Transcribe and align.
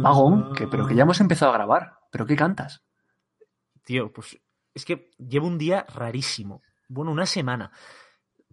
Magón, 0.00 0.52
que, 0.54 0.66
pero 0.66 0.86
que 0.86 0.94
ya 0.94 1.02
hemos 1.02 1.20
empezado 1.20 1.52
a 1.52 1.54
grabar. 1.54 1.98
¿Pero 2.10 2.26
qué 2.26 2.36
cantas? 2.36 2.84
Tío, 3.84 4.12
pues 4.12 4.38
es 4.74 4.84
que 4.84 5.10
llevo 5.18 5.46
un 5.46 5.58
día 5.58 5.86
rarísimo. 5.94 6.62
Bueno, 6.88 7.10
una 7.10 7.26
semana. 7.26 7.72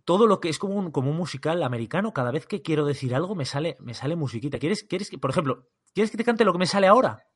Todo 0.05 0.25
lo 0.25 0.39
que 0.39 0.49
es 0.49 0.57
como 0.57 0.75
un, 0.75 0.91
como 0.91 1.11
un 1.11 1.17
musical 1.17 1.61
americano, 1.61 2.13
cada 2.13 2.31
vez 2.31 2.47
que 2.47 2.61
quiero 2.61 2.85
decir 2.85 3.13
algo 3.13 3.35
me 3.35 3.45
sale, 3.45 3.77
me 3.79 3.93
sale 3.93 4.15
musiquita. 4.15 4.57
¿Quieres, 4.57 4.83
quieres 4.83 5.09
que, 5.09 5.17
por 5.17 5.29
ejemplo, 5.29 5.67
¿quieres 5.93 6.09
que 6.11 6.17
te 6.17 6.23
cante 6.23 6.45
lo 6.45 6.53
que 6.53 6.59
me 6.59 6.65
sale 6.65 6.87
ahora? 6.87 7.27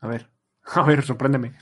A 0.00 0.06
ver, 0.06 0.30
a 0.62 0.82
ver, 0.82 1.04
sorpréndeme. 1.04 1.58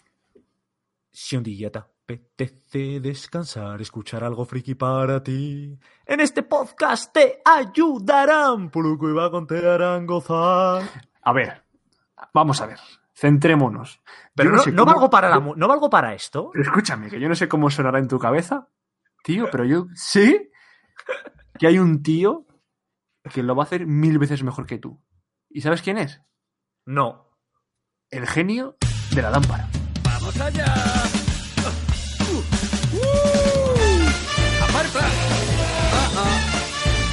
Si 1.10 1.36
un 1.36 1.42
día 1.42 1.72
te 1.72 1.95
apetece 2.16 3.00
descansar, 3.00 3.80
escuchar 3.80 4.22
algo 4.22 4.44
friki 4.44 4.76
para 4.76 5.20
ti, 5.24 5.76
en 6.04 6.20
este 6.20 6.44
podcast 6.44 7.12
te 7.12 7.40
ayudarán. 7.44 8.70
Puluco 8.70 9.08
y 9.08 9.12
Vagon 9.12 9.44
te 9.44 9.68
harán 9.68 10.06
gozar. 10.06 10.84
A 11.22 11.32
ver, 11.32 11.64
vamos 12.32 12.60
a 12.60 12.66
ver, 12.66 12.78
centrémonos. 13.12 14.00
Pero 14.36 14.52
no, 14.52 14.58
sé 14.60 14.70
no 14.70 14.82
cómo- 14.84 14.92
valgo 14.92 15.10
para 15.10 15.28
la 15.30 15.40
no 15.40 15.66
valgo 15.66 15.90
para 15.90 16.14
esto. 16.14 16.50
Pero 16.52 16.62
escúchame, 16.64 17.10
que 17.10 17.18
yo 17.18 17.28
no 17.28 17.34
sé 17.34 17.48
cómo 17.48 17.70
sonará 17.70 17.98
en 17.98 18.06
tu 18.06 18.20
cabeza, 18.20 18.68
tío, 19.24 19.48
pero 19.50 19.64
yo 19.64 19.86
sé 19.94 20.52
que 21.58 21.66
hay 21.66 21.80
un 21.80 22.04
tío 22.04 22.46
que 23.34 23.42
lo 23.42 23.56
va 23.56 23.64
a 23.64 23.66
hacer 23.66 23.84
mil 23.84 24.20
veces 24.20 24.44
mejor 24.44 24.64
que 24.66 24.78
tú. 24.78 25.02
¿Y 25.50 25.60
sabes 25.62 25.82
quién 25.82 25.98
es? 25.98 26.20
No. 26.84 27.36
El 28.10 28.28
genio 28.28 28.76
de 29.12 29.22
la 29.22 29.30
lámpara. 29.30 29.68
¡Vamos 30.04 30.40
allá! 30.40 30.64
¡Aparta! 34.96 35.08
Ah, 35.92 36.10
ah. 36.16 36.40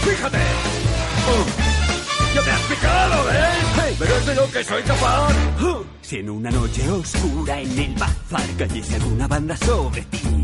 ¡Fíjate! 0.04 0.38
¡Uh! 0.38 2.36
¡Ya 2.36 2.42
te 2.42 2.52
has 2.52 2.62
picado, 2.62 3.32
eh! 3.32 3.96
¡Pero 4.00 4.16
es 4.16 4.26
de 4.26 4.36
lo 4.36 4.52
que 4.52 4.64
soy 4.64 4.84
capaz! 4.84 5.34
¡Uh! 5.62 5.84
Si 6.02 6.18
en 6.18 6.30
una 6.30 6.52
noche 6.52 6.90
oscura 6.90 7.60
en 7.60 7.80
el 7.80 7.94
bazar 7.96 8.50
cayese 8.58 8.96
alguna 8.96 9.28
banda 9.28 9.56
sobre 9.58 10.02
ti 10.04 10.44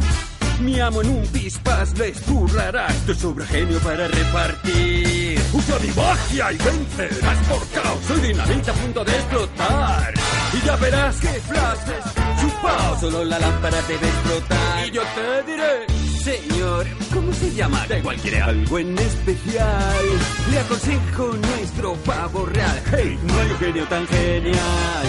mi 0.59 0.77
amo 0.79 1.01
en 1.01 1.09
un 1.09 1.27
pispas 1.27 1.97
les 1.97 2.25
burlarás 2.25 2.93
tu 3.05 3.13
sobregenio 3.13 3.79
para 3.79 4.07
repartir. 4.07 5.39
Usa 5.53 5.79
mi 5.79 5.87
magia 5.89 6.51
y 6.51 6.57
vencerás 6.57 7.37
por 7.47 7.65
caos. 7.69 7.99
Soy 8.07 8.19
dinamita 8.19 8.71
a 8.71 8.75
punto 8.75 9.05
de 9.05 9.11
explotar. 9.11 10.13
Y 10.53 10.65
ya 10.65 10.75
verás 10.75 11.15
que 11.17 11.27
flashes 11.27 12.03
chupao. 12.41 12.99
Solo 12.99 13.23
la 13.23 13.39
lámpara 13.39 13.81
debe 13.83 14.07
explotar. 14.07 14.87
Y 14.87 14.91
yo 14.91 15.01
te 15.15 15.51
diré, 15.51 15.85
señor, 16.19 16.85
¿cómo 17.13 17.31
se 17.31 17.49
llama? 17.51 17.85
Da 17.87 17.97
igual, 17.97 18.17
quiere 18.17 18.41
algo 18.41 18.79
en 18.79 18.97
especial. 18.97 20.05
Le 20.51 20.59
aconsejo 20.59 21.27
nuestro 21.37 21.93
pavo 22.05 22.45
real. 22.45 22.81
Hey, 22.91 23.17
no 23.23 23.33
hay 23.33 23.49
un 23.49 23.57
genio 23.57 23.87
tan 23.87 24.05
genial. 24.07 25.07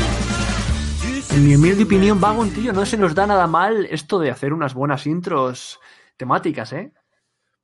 En 1.33 1.47
mi 1.47 1.55
humilde 1.57 1.85
opinión, 1.85 2.21
Vagon, 2.21 2.51
tío, 2.51 2.73
no 2.73 2.87
se 2.87 2.97
nos 2.97 3.15
da 3.15 3.27
nada 3.27 3.47
mal 3.47 3.87
esto 3.91 4.19
de 4.19 4.31
hacer 4.31 4.53
unas 4.53 4.75
buenas 4.75 5.07
intros 5.07 5.81
temáticas, 6.17 6.73
¿eh? 6.73 6.93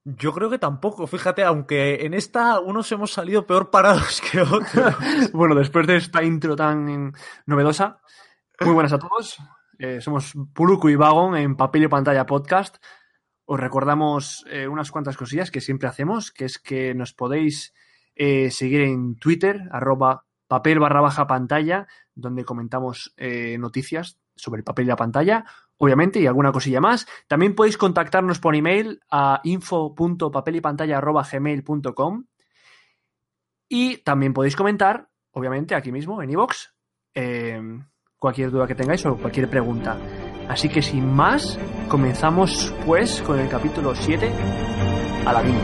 Yo 0.05 0.33
creo 0.33 0.49
que 0.49 0.59
tampoco, 0.59 1.07
fíjate, 1.07 1.43
aunque 1.43 2.07
en 2.07 2.15
esta 2.15 2.61
unos 2.61 2.91
hemos 2.93 3.13
salido 3.13 3.45
peor 3.45 3.71
parados 3.71 4.21
que 4.21 4.41
otros. 4.41 4.95
bueno, 5.33 5.55
después 5.55 5.87
de 5.87 5.97
esta 5.97 6.23
intro 6.23 6.55
tan 6.55 7.13
novedosa, 7.45 7.99
muy 8.61 8.75
buenas 8.75 8.93
a 8.93 8.99
todos. 8.99 9.39
Eh, 9.79 10.01
somos 10.01 10.33
Puluku 10.55 10.89
y 10.89 10.97
Vagon 10.97 11.37
en 11.37 11.57
Papel 11.57 11.85
y 11.85 11.89
Pantalla 11.89 12.25
Podcast. 12.25 12.77
Os 13.49 13.61
recordamos 13.61 14.45
eh, 14.51 14.67
unas 14.67 14.91
cuantas 14.91 15.17
cosillas 15.17 15.53
que 15.53 15.61
siempre 15.61 15.87
hacemos, 15.89 16.33
que 16.33 16.47
es 16.47 16.59
que 16.59 16.95
nos 16.95 17.13
podéis 17.15 17.73
eh, 18.17 18.51
seguir 18.51 18.81
en 18.81 19.15
Twitter, 19.17 19.69
arroba 19.71 20.25
papel 20.49 20.81
barra 20.81 21.01
baja 21.01 21.29
pantalla, 21.29 21.87
donde 22.15 22.45
comentamos 22.45 23.15
eh, 23.17 23.57
noticias 23.59 24.19
sobre 24.35 24.59
el 24.59 24.65
papel 24.65 24.87
y 24.87 24.89
la 24.89 24.97
pantalla, 24.97 25.45
obviamente, 25.77 26.19
y 26.19 26.27
alguna 26.27 26.51
cosilla 26.51 26.81
más. 26.81 27.07
También 27.29 27.55
podéis 27.55 27.79
contactarnos 27.79 28.41
por 28.41 28.57
email 28.57 28.99
a 29.11 29.41
info.papelypantalla.gmail.com 29.45 32.25
y 33.69 33.99
también 33.99 34.33
podéis 34.33 34.57
comentar, 34.57 35.09
obviamente, 35.31 35.77
aquí 35.77 35.93
mismo, 35.93 36.21
en 36.21 36.31
iVoox, 36.31 36.71
cualquier 38.19 38.51
duda 38.51 38.67
que 38.67 38.75
tengáis 38.75 39.07
o 39.07 39.17
cualquier 39.17 39.49
pregunta. 39.49 39.97
Así 40.49 40.69
que 40.69 40.81
sin 40.81 41.13
más, 41.13 41.59
comenzamos 41.89 42.73
pues 42.87 43.21
con 43.23 43.39
el 43.39 43.49
capítulo 43.49 43.95
7, 43.95 44.31
Aladdin. 45.27 45.57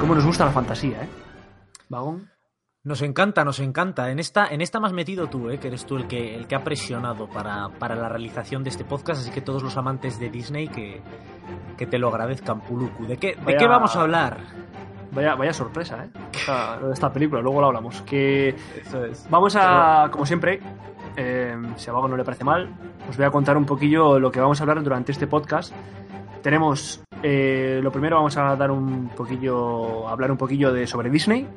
Cómo 0.00 0.14
nos 0.14 0.26
gusta 0.26 0.44
la 0.44 0.52
fantasía, 0.52 1.02
¿eh? 1.02 1.08
Vagón. 1.88 2.33
Nos 2.84 3.00
encanta, 3.00 3.46
nos 3.46 3.60
encanta. 3.60 4.10
En 4.10 4.18
esta, 4.18 4.46
en 4.46 4.60
esta 4.60 4.78
has 4.78 4.92
metido 4.92 5.26
tú, 5.28 5.48
¿eh? 5.48 5.58
que 5.58 5.68
eres 5.68 5.86
tú 5.86 5.96
el 5.96 6.06
que, 6.06 6.36
el 6.36 6.46
que 6.46 6.54
ha 6.54 6.62
presionado 6.62 7.26
para, 7.26 7.70
para 7.78 7.94
la 7.94 8.10
realización 8.10 8.62
de 8.62 8.68
este 8.68 8.84
podcast, 8.84 9.22
así 9.22 9.30
que 9.30 9.40
todos 9.40 9.62
los 9.62 9.78
amantes 9.78 10.20
de 10.20 10.28
Disney 10.28 10.68
que, 10.68 11.00
que 11.78 11.86
te 11.86 11.98
lo 11.98 12.08
agradezcan, 12.08 12.60
Puluku. 12.60 13.06
¿De 13.06 13.16
qué, 13.16 13.36
de 13.36 13.56
qué 13.56 13.66
vamos 13.66 13.96
a 13.96 14.02
hablar? 14.02 14.36
Vaya, 15.12 15.34
vaya 15.34 15.54
sorpresa, 15.54 16.04
¿eh? 16.04 16.10
Esta, 16.34 16.76
lo 16.76 16.88
de 16.88 16.92
esta 16.92 17.10
película, 17.10 17.40
luego 17.40 17.62
lo 17.62 17.68
hablamos. 17.68 18.02
Que 18.02 18.54
Eso 18.78 19.02
es. 19.02 19.26
vamos 19.30 19.56
a, 19.58 20.08
como 20.10 20.26
siempre, 20.26 20.60
eh, 21.16 21.56
si 21.76 21.88
a 21.88 21.92
Vago 21.94 22.06
no 22.06 22.18
le 22.18 22.24
parece 22.24 22.44
mal, 22.44 22.68
os 23.08 23.16
voy 23.16 23.24
a 23.24 23.30
contar 23.30 23.56
un 23.56 23.64
poquillo 23.64 24.18
lo 24.18 24.30
que 24.30 24.40
vamos 24.40 24.60
a 24.60 24.64
hablar 24.64 24.82
durante 24.82 25.10
este 25.10 25.26
podcast. 25.26 25.72
Tenemos, 26.42 27.02
eh, 27.22 27.80
lo 27.82 27.90
primero 27.90 28.16
vamos 28.16 28.36
a 28.36 28.54
dar 28.56 28.70
un 28.70 29.08
poquillo, 29.08 30.06
hablar 30.06 30.30
un 30.30 30.36
poquillo 30.36 30.70
de 30.70 30.86
sobre 30.86 31.08
Disney, 31.08 31.48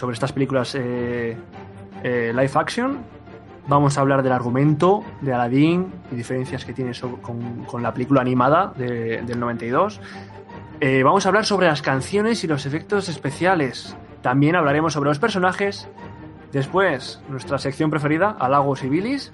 sobre 0.00 0.14
estas 0.14 0.32
películas 0.32 0.74
eh, 0.74 1.36
eh, 2.02 2.32
live 2.34 2.50
action. 2.54 2.98
Vamos 3.68 3.98
a 3.98 4.00
hablar 4.00 4.22
del 4.22 4.32
argumento 4.32 5.04
de 5.20 5.34
Aladdin 5.34 5.92
y 6.10 6.14
diferencias 6.16 6.64
que 6.64 6.72
tiene 6.72 6.92
con, 7.20 7.64
con 7.66 7.82
la 7.82 7.92
película 7.92 8.22
animada 8.22 8.72
de- 8.76 9.20
del 9.22 9.38
92. 9.38 10.00
Eh, 10.80 11.02
vamos 11.02 11.26
a 11.26 11.28
hablar 11.28 11.44
sobre 11.44 11.66
las 11.66 11.82
canciones 11.82 12.42
y 12.42 12.46
los 12.46 12.64
efectos 12.64 13.10
especiales. 13.10 13.94
También 14.22 14.56
hablaremos 14.56 14.94
sobre 14.94 15.10
los 15.10 15.18
personajes. 15.18 15.86
Después, 16.50 17.20
nuestra 17.28 17.58
sección 17.58 17.90
preferida, 17.90 18.34
halagos 18.40 18.82
y. 18.82 19.30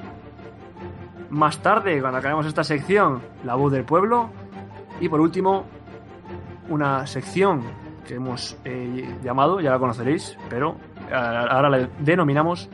Más 1.31 1.59
tarde, 1.63 2.01
cuando 2.01 2.19
acabemos 2.19 2.45
esta 2.47 2.65
sección, 2.65 3.23
la 3.45 3.55
voz 3.55 3.73
del 3.73 3.85
pueblo. 3.85 4.31
Y 5.01 5.09
por 5.09 5.21
último, 5.21 5.65
una 6.69 7.07
sección 7.07 7.63
que 8.07 8.15
hemos 8.15 8.57
eh, 8.65 9.19
llamado, 9.23 9.61
ya 9.61 9.71
la 9.71 9.79
conoceréis, 9.79 10.37
pero 10.49 10.77
ahora 11.11 11.69
la 11.69 11.89
denominamos 11.99 12.69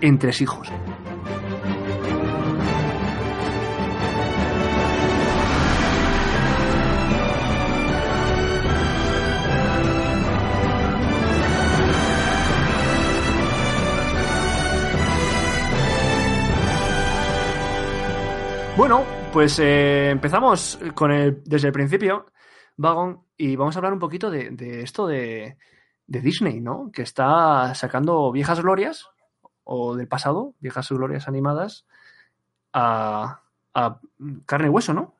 Entresijos. 0.00 0.70
Bueno, 18.76 19.04
pues 19.32 19.58
eh, 19.60 20.10
empezamos 20.10 20.78
con 20.94 21.12
el, 21.12 21.42
desde 21.44 21.68
el 21.68 21.72
principio, 21.72 22.26
Vagon, 22.76 23.24
y 23.36 23.56
vamos 23.56 23.76
a 23.76 23.78
hablar 23.78 23.92
un 23.92 23.98
poquito 23.98 24.30
de, 24.30 24.50
de 24.50 24.82
esto 24.82 25.06
de, 25.06 25.56
de 26.06 26.20
Disney, 26.20 26.60
¿no? 26.60 26.90
Que 26.92 27.02
está 27.02 27.74
sacando 27.74 28.30
viejas 28.32 28.60
glorias, 28.60 29.06
o 29.64 29.96
del 29.96 30.08
pasado, 30.08 30.54
viejas 30.60 30.88
glorias 30.90 31.28
animadas, 31.28 31.86
a, 32.72 33.42
a 33.74 34.00
carne 34.46 34.66
y 34.66 34.70
hueso, 34.70 34.92
¿no? 34.92 35.14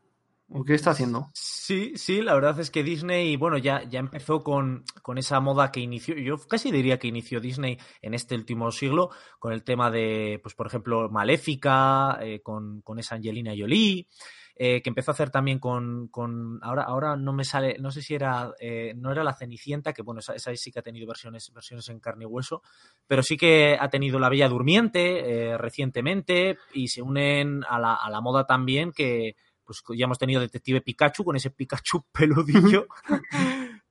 ¿O 0.50 0.62
qué 0.62 0.74
está 0.74 0.90
haciendo? 0.90 1.30
Sí, 1.32 1.94
sí, 1.96 2.20
la 2.20 2.34
verdad 2.34 2.60
es 2.60 2.70
que 2.70 2.82
Disney, 2.82 3.36
bueno, 3.36 3.56
ya, 3.56 3.82
ya 3.84 3.98
empezó 3.98 4.44
con, 4.44 4.84
con 5.02 5.16
esa 5.16 5.40
moda 5.40 5.72
que 5.72 5.80
inició, 5.80 6.14
yo 6.16 6.36
casi 6.36 6.70
diría 6.70 6.98
que 6.98 7.08
inició 7.08 7.40
Disney 7.40 7.78
en 8.02 8.12
este 8.12 8.34
último 8.34 8.70
siglo, 8.70 9.10
con 9.38 9.52
el 9.52 9.64
tema 9.64 9.90
de, 9.90 10.38
pues 10.42 10.54
por 10.54 10.66
ejemplo, 10.66 11.08
Maléfica, 11.08 12.18
eh, 12.20 12.40
con, 12.42 12.82
con 12.82 12.98
esa 12.98 13.14
Angelina 13.14 13.54
Jolie, 13.56 14.06
eh, 14.56 14.82
que 14.82 14.88
empezó 14.88 15.10
a 15.10 15.14
hacer 15.14 15.30
también 15.30 15.58
con, 15.58 16.06
con, 16.08 16.60
ahora, 16.62 16.84
ahora 16.84 17.16
no 17.16 17.32
me 17.32 17.44
sale, 17.44 17.76
no 17.80 17.90
sé 17.90 18.02
si 18.02 18.14
era, 18.14 18.52
eh, 18.60 18.94
no 18.96 19.10
era 19.10 19.24
la 19.24 19.34
Cenicienta, 19.34 19.92
que 19.92 20.02
bueno, 20.02 20.20
esa, 20.20 20.34
esa, 20.34 20.54
sí 20.54 20.70
que 20.70 20.78
ha 20.78 20.82
tenido 20.82 21.08
versiones, 21.08 21.52
versiones 21.52 21.88
en 21.88 21.98
carne 21.98 22.24
y 22.24 22.26
hueso, 22.26 22.62
pero 23.06 23.22
sí 23.24 23.36
que 23.36 23.76
ha 23.78 23.90
tenido 23.90 24.20
La 24.20 24.28
Bella 24.28 24.48
Durmiente 24.48 25.50
eh, 25.50 25.58
recientemente 25.58 26.58
y 26.72 26.86
se 26.86 27.02
unen 27.02 27.64
a 27.68 27.80
la, 27.80 27.94
a 27.94 28.08
la 28.10 28.20
moda 28.20 28.46
también 28.46 28.92
que 28.92 29.34
pues 29.64 29.82
ya 29.96 30.04
hemos 30.04 30.18
tenido 30.18 30.40
Detective 30.40 30.82
Pikachu 30.82 31.24
con 31.24 31.34
ese 31.34 31.50
Pikachu 31.50 32.04
peludillo. 32.12 32.86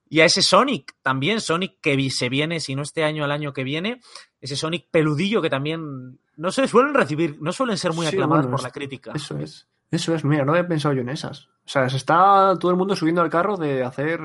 y 0.08 0.22
a 0.22 0.26
ese 0.26 0.42
Sonic 0.42 0.96
también, 1.02 1.42
Sonic 1.42 1.80
que 1.82 2.10
se 2.10 2.30
viene, 2.30 2.62
si 2.62 2.74
no 2.76 2.84
este 2.84 3.04
año, 3.04 3.26
al 3.26 3.32
año 3.32 3.52
que 3.52 3.66
viene, 3.66 4.00
ese 4.40 4.56
Sonic 4.56 4.88
peludillo 4.92 5.42
que 5.42 5.50
también 5.50 6.20
no 6.38 6.52
se 6.52 6.70
suelen 6.70 6.94
recibir, 6.94 7.42
no 7.42 7.52
suelen 7.52 7.78
ser 7.78 7.92
muy 7.92 8.06
Sí, 8.06 8.16
aclamados 8.16 8.46
bueno, 8.46 8.56
por 8.56 8.64
la 8.64 8.72
crítica. 8.72 9.12
Eso 9.14 9.38
es. 9.40 9.68
Eso 9.94 10.16
es, 10.16 10.24
mira, 10.26 10.44
no 10.44 10.54
había 10.54 10.68
pensado 10.68 10.94
yo 10.96 11.02
en 11.02 11.10
esas. 11.10 11.46
O 11.46 11.68
sea, 11.68 11.88
se 11.90 11.98
está 11.98 12.58
todo 12.60 12.72
el 12.72 12.78
mundo 12.78 12.96
subiendo 12.96 13.22
al 13.22 13.30
carro 13.30 13.58
de 13.58 13.84
hacer 13.84 14.20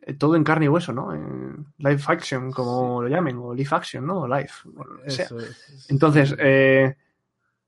eh, 0.00 0.14
todo 0.14 0.34
en 0.34 0.44
carne 0.44 0.64
y 0.64 0.68
hueso, 0.68 0.92
¿no? 0.92 1.12
En 1.14 1.66
live 1.78 2.02
action, 2.06 2.50
como 2.50 3.02
lo 3.02 3.08
llamen, 3.08 3.36
o 3.38 3.54
live 3.54 3.68
action, 3.70 4.06
¿no? 4.06 4.20
O 4.22 4.26
live, 4.28 4.50
o 4.76 4.84
lo 4.84 5.02
que 5.02 5.10
sea. 5.10 5.26
Eso 5.26 5.38
es. 5.38 5.86
Entonces, 5.90 6.34
eh, 6.38 6.96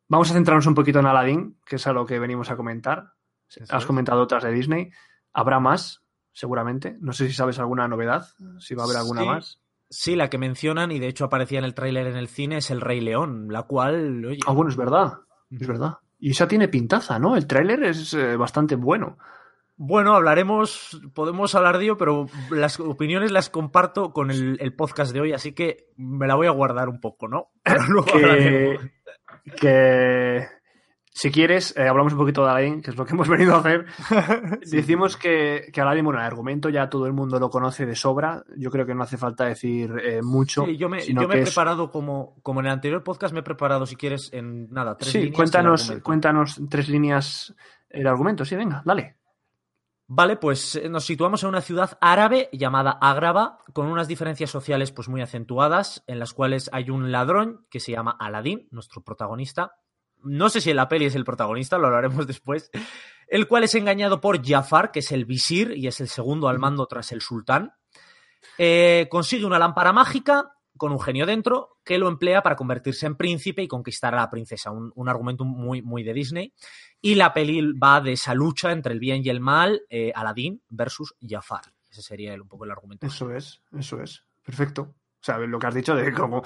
vamos 0.08 0.30
a 0.30 0.34
centrarnos 0.34 0.66
un 0.66 0.74
poquito 0.74 0.98
en 1.00 1.06
Aladdin, 1.06 1.58
que 1.66 1.76
es 1.76 1.86
a 1.86 1.92
lo 1.92 2.06
que 2.06 2.18
venimos 2.18 2.50
a 2.50 2.56
comentar. 2.56 3.12
Eso 3.48 3.64
Has 3.74 3.82
es. 3.82 3.86
comentado 3.86 4.22
otras 4.22 4.42
de 4.42 4.50
Disney. 4.52 4.90
Habrá 5.34 5.60
más, 5.60 6.02
seguramente. 6.32 6.96
No 7.00 7.12
sé 7.12 7.26
si 7.28 7.34
sabes 7.34 7.58
alguna 7.58 7.86
novedad, 7.86 8.26
si 8.60 8.74
va 8.74 8.84
a 8.84 8.86
haber 8.86 8.96
alguna 8.96 9.20
Sí. 9.20 9.26
más. 9.26 9.60
Sí, 9.90 10.16
la 10.16 10.30
que 10.30 10.38
mencionan, 10.38 10.90
y 10.90 10.98
de 10.98 11.08
hecho 11.08 11.26
aparecía 11.26 11.58
en 11.58 11.64
el 11.66 11.74
tráiler 11.74 12.06
en 12.06 12.16
el 12.16 12.28
cine, 12.28 12.56
es 12.56 12.70
El 12.70 12.80
Rey 12.80 13.00
León, 13.02 13.48
la 13.50 13.64
cual, 13.64 14.24
oye, 14.24 14.40
Ah, 14.46 14.52
bueno, 14.52 14.70
es 14.70 14.76
verdad. 14.76 15.18
Es 15.50 15.66
verdad. 15.68 15.98
Y 16.18 16.30
esa 16.30 16.48
tiene 16.48 16.68
pintaza, 16.68 17.18
¿no? 17.18 17.36
El 17.36 17.46
tráiler 17.46 17.82
es 17.84 18.14
eh, 18.14 18.36
bastante 18.36 18.76
bueno. 18.76 19.18
Bueno, 19.76 20.14
hablaremos, 20.14 21.00
podemos 21.14 21.54
hablar 21.54 21.78
de 21.78 21.84
ello, 21.84 21.96
pero 21.96 22.26
las 22.50 22.78
opiniones 22.78 23.32
las 23.32 23.50
comparto 23.50 24.12
con 24.12 24.30
el, 24.30 24.56
el 24.60 24.74
podcast 24.74 25.12
de 25.12 25.20
hoy, 25.20 25.32
así 25.32 25.52
que 25.52 25.88
me 25.96 26.28
la 26.28 26.36
voy 26.36 26.46
a 26.46 26.52
guardar 26.52 26.88
un 26.88 27.00
poco, 27.00 27.26
¿no? 27.26 27.50
Pero 27.64 27.82
luego 27.88 28.06
que, 28.06 28.78
que 29.60 30.46
si 31.16 31.30
quieres, 31.30 31.72
eh, 31.76 31.86
hablamos 31.86 32.12
un 32.12 32.18
poquito 32.18 32.42
de 32.44 32.50
Aladdin, 32.50 32.82
que 32.82 32.90
es 32.90 32.96
lo 32.96 33.06
que 33.06 33.12
hemos 33.14 33.28
venido 33.28 33.54
a 33.54 33.58
hacer. 33.60 33.86
Decimos 34.66 35.16
que, 35.16 35.70
que 35.72 35.80
Aladdin, 35.80 36.04
bueno, 36.04 36.18
el 36.18 36.26
argumento 36.26 36.68
ya 36.68 36.88
todo 36.90 37.06
el 37.06 37.12
mundo 37.12 37.38
lo 37.38 37.50
conoce 37.50 37.86
de 37.86 37.94
sobra. 37.94 38.44
Yo 38.56 38.70
creo 38.70 38.84
que 38.84 38.94
no 38.94 39.04
hace 39.04 39.16
falta 39.16 39.44
decir 39.44 39.92
eh, 40.02 40.22
mucho. 40.22 40.64
Sí, 40.66 40.76
yo 40.76 40.88
me, 40.88 41.00
yo 41.06 41.28
me 41.28 41.36
he 41.36 41.40
es- 41.42 41.50
preparado 41.50 41.90
como, 41.92 42.34
como 42.42 42.60
en 42.60 42.66
el 42.66 42.72
anterior 42.72 43.02
podcast, 43.04 43.32
me 43.32 43.40
he 43.40 43.44
preparado, 43.44 43.86
si 43.86 43.94
quieres, 43.96 44.30
en 44.32 44.68
nada, 44.70 44.96
tres 44.96 45.12
Sí, 45.12 45.18
líneas. 45.18 45.30
el 45.32 45.36
cuéntanos, 45.36 45.92
cuéntanos 46.02 46.60
tres 46.68 46.88
líneas 46.88 47.54
el 47.90 48.06
argumento. 48.08 48.44
Sí, 48.44 48.56
venga, 48.56 48.82
dale. 48.84 49.16
Vale, 50.06 50.36
pues 50.36 50.74
eh, 50.76 50.88
nos 50.88 51.04
situamos 51.06 51.44
en 51.44 51.48
una 51.50 51.60
ciudad 51.62 51.96
árabe 52.00 52.48
llamada 52.52 52.98
Ágrava, 53.00 53.60
con 53.72 53.86
unas 53.86 54.08
diferencias 54.08 54.50
sociales 54.50 54.90
pues 54.92 55.08
muy 55.08 55.22
acentuadas, 55.22 56.02
en 56.06 56.18
las 56.18 56.34
cuales 56.34 56.68
hay 56.72 56.90
un 56.90 57.10
ladrón 57.12 57.66
que 57.70 57.80
se 57.80 57.92
llama 57.92 58.16
Aladín, 58.18 58.66
nuestro 58.72 59.02
protagonista. 59.02 59.76
No 60.24 60.48
sé 60.48 60.60
si 60.60 60.70
en 60.70 60.76
la 60.76 60.88
peli 60.88 61.04
es 61.06 61.14
el 61.14 61.24
protagonista, 61.24 61.78
lo 61.78 61.86
hablaremos 61.86 62.26
después. 62.26 62.70
El 63.26 63.46
cual 63.48 63.64
es 63.64 63.74
engañado 63.74 64.20
por 64.20 64.44
Jafar, 64.46 64.90
que 64.90 64.98
es 65.00 65.10
el 65.12 65.24
visir 65.24 65.72
y 65.76 65.86
es 65.86 66.00
el 66.00 66.08
segundo 66.08 66.48
al 66.48 66.58
mando 66.58 66.86
tras 66.86 67.10
el 67.12 67.20
sultán. 67.20 67.72
Eh, 68.58 69.08
consigue 69.10 69.44
una 69.46 69.58
lámpara 69.58 69.92
mágica 69.92 70.50
con 70.76 70.92
un 70.92 71.00
genio 71.00 71.24
dentro 71.24 71.78
que 71.84 71.98
lo 71.98 72.08
emplea 72.08 72.42
para 72.42 72.56
convertirse 72.56 73.06
en 73.06 73.16
príncipe 73.16 73.62
y 73.62 73.68
conquistar 73.68 74.12
a 74.14 74.18
la 74.18 74.30
princesa. 74.30 74.70
Un, 74.70 74.92
un 74.94 75.08
argumento 75.08 75.44
muy, 75.44 75.82
muy 75.82 76.02
de 76.02 76.12
Disney. 76.12 76.52
Y 77.00 77.14
la 77.14 77.32
peli 77.32 77.72
va 77.72 78.00
de 78.00 78.12
esa 78.12 78.34
lucha 78.34 78.72
entre 78.72 78.92
el 78.92 78.98
bien 79.00 79.22
y 79.24 79.28
el 79.28 79.40
mal, 79.40 79.82
eh, 79.88 80.12
Aladdin 80.14 80.62
versus 80.68 81.14
Jafar. 81.20 81.62
Ese 81.88 82.02
sería 82.02 82.34
el- 82.34 82.42
un 82.42 82.48
poco 82.48 82.64
el 82.64 82.70
argumento. 82.72 83.06
Eso 83.06 83.30
es, 83.34 83.62
eso 83.78 84.00
es. 84.02 84.24
Perfecto. 84.44 84.82
O 84.82 85.24
sea, 85.24 85.38
lo 85.38 85.58
que 85.58 85.66
has 85.66 85.74
dicho 85.74 85.94
de 85.94 86.12
como 86.12 86.42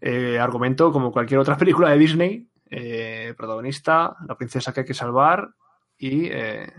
eh, 0.00 0.38
argumento, 0.38 0.90
como 0.92 1.12
cualquier 1.12 1.40
otra 1.40 1.56
película 1.58 1.90
de 1.90 1.98
Disney, 1.98 2.48
eh, 2.70 3.34
protagonista, 3.36 4.16
la 4.26 4.36
princesa 4.36 4.72
que 4.72 4.80
hay 4.80 4.86
que 4.86 4.94
salvar 4.94 5.48
y, 5.98 6.26
eh, 6.26 6.72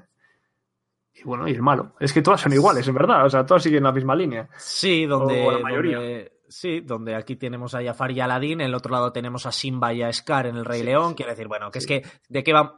y 1.13 1.24
bueno, 1.24 1.48
y 1.48 1.51
el 1.51 1.62
malo. 1.62 1.95
Es 2.00 2.13
que 2.13 2.22
todas 2.22 2.42
son 2.42 2.54
iguales, 2.54 2.88
en 2.88 2.94
verdad. 2.94 3.25
O 3.25 3.30
sea, 3.30 3.45
todas 3.45 3.63
siguen 3.63 3.84
la 3.84 3.92
misma 3.92 4.16
línea. 4.16 4.48
Sí, 4.57 5.06
donde, 5.06 5.45
O 5.45 5.51
la 5.51 5.60
mayoría. 5.60 5.98
donde- 5.98 6.31
sí, 6.50 6.81
donde 6.81 7.16
aquí 7.16 7.36
tenemos 7.36 7.74
a 7.75 7.84
Jafar 7.84 8.12
y 8.12 8.19
Aladdin, 8.19 8.62
en 8.62 8.68
el 8.68 8.75
otro 8.75 8.92
lado 8.92 9.12
tenemos 9.12 9.45
a 9.45 9.51
Simba 9.51 9.94
y 9.94 10.01
a 10.04 10.13
Scar 10.13 10.45
en 10.48 10.56
El 10.57 10.66
Rey 10.66 10.80
Sí, 10.81 10.86
León. 10.86 11.10
sí. 11.10 11.16
Quiero 11.16 11.31
decir, 11.31 11.48
bueno, 11.48 11.72
que 11.72 11.81
Sí. 11.81 11.94
es 11.94 12.01
que, 12.04 12.10
¿de 12.30 12.44
qué 12.44 12.54
va? 12.54 12.75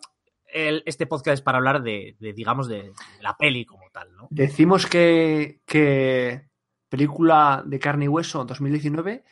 El- 0.52 0.82
este 0.88 1.06
podcast 1.06 1.36
es 1.36 1.42
para 1.42 1.58
hablar 1.60 1.84
de, 1.84 2.16
de, 2.20 2.34
digamos, 2.34 2.68
de 2.68 2.94
la 3.22 3.36
peli 3.38 3.66
como 3.66 3.84
tal, 3.92 4.16
¿no? 4.16 4.28
Decimos 4.32 4.88
que, 4.88 5.62
que 5.68 6.48
película 6.90 7.62
de 7.66 7.78
carne 7.78 8.06
y 8.06 8.08
hueso 8.08 8.46
2019 8.46 9.24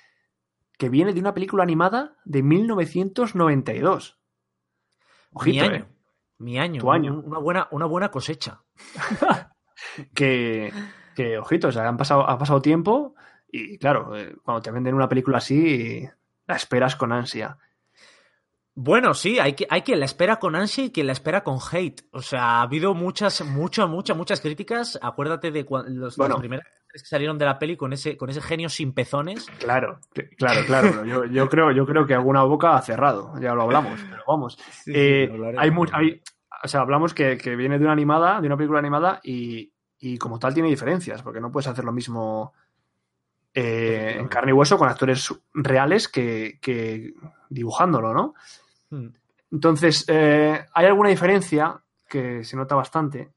que 0.77 0.89
viene 0.89 1.13
de 1.13 1.19
una 1.19 1.33
película 1.33 1.63
animada 1.63 2.15
de 2.25 2.43
1992. 2.43 4.19
Ojito, 5.33 5.55
mi 5.55 5.59
año. 5.59 5.75
eh. 5.75 5.87
Mi 6.39 6.59
año. 6.59 6.81
Tu 6.81 6.91
año. 6.91 7.13
un- 7.19 7.25
Una 7.25 7.39
buena, 7.39 7.67
una 7.71 7.85
buena 7.85 8.09
cosecha. 8.11 8.61
que, 10.13 10.71
que, 11.15 11.37
ojito, 11.37 11.69
o 11.69 11.71
sea, 11.71 11.87
han 11.87 11.97
pasado, 11.97 12.29
ha 12.29 12.37
pasado 12.37 12.61
tiempo 12.61 13.15
y 13.51 13.77
claro, 13.77 14.15
eh, 14.15 14.35
cuando 14.43 14.61
te 14.61 14.71
venden 14.71 14.93
una 14.95 15.09
película 15.09 15.37
así, 15.39 16.07
la 16.45 16.55
esperas 16.55 16.95
con 16.95 17.11
ansia. 17.11 17.57
Bueno, 18.79 19.15
sí, 19.15 19.39
hay, 19.39 19.53
que, 19.53 19.65
hay 19.71 19.81
quien 19.81 19.99
la 19.99 20.05
espera 20.05 20.35
con 20.37 20.55
ansia 20.55 20.83
y 20.85 20.91
quien 20.91 21.07
la 21.07 21.13
espera 21.13 21.43
con 21.43 21.57
hate. 21.71 22.01
O 22.11 22.21
sea, 22.21 22.59
ha 22.59 22.61
habido 22.61 22.93
muchas, 22.93 23.43
muchas, 23.43 23.89
muchas, 23.89 24.15
muchas 24.15 24.39
críticas. 24.39 24.99
Acuérdate 25.01 25.49
de 25.49 25.65
los, 25.87 26.15
Bueno. 26.15 26.35
las 26.35 26.39
primeras 26.39 26.67
que 26.93 26.99
salieron 26.99 27.39
de 27.39 27.45
la 27.45 27.57
peli 27.57 27.75
con 27.75 27.91
ese, 27.91 28.15
con 28.15 28.29
ese 28.29 28.39
genio 28.39 28.69
sin 28.69 28.93
pezones. 28.93 29.47
Claro, 29.57 29.99
claro, 30.37 30.61
claro. 30.67 31.05
Yo, 31.05 31.25
yo 31.25 31.49
creo, 31.49 31.71
yo 31.71 31.87
creo 31.87 32.05
que 32.05 32.13
alguna 32.13 32.43
boca 32.43 32.75
ha 32.75 32.81
cerrado, 32.83 33.33
ya 33.41 33.55
lo 33.55 33.63
hablamos, 33.63 33.99
pero 34.11 34.21
vamos. 34.27 34.59
Eh, 34.85 35.27
hay 35.57 35.71
hay- 35.93 36.21
o 36.63 36.67
sea, 36.67 36.81
hablamos 36.81 37.15
que, 37.15 37.35
que 37.37 37.55
viene 37.55 37.79
de 37.79 37.83
una 37.83 37.93
animada, 37.93 38.39
de 38.41 38.45
una 38.47 38.57
película 38.57 38.77
animada 38.77 39.19
y, 39.23 39.71
y 39.97 40.19
como 40.19 40.37
tal 40.37 40.53
tiene 40.53 40.69
diferencias, 40.69 41.23
porque 41.23 41.41
no 41.41 41.51
puedes 41.51 41.67
hacer 41.67 41.83
lo 41.83 41.91
mismo 41.91 42.53
eh, 43.55 44.17
en 44.19 44.27
carne 44.27 44.51
y 44.51 44.53
hueso 44.53 44.77
con 44.77 44.87
actores 44.87 45.33
reales 45.53 46.07
que, 46.07 46.59
que 46.61 47.13
dibujándolo, 47.49 48.13
¿no? 48.13 48.35
Hmm. 48.89 49.07
Entonces, 49.51 50.05
eh, 50.07 50.65
hay 50.73 50.85
alguna 50.85 51.09
diferencia 51.09 51.81
que 52.07 52.43
se 52.43 52.55
nota 52.57 52.75
bastante. 52.75 53.31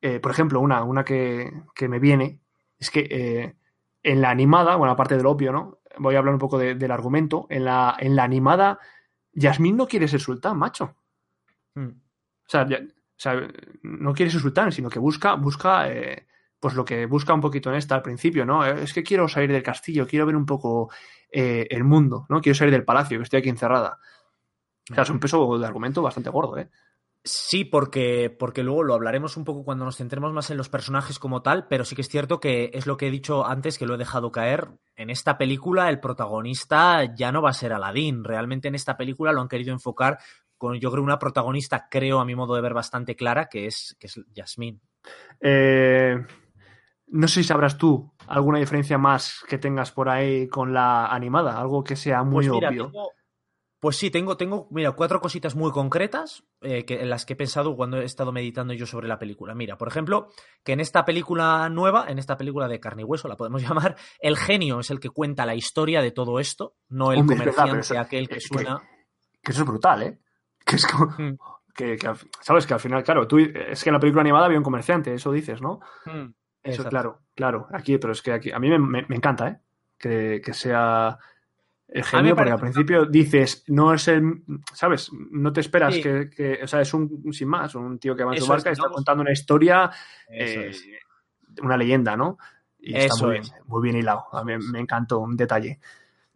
Eh, 0.00 0.20
por 0.20 0.30
ejemplo, 0.30 0.60
una, 0.60 0.82
una 0.84 1.04
que, 1.04 1.50
que 1.74 1.88
me 1.88 1.98
viene 1.98 2.40
es 2.78 2.90
que 2.90 3.06
eh, 3.10 3.56
en 4.02 4.20
la 4.20 4.30
animada, 4.30 4.76
bueno, 4.76 4.92
aparte 4.92 5.16
del 5.16 5.26
obvio, 5.26 5.52
¿no? 5.52 5.78
Voy 5.98 6.14
a 6.14 6.18
hablar 6.18 6.34
un 6.34 6.40
poco 6.40 6.58
de- 6.58 6.74
del 6.74 6.90
argumento. 6.90 7.46
En 7.48 7.64
la, 7.64 7.96
en 7.98 8.14
la 8.16 8.24
animada, 8.24 8.78
Yasmín 9.32 9.76
no 9.76 9.86
quiere 9.86 10.08
ser 10.08 10.20
sultán, 10.20 10.58
macho. 10.58 10.94
Hmm. 11.74 11.88
O 11.88 12.48
sea, 12.48 12.66
ya- 12.68 12.78
o 12.80 13.16
sea, 13.16 13.40
no 13.82 14.12
quiere 14.12 14.30
ser 14.30 14.40
sultán, 14.40 14.72
sino 14.72 14.90
que 14.90 14.98
busca, 14.98 15.34
busca 15.34 15.88
pues 16.60 16.74
lo 16.74 16.84
que 16.84 17.06
busca 17.06 17.32
un 17.34 17.40
poquito 17.40 17.70
en 17.70 17.76
esta 17.76 17.94
al 17.94 18.02
principio, 18.02 18.44
¿no? 18.44 18.64
Es 18.64 18.92
que 18.92 19.02
quiero 19.02 19.28
salir 19.28 19.52
del 19.52 19.62
castillo, 19.62 20.06
quiero 20.06 20.26
ver 20.26 20.34
un 20.34 20.46
poco 20.46 20.90
eh, 21.30 21.66
el 21.70 21.84
mundo, 21.84 22.26
¿no? 22.28 22.40
Quiero 22.40 22.56
salir 22.56 22.72
del 22.72 22.84
palacio, 22.84 23.18
que 23.18 23.22
estoy 23.24 23.40
aquí 23.40 23.50
encerrada. 23.50 23.98
O 24.90 24.94
sea, 24.94 25.02
es 25.04 25.10
un 25.10 25.20
peso 25.20 25.58
de 25.58 25.66
argumento 25.66 26.02
bastante 26.02 26.30
gordo, 26.30 26.58
¿eh? 26.58 26.68
Sí, 27.26 27.64
porque, 27.64 28.28
porque 28.38 28.62
luego 28.62 28.82
lo 28.82 28.92
hablaremos 28.92 29.38
un 29.38 29.44
poco 29.44 29.64
cuando 29.64 29.86
nos 29.86 29.96
centremos 29.96 30.34
más 30.34 30.50
en 30.50 30.58
los 30.58 30.68
personajes 30.68 31.18
como 31.18 31.40
tal, 31.40 31.66
pero 31.68 31.86
sí 31.86 31.96
que 31.96 32.02
es 32.02 32.08
cierto 32.10 32.38
que 32.38 32.70
es 32.74 32.86
lo 32.86 32.98
que 32.98 33.06
he 33.06 33.10
dicho 33.10 33.46
antes, 33.46 33.78
que 33.78 33.86
lo 33.86 33.94
he 33.94 33.98
dejado 33.98 34.30
caer. 34.30 34.68
En 34.94 35.08
esta 35.08 35.38
película 35.38 35.88
el 35.88 36.00
protagonista 36.00 37.02
ya 37.14 37.32
no 37.32 37.40
va 37.40 37.48
a 37.48 37.54
ser 37.54 37.72
Aladdin. 37.72 38.24
Realmente 38.24 38.68
en 38.68 38.74
esta 38.74 38.98
película 38.98 39.32
lo 39.32 39.40
han 39.40 39.48
querido 39.48 39.72
enfocar 39.72 40.18
con, 40.58 40.78
yo 40.78 40.90
creo, 40.90 41.02
una 41.02 41.18
protagonista, 41.18 41.88
creo, 41.90 42.20
a 42.20 42.26
mi 42.26 42.34
modo 42.34 42.56
de 42.56 42.60
ver, 42.60 42.74
bastante 42.74 43.16
clara, 43.16 43.48
que 43.48 43.66
es, 43.68 43.96
que 43.98 44.06
es 44.08 44.20
Yasmín. 44.34 44.82
Eh, 45.40 46.16
no 47.06 47.26
sé 47.28 47.42
si 47.42 47.48
sabrás 47.48 47.78
tú 47.78 48.12
alguna 48.26 48.58
diferencia 48.58 48.98
más 48.98 49.42
que 49.48 49.56
tengas 49.56 49.92
por 49.92 50.10
ahí 50.10 50.46
con 50.48 50.74
la 50.74 51.06
animada, 51.06 51.58
algo 51.58 51.82
que 51.82 51.96
sea 51.96 52.22
muy 52.22 52.48
Pues 52.48 52.50
mira, 52.50 52.68
obvio. 52.68 52.86
tengo- 52.88 53.10
pues 53.84 53.98
sí, 53.98 54.10
tengo, 54.10 54.38
tengo, 54.38 54.66
mira, 54.70 54.92
cuatro 54.92 55.20
cositas 55.20 55.54
muy 55.54 55.70
concretas 55.72 56.42
eh, 56.62 56.86
que, 56.86 57.02
en 57.02 57.10
las 57.10 57.26
que 57.26 57.34
he 57.34 57.36
pensado 57.36 57.76
cuando 57.76 57.98
he 57.98 58.04
estado 58.06 58.32
meditando 58.32 58.72
yo 58.72 58.86
sobre 58.86 59.08
la 59.08 59.18
película. 59.18 59.54
Mira, 59.54 59.76
por 59.76 59.88
ejemplo, 59.88 60.28
que 60.64 60.72
en 60.72 60.80
esta 60.80 61.04
película 61.04 61.68
nueva, 61.68 62.06
en 62.08 62.18
esta 62.18 62.38
película 62.38 62.66
de 62.66 62.80
carne 62.80 63.02
y 63.02 63.04
hueso, 63.04 63.28
la 63.28 63.36
podemos 63.36 63.60
llamar, 63.68 63.96
el 64.20 64.38
genio 64.38 64.80
es 64.80 64.90
el 64.90 65.00
que 65.00 65.10
cuenta 65.10 65.44
la 65.44 65.54
historia 65.54 66.00
de 66.00 66.12
todo 66.12 66.40
esto, 66.40 66.76
no 66.88 67.12
el 67.12 67.18
Hombre, 67.20 67.36
es 67.36 67.44
verdad, 67.44 67.66
comerciante 67.68 67.94
eso- 67.94 68.00
aquel 68.00 68.28
que 68.28 68.34
que- 68.36 68.40
suena. 68.40 68.80
Que 69.42 69.52
eso 69.52 69.60
es 69.60 69.68
brutal, 69.68 70.02
¿eh? 70.02 70.18
Que 70.64 70.76
es 70.76 70.86
como, 70.86 71.12
Mm. 71.18 71.36
Que, 71.76 71.98
sabes 72.40 72.66
que 72.66 72.72
al 72.72 72.80
final, 72.80 73.02
claro, 73.04 73.28
tú 73.28 73.36
es 73.38 73.82
que 73.84 73.90
en 73.90 73.94
la 73.94 74.00
película 74.00 74.22
animada 74.22 74.46
había 74.46 74.56
un 74.58 74.64
comerciante, 74.64 75.12
eso 75.12 75.30
dices, 75.30 75.60
¿no? 75.60 75.80
Eso, 76.06 76.32
Exacto. 76.62 76.88
claro, 76.90 77.18
claro. 77.34 77.66
Aquí, 77.72 77.98
pero 77.98 78.12
es 78.14 78.22
que 78.22 78.32
aquí, 78.32 78.50
a 78.50 78.58
mí 78.58 78.70
me, 78.70 78.78
me- 78.78 79.04
me 79.08 79.16
encanta, 79.16 79.48
¿eh? 79.48 79.58
Que, 79.98 80.40
que 80.42 80.54
sea 80.54 81.18
el 81.94 82.04
genio, 82.04 82.34
porque 82.36 82.50
al 82.50 82.58
principio 82.60 83.06
dices, 83.06 83.64
no 83.68 83.94
es 83.94 84.08
el, 84.08 84.42
¿sabes? 84.72 85.10
No 85.30 85.52
te 85.52 85.60
esperas 85.60 85.94
Sí. 85.94 86.02
que, 86.02 86.28
que- 86.28 86.58
o 86.62 86.66
sea, 86.66 86.80
es 86.80 86.92
un, 86.92 87.32
sin 87.32 87.48
más, 87.48 87.74
un 87.74 87.98
tío 87.98 88.14
que 88.16 88.24
va 88.24 88.32
en 88.32 88.38
su 88.38 88.44
es, 88.44 88.48
barca 88.48 88.70
y 88.70 88.72
está 88.72 88.88
contando 88.88 89.22
una 89.22 89.32
historia, 89.32 89.90
eh, 90.28 90.66
es. 90.70 90.84
una 91.62 91.76
leyenda, 91.76 92.16
¿no? 92.16 92.36
Y 92.80 92.94
está 92.96 93.06
Eso 93.14 93.24
muy 93.26 93.32
bien, 93.34 93.42
es. 93.44 93.52
muy 93.66 93.82
bien 93.82 93.96
hilado. 93.96 94.24
A 94.32 94.44
mí 94.44 94.52
me 94.72 94.80
encantó 94.80 95.20
un 95.20 95.36
detalle. 95.36 95.78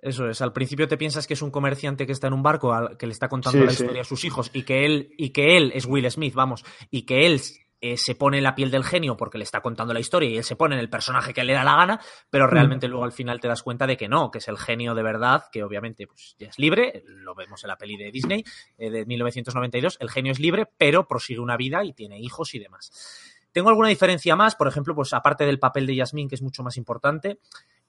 Eso 0.01 0.29
es, 0.29 0.41
al 0.41 0.53
principio 0.53 0.87
te 0.87 0.97
piensas 0.97 1.27
que 1.27 1.35
es 1.35 1.43
un 1.43 1.51
comerciante 1.51 2.07
que 2.07 2.13
está 2.13 2.29
en 2.29 2.35
un 2.35 2.43
barco 2.45 2.73
al 2.73 2.97
que 2.97 3.07
le 3.09 3.13
está 3.13 3.29
contando 3.29 3.59
Sí, 3.59 3.65
la 3.67 3.73
sí. 3.73 3.83
historia 3.83 4.03
a 4.03 4.05
sus 4.05 4.25
hijos 4.25 4.49
y 4.53 4.63
que 4.63 4.87
él 4.87 5.11
y 5.19 5.31
que 5.31 5.57
él 5.57 5.73
es 5.75 5.87
Will 5.87 6.09
Smith, 6.09 6.35
vamos, 6.35 6.65
y 6.91 7.03
que 7.03 7.27
él 7.27 7.41
eh, 7.81 7.97
se 7.97 8.15
pone 8.15 8.39
en 8.39 8.45
la 8.45 8.55
piel 8.55 8.71
del 8.71 8.85
genio 8.85 9.17
porque 9.17 9.39
le 9.39 9.45
está 9.45 9.61
contando 9.61 9.95
la 9.95 10.01
historia 10.01 10.29
y 10.29 10.37
él 10.37 10.45
se 10.45 10.57
pone 10.57 10.75
en 10.75 10.81
el 10.81 10.91
personaje 10.91 11.33
que 11.33 11.45
le 11.45 11.53
da 11.53 11.63
la 11.63 11.77
gana, 11.77 12.01
pero 12.29 12.47
realmente 12.47 12.89
luego 12.89 13.05
al 13.05 13.13
final 13.13 13.41
te 13.41 13.49
das 13.49 13.63
cuenta 13.63 13.87
de 13.87 13.97
que 13.97 14.09
no, 14.09 14.31
que 14.31 14.39
es 14.39 14.49
el 14.49 14.59
genio 14.59 14.95
de 14.95 15.03
verdad, 15.03 15.45
que 15.53 15.63
obviamente 15.63 16.07
pues, 16.07 16.35
ya 16.39 16.49
es 16.49 16.59
libre, 16.59 17.05
lo 17.07 17.35
vemos 17.35 17.63
en 17.63 17.69
la 17.69 17.79
peli 17.79 17.97
de 17.97 18.11
Disney 18.11 18.45
eh, 18.79 18.91
de 18.91 19.07
1992, 19.07 19.99
el 20.01 20.11
genio 20.11 20.33
es 20.33 20.41
libre, 20.41 20.69
pero 20.77 21.07
prosigue 21.07 21.41
una 21.41 21.57
vida 21.57 21.85
y 21.85 21.93
tiene 21.93 22.19
hijos 22.19 22.55
y 22.55 22.59
demás. 22.59 22.91
Tengo 23.53 23.71
alguna 23.71 23.89
diferencia 23.89 24.37
más, 24.37 24.55
por 24.55 24.69
ejemplo, 24.69 24.95
pues 24.95 25.13
aparte 25.13 25.45
del 25.45 25.59
papel 25.59 25.87
de 25.87 25.97
Yasmín, 25.97 26.29
que 26.29 26.35
es 26.35 26.43
mucho 26.43 26.63
más 26.63 26.77
importante, 26.77 27.39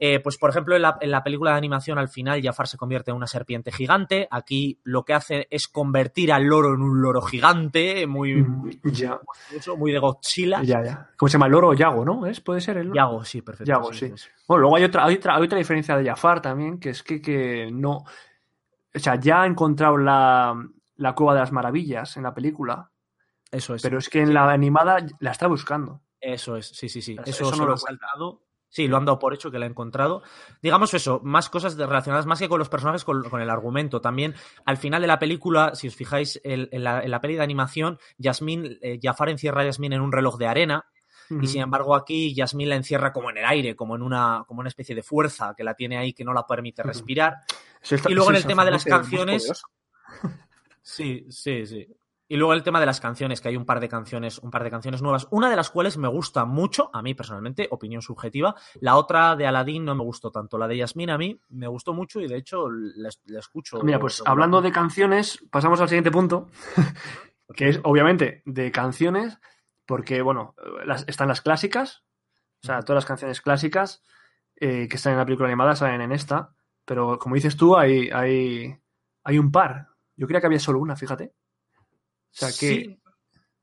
eh, 0.01 0.19
pues 0.21 0.37
por 0.37 0.49
ejemplo 0.49 0.75
en 0.75 0.81
la, 0.81 0.97
en 1.01 1.11
la 1.11 1.21
película 1.23 1.51
de 1.51 1.57
animación 1.57 1.97
al 1.99 2.07
final 2.07 2.41
Jafar 2.41 2.67
se 2.69 2.77
convierte 2.77 3.11
en 3.11 3.17
una 3.17 3.27
serpiente 3.27 3.71
gigante, 3.71 4.27
aquí 4.31 4.79
lo 4.83 5.03
que 5.03 5.13
hace 5.13 5.47
es 5.51 5.67
convertir 5.67 6.31
al 6.31 6.45
loro 6.45 6.73
en 6.73 6.81
un 6.81 7.01
loro 7.01 7.21
gigante, 7.21 8.07
muy, 8.07 8.35
muy, 8.41 8.79
Ya, 8.85 9.19
muy 9.77 9.91
de 9.91 9.99
Godzilla. 9.99 10.61
ya, 10.63 10.81
ya. 10.83 11.09
¿Cómo 11.17 11.27
se 11.29 11.33
llama? 11.33 11.47
¿Loro 11.49 11.67
o 11.69 11.73
Yago, 11.73 12.05
no? 12.05 12.25
¿Es? 12.25 12.39
¿Puede 12.39 12.61
ser 12.61 12.77
el 12.77 12.87
loro? 12.87 12.95
Yago, 12.95 13.25
sí, 13.25 13.41
perfecto. 13.41 13.69
Yago, 13.69 13.91
sí. 13.93 14.13
Bueno, 14.47 14.61
luego 14.61 14.75
hay 14.77 14.85
otra, 14.85 15.05
hay 15.05 15.15
otra, 15.15 15.35
hay 15.35 15.43
otra 15.43 15.57
diferencia 15.57 15.97
de 15.97 16.05
Jafar 16.09 16.41
también, 16.41 16.79
que 16.79 16.91
es 16.91 17.03
que, 17.03 17.21
que 17.21 17.69
no. 17.71 18.05
O 18.95 18.99
sea, 18.99 19.15
ya 19.15 19.41
ha 19.43 19.45
encontrado 19.45 19.97
la, 19.97 20.55
la 20.95 21.13
cueva 21.13 21.33
de 21.33 21.39
las 21.41 21.51
maravillas 21.51 22.15
en 22.17 22.23
la 22.23 22.33
película, 22.33 22.89
Eso 23.51 23.75
es. 23.75 23.81
pero 23.81 23.97
es 23.99 24.09
que 24.09 24.21
en 24.21 24.33
la 24.33 24.49
animada 24.51 24.97
la 25.19 25.31
está 25.31 25.47
buscando. 25.47 26.01
Eso 26.21 26.55
es, 26.55 26.67
sí, 26.67 26.89
sí, 26.89 27.01
sí. 27.01 27.15
Eso- 27.25 27.43
Eso, 27.49 27.55
no 27.57 27.65
lo 27.65 27.73
han 27.73 27.77
saltado. 27.77 28.41
Sí, 28.71 28.87
lo 28.87 28.97
han 28.97 29.05
dado 29.05 29.17
por 29.17 29.33
hecho 29.33 29.49
que 29.49 29.57
la 29.57 29.65
ha 29.65 29.69
encontrado. 29.69 30.21
Digamos 30.61 30.93
eso, 30.93 31.19
más 31.23 31.49
cosas 31.49 31.75
relacionadas 31.75 32.27
más 32.27 32.37
que 32.39 32.47
con 32.47 32.59
los 32.59 32.69
personajes, 32.69 33.03
con, 33.03 33.23
con 33.27 33.41
el 33.41 33.49
argumento. 33.49 33.99
También, 33.99 34.35
al 34.63 34.77
final 34.77 35.01
de 35.01 35.07
la 35.07 35.17
película, 35.17 35.73
si 35.73 35.87
os 35.87 35.95
fijáis, 35.95 36.39
el- 36.43 36.69
en, 36.71 36.83
la, 36.83 37.01
en 37.03 37.09
la 37.09 37.19
peli 37.19 37.33
de 37.35 37.41
animación, 37.41 37.97
Yasmín, 38.19 38.77
eh, 38.81 38.99
Jafar 39.01 39.29
encierra 39.29 39.61
a 39.61 39.65
Yasmín 39.65 39.93
en 39.93 40.01
un 40.01 40.11
reloj 40.11 40.37
de 40.37 40.45
arena. 40.47 40.85
Y 41.31 41.47
sin 41.47 41.61
embargo, 41.61 41.95
aquí 41.95 42.33
Yasmín 42.33 42.69
la 42.69 42.75
encierra 42.75 43.13
como 43.13 43.29
en 43.29 43.37
el 43.37 43.45
aire, 43.45 43.75
como 43.75 43.95
en 43.95 44.01
una, 44.01 44.43
como 44.47 44.61
una 44.61 44.69
especie 44.69 44.95
de 44.95 45.03
fuerza 45.03 45.53
que 45.55 45.63
la 45.63 45.75
tiene 45.75 45.97
ahí 45.97 46.11
que 46.13 46.23
no 46.23 46.33
la 46.33 46.45
permite 46.47 46.81
respirar. 46.83 47.37
Y 48.11 48.15
luego 48.15 48.29
en 48.31 48.35
el 48.37 48.41
tema 48.47 48.65
de 48.65 48.71
las 48.71 48.83
canciones-. 49.01 49.43
Sí, 50.81 51.25
sí, 51.29 51.65
sí. 51.67 51.87
Y 52.31 52.37
luego 52.37 52.53
el 52.53 52.61
tema 52.61 52.79
de 52.79 52.85
las 52.85 53.01
canciones, 53.01 53.41
que 53.41 53.47
hay 53.47 53.57
un 53.57 53.65
par 53.65 53.79
de 53.79 53.89
canciones, 53.89 54.37
un 54.37 54.51
par 54.51 54.63
de 54.63 54.69
canciones 54.69 55.01
nuevas, 55.01 55.27
una 55.31 55.49
de 55.49 55.55
las 55.55 55.71
cuales 55.71 55.97
me 55.97 56.07
gusta 56.07 56.45
mucho, 56.45 56.91
a 56.93 57.01
mí 57.01 57.15
personalmente, 57.15 57.67
opinión 57.71 58.03
subjetiva. 58.03 58.55
La 58.81 58.97
otra 58.97 59.35
de 59.35 59.47
Aladdin 59.47 59.83
no 59.83 59.95
me 59.95 60.03
gustó 60.03 60.29
tanto. 60.29 60.59
La 60.59 60.67
de 60.67 60.77
Yasmín 60.77 61.09
a 61.09 61.17
mí 61.17 61.41
me 61.49 61.67
gustó 61.67 61.91
mucho 61.91 62.21
y 62.21 62.27
de 62.27 62.37
hecho 62.37 62.69
la, 62.69 63.09
la 63.25 63.39
escucho. 63.39 63.81
Mira, 63.81 63.99
pues 63.99 64.21
hablando 64.23 64.61
de 64.61 64.71
canciones, 64.71 65.43
pasamos 65.49 65.81
al 65.81 65.89
siguiente 65.89 66.11
punto, 66.11 66.47
que 67.55 67.69
es 67.69 67.79
obviamente 67.83 68.43
de 68.45 68.71
canciones, 68.71 69.39
porque, 69.87 70.21
bueno, 70.21 70.53
las, 70.85 71.05
están 71.07 71.29
las 71.29 71.41
clásicas, 71.41 72.03
o 72.61 72.67
sea, 72.67 72.81
todas 72.81 72.97
las 72.97 73.05
canciones 73.05 73.41
clásicas 73.41 74.03
eh, 74.55 74.87
que 74.87 74.97
están 74.97 75.13
en 75.13 75.17
la 75.17 75.25
película 75.25 75.47
animada 75.47 75.75
salen 75.75 76.01
en 76.01 76.11
esta, 76.11 76.53
pero 76.85 77.17
como 77.17 77.33
dices 77.33 77.57
tú, 77.57 77.75
hay, 77.75 78.11
hay, 78.11 78.77
hay 79.23 79.39
un 79.39 79.51
par. 79.51 79.87
Yo 80.15 80.27
creía 80.27 80.41
que 80.41 80.47
había 80.47 80.59
solo 80.59 80.77
una, 80.77 80.95
fíjate. 80.95 81.33
O 82.31 82.35
sea, 82.35 82.49
que... 82.49 82.53
Sí, 82.55 82.95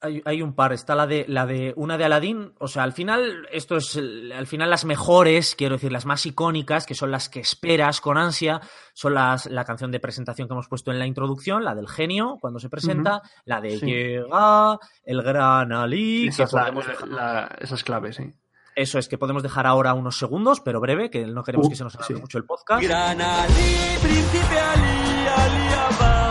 hay, 0.03 0.21
hay 0.27 0.43
un 0.43 0.55
par. 0.55 0.73
Está 0.75 0.95
la 0.95 1.07
de, 1.07 1.25
la 1.27 1.47
de 1.47 1.73
una 1.77 1.97
de 1.97 2.05
Aladdin. 2.05 2.53
O 2.59 2.69
sea, 2.69 2.83
al 2.83 2.93
final, 2.93 3.49
esto 3.51 3.77
es 3.77 3.97
al 3.97 4.47
final 4.47 4.69
las 4.69 4.85
mejores, 4.85 5.55
quiero 5.57 5.77
decir, 5.77 5.91
las 5.91 6.05
más 6.05 6.27
icónicas, 6.27 6.85
que 6.87 6.95
son 6.95 7.11
las 7.11 7.29
que 7.31 7.41
esperas 7.41 8.01
con 8.03 8.19
ansia, 8.19 8.61
son 8.93 9.15
las, 9.15 9.47
la 9.47 9.65
canción 9.65 9.91
de 9.91 9.99
presentación 9.99 10.47
que 10.49 10.55
hemos 10.55 10.69
puesto 10.69 10.93
en 10.93 10.99
la 10.99 11.07
introducción, 11.07 11.65
la 11.65 11.75
del 11.75 11.89
genio, 11.89 12.37
cuando 12.41 12.61
se 12.61 12.69
presenta, 12.69 13.23
la 13.47 13.61
de 13.63 13.79
Sí. 13.79 13.87
Llega, 13.87 14.79
el 15.03 15.23
gran 15.23 15.73
Ali, 15.73 16.29
Esa 16.29 16.37
que 16.37 16.43
es 16.45 16.53
la- 16.53 16.61
podemos 16.61 16.87
la- 16.87 16.93
dejar- 16.93 17.09
la- 17.09 17.57
esa 17.61 17.75
es 17.75 17.83
clave, 17.85 18.13
sí. 18.13 18.35
Eso 18.77 18.99
es 18.99 19.09
que 19.09 19.17
podemos 19.17 19.43
dejar 19.43 19.67
ahora 19.67 19.95
unos 19.95 20.19
segundos, 20.19 20.61
pero 20.61 20.79
breve, 20.81 21.09
que 21.09 21.25
no 21.27 21.43
queremos 21.43 21.67
Uh, 21.69 21.71
que 21.71 21.77
se 21.77 21.85
nos 21.85 21.95
alargue 21.97 22.15
sí. 22.17 22.21
mucho 22.21 22.37
el 22.37 22.45
podcast. 22.45 22.83
Gran 22.85 23.19
Ali, 23.19 23.97
príncipe 24.03 24.59
Ali, 24.59 25.29
Ali 25.35 25.75
Ababa. 25.75 26.26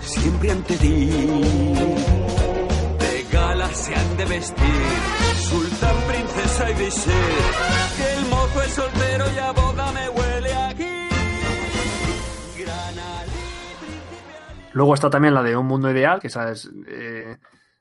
Siempre 0.00 0.50
ante 0.50 0.76
ti. 0.76 1.06
De 2.98 3.26
gala 3.32 3.68
se 3.68 3.94
han 3.94 4.16
de 4.16 4.24
vestir, 4.24 4.82
sultán, 5.36 5.96
princesa 6.08 6.70
y 6.70 6.74
visir. 6.74 7.12
Que 7.96 8.14
el 8.14 8.26
mozo 8.30 8.62
es 8.62 8.72
soltero 8.72 9.24
y 9.34 9.38
a 9.38 9.52
boda 9.52 9.92
me 9.92 10.08
huele 10.08 10.54
aquí. 10.54 11.08
Gran 12.58 12.98
Ali, 12.98 13.30
príncipe 13.80 14.32
Ali. 14.50 14.70
Luego 14.72 14.94
está 14.94 15.10
también 15.10 15.34
la 15.34 15.42
de 15.42 15.56
Un 15.56 15.66
Mundo 15.66 15.90
Ideal, 15.90 16.20
que 16.20 16.26
esa 16.28 16.50
es 16.50 16.70
eh, 16.86 17.36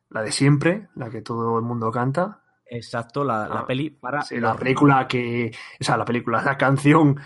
la 0.10 0.22
de 0.22 0.32
siempre, 0.32 0.89
la 0.96 1.10
que 1.10 1.22
todo 1.22 1.58
el 1.58 1.63
mundo 1.65 1.91
canta. 1.91 2.39
Exacto, 2.65 3.24
la, 3.25 3.48
la 3.50 3.60
Ah, 3.60 3.65
peli 3.68 3.89
para 3.89 4.22
Sí, 4.22 4.39
la 4.39 4.56
película 4.56 5.06
que. 5.08 5.51
O 5.80 5.84
sea, 5.84 5.98
la 5.98 6.06
película, 6.06 6.41
la 6.41 6.58
canción 6.58 7.20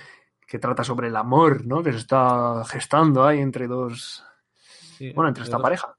que 0.47 0.57
trata 0.59 0.83
sobre 0.83 1.07
el 1.09 1.15
amor, 1.15 1.65
¿no? 1.67 1.83
Que 1.83 1.91
se 1.91 1.99
está 1.99 2.63
gestando 2.65 3.25
ahí 3.25 3.39
entre 3.41 3.67
dos. 3.67 4.23
Sí, 4.97 5.11
Bueno, 5.13 5.29
entre 5.29 5.43
esta 5.43 5.59
pareja. 5.59 5.97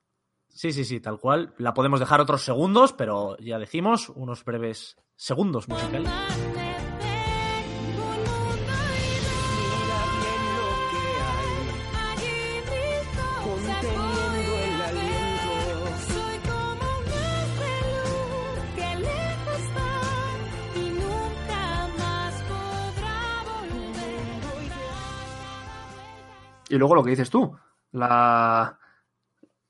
Sí, 0.49 0.73
sí, 0.73 0.85
sí, 0.85 1.01
tal 1.01 1.19
cual. 1.19 1.53
La 1.59 1.75
podemos 1.75 2.01
dejar 2.01 2.21
otros 2.21 2.43
segundos, 2.43 2.95
pero 2.95 3.37
ya 3.39 3.59
decimos, 3.59 4.09
unos 4.09 4.43
breves 4.43 4.97
segundos 5.15 5.69
musicales. 5.69 6.11
Y 26.69 26.79
luego 26.79 26.95
lo 26.97 27.05
que 27.05 27.11
dices 27.11 27.31
tú, 27.31 27.57
la. 27.93 28.79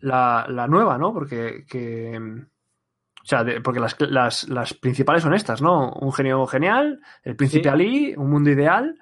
La, 0.06 0.46
la 0.48 0.66
nueva, 0.66 0.98
¿no? 0.98 1.12
Porque. 1.12 1.64
Que, 1.68 2.18
o 2.18 3.28
sea, 3.28 3.42
de- 3.42 3.60
porque 3.60 3.80
las, 3.80 3.96
las, 4.00 4.48
las 4.48 4.72
principales 4.74 5.22
son 5.22 5.34
estas, 5.34 5.60
¿no? 5.60 5.90
Un 5.92 6.12
genio 6.12 6.46
genial, 6.46 7.00
el 7.24 7.34
príncipe 7.34 7.64
Sí. 7.64 7.68
Ali, 7.68 8.14
un 8.16 8.30
mundo 8.30 8.50
ideal. 8.50 8.96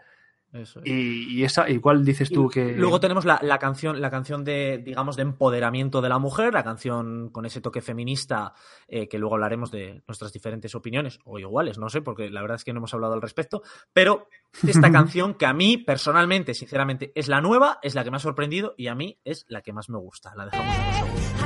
Eso 0.54 0.80
es. 0.80 0.86
Y, 0.86 1.40
y 1.40 1.44
esa, 1.44 1.68
¿y 1.68 1.80
cuál 1.80 2.04
dices 2.04 2.30
tú 2.30 2.46
Y 2.46 2.54
que.? 2.54 2.72
Luego 2.76 3.00
tenemos 3.00 3.24
la, 3.24 3.40
la 3.42 3.58
canción, 3.58 4.00
la 4.00 4.08
canción 4.10 4.44
de, 4.44 4.78
digamos, 4.78 5.16
de 5.16 5.22
empoderamiento 5.22 6.00
de 6.00 6.08
la 6.08 6.18
mujer, 6.20 6.54
la 6.54 6.62
canción 6.62 7.30
con 7.30 7.44
ese 7.44 7.60
toque 7.60 7.80
feminista, 7.80 8.54
eh, 8.86 9.08
que 9.08 9.18
luego 9.18 9.34
hablaremos 9.34 9.72
de 9.72 10.02
nuestras 10.06 10.32
diferentes 10.32 10.74
opiniones, 10.76 11.18
o 11.24 11.40
iguales, 11.40 11.76
no 11.76 11.88
sé, 11.88 12.02
porque 12.02 12.30
la 12.30 12.40
verdad 12.40 12.54
es 12.56 12.64
que 12.64 12.72
no 12.72 12.78
hemos 12.78 12.94
hablado 12.94 13.14
al 13.14 13.22
respecto. 13.22 13.62
Pero 13.92 14.28
esta 14.66 14.92
canción, 14.92 15.34
que 15.34 15.46
a 15.46 15.52
mí, 15.52 15.76
personalmente, 15.78 16.54
sinceramente, 16.54 17.10
es 17.16 17.28
la 17.28 17.40
nueva, 17.40 17.78
es 17.82 17.94
la 17.94 18.04
que 18.04 18.10
me 18.10 18.18
ha 18.18 18.20
sorprendido 18.20 18.74
y 18.76 18.86
a 18.86 18.94
mí 18.94 19.18
es 19.24 19.44
la 19.48 19.60
que 19.60 19.72
más 19.72 19.90
me 19.90 19.98
gusta. 19.98 20.34
La 20.36 20.44
dejamos 20.46 20.76
unos 20.78 20.96
segundos. 20.96 21.42
Aquí 21.42 21.43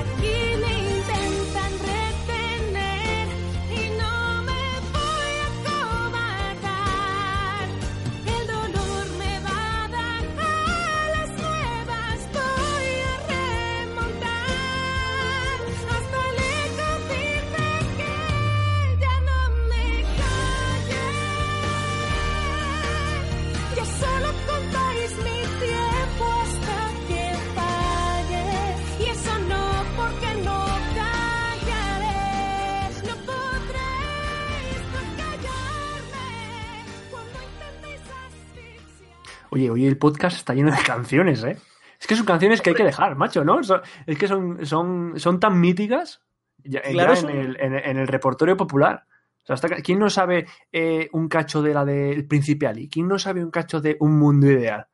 el 39.86 39.98
podcast 39.98 40.36
está 40.36 40.54
lleno 40.54 40.70
de 40.70 40.82
canciones, 40.86 41.42
¿eh? 41.44 41.58
Es 42.00 42.06
que 42.06 42.14
son 42.16 42.26
canciones 42.26 42.60
que 42.62 42.70
hay 42.70 42.76
que 42.76 42.84
dejar, 42.84 43.16
macho, 43.16 43.44
¿no? 43.44 43.62
Son- 43.62 43.80
es 44.06 44.16
que 44.18 44.28
son, 44.28 44.64
son, 44.64 45.14
son 45.16 45.40
tan 45.40 45.58
míticas 45.60 46.22
ya, 46.58 46.82
ya 46.82 46.90
Claro, 46.92 47.14
en, 47.14 47.28
el, 47.30 47.56
en, 47.60 47.74
en 47.74 47.96
el 47.98 48.06
repertorio 48.08 48.56
popular. 48.56 49.04
O 49.42 49.46
sea, 49.48 49.54
hasta 49.54 49.68
¿Quién 49.76 49.98
no 49.98 50.08
sabe 50.10 50.46
eh, 50.70 51.08
un 51.12 51.28
cacho 51.28 51.62
de 51.62 51.72
la 51.74 51.84
del 51.84 52.26
Príncipe 52.26 52.66
Ali? 52.66 52.88
¿Quién 52.88 53.08
no 53.08 53.18
sabe 53.18 53.42
un 53.42 53.50
cacho 53.50 53.80
de 53.80 53.96
Un 54.00 54.18
Mundo 54.18 54.46
Ideal? 54.46 54.86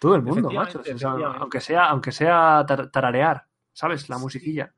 Todo 0.00 0.16
el 0.16 0.22
mundo, 0.22 0.50
macho. 0.50 0.80
O 0.80 0.98
sea, 0.98 1.10
aunque 1.38 1.60
sea, 1.60 1.84
aunque 1.86 2.10
sea 2.12 2.64
tar- 2.66 2.90
tararear, 2.90 3.46
¿sabes? 3.72 4.08
La 4.08 4.18
musiquilla. 4.18 4.72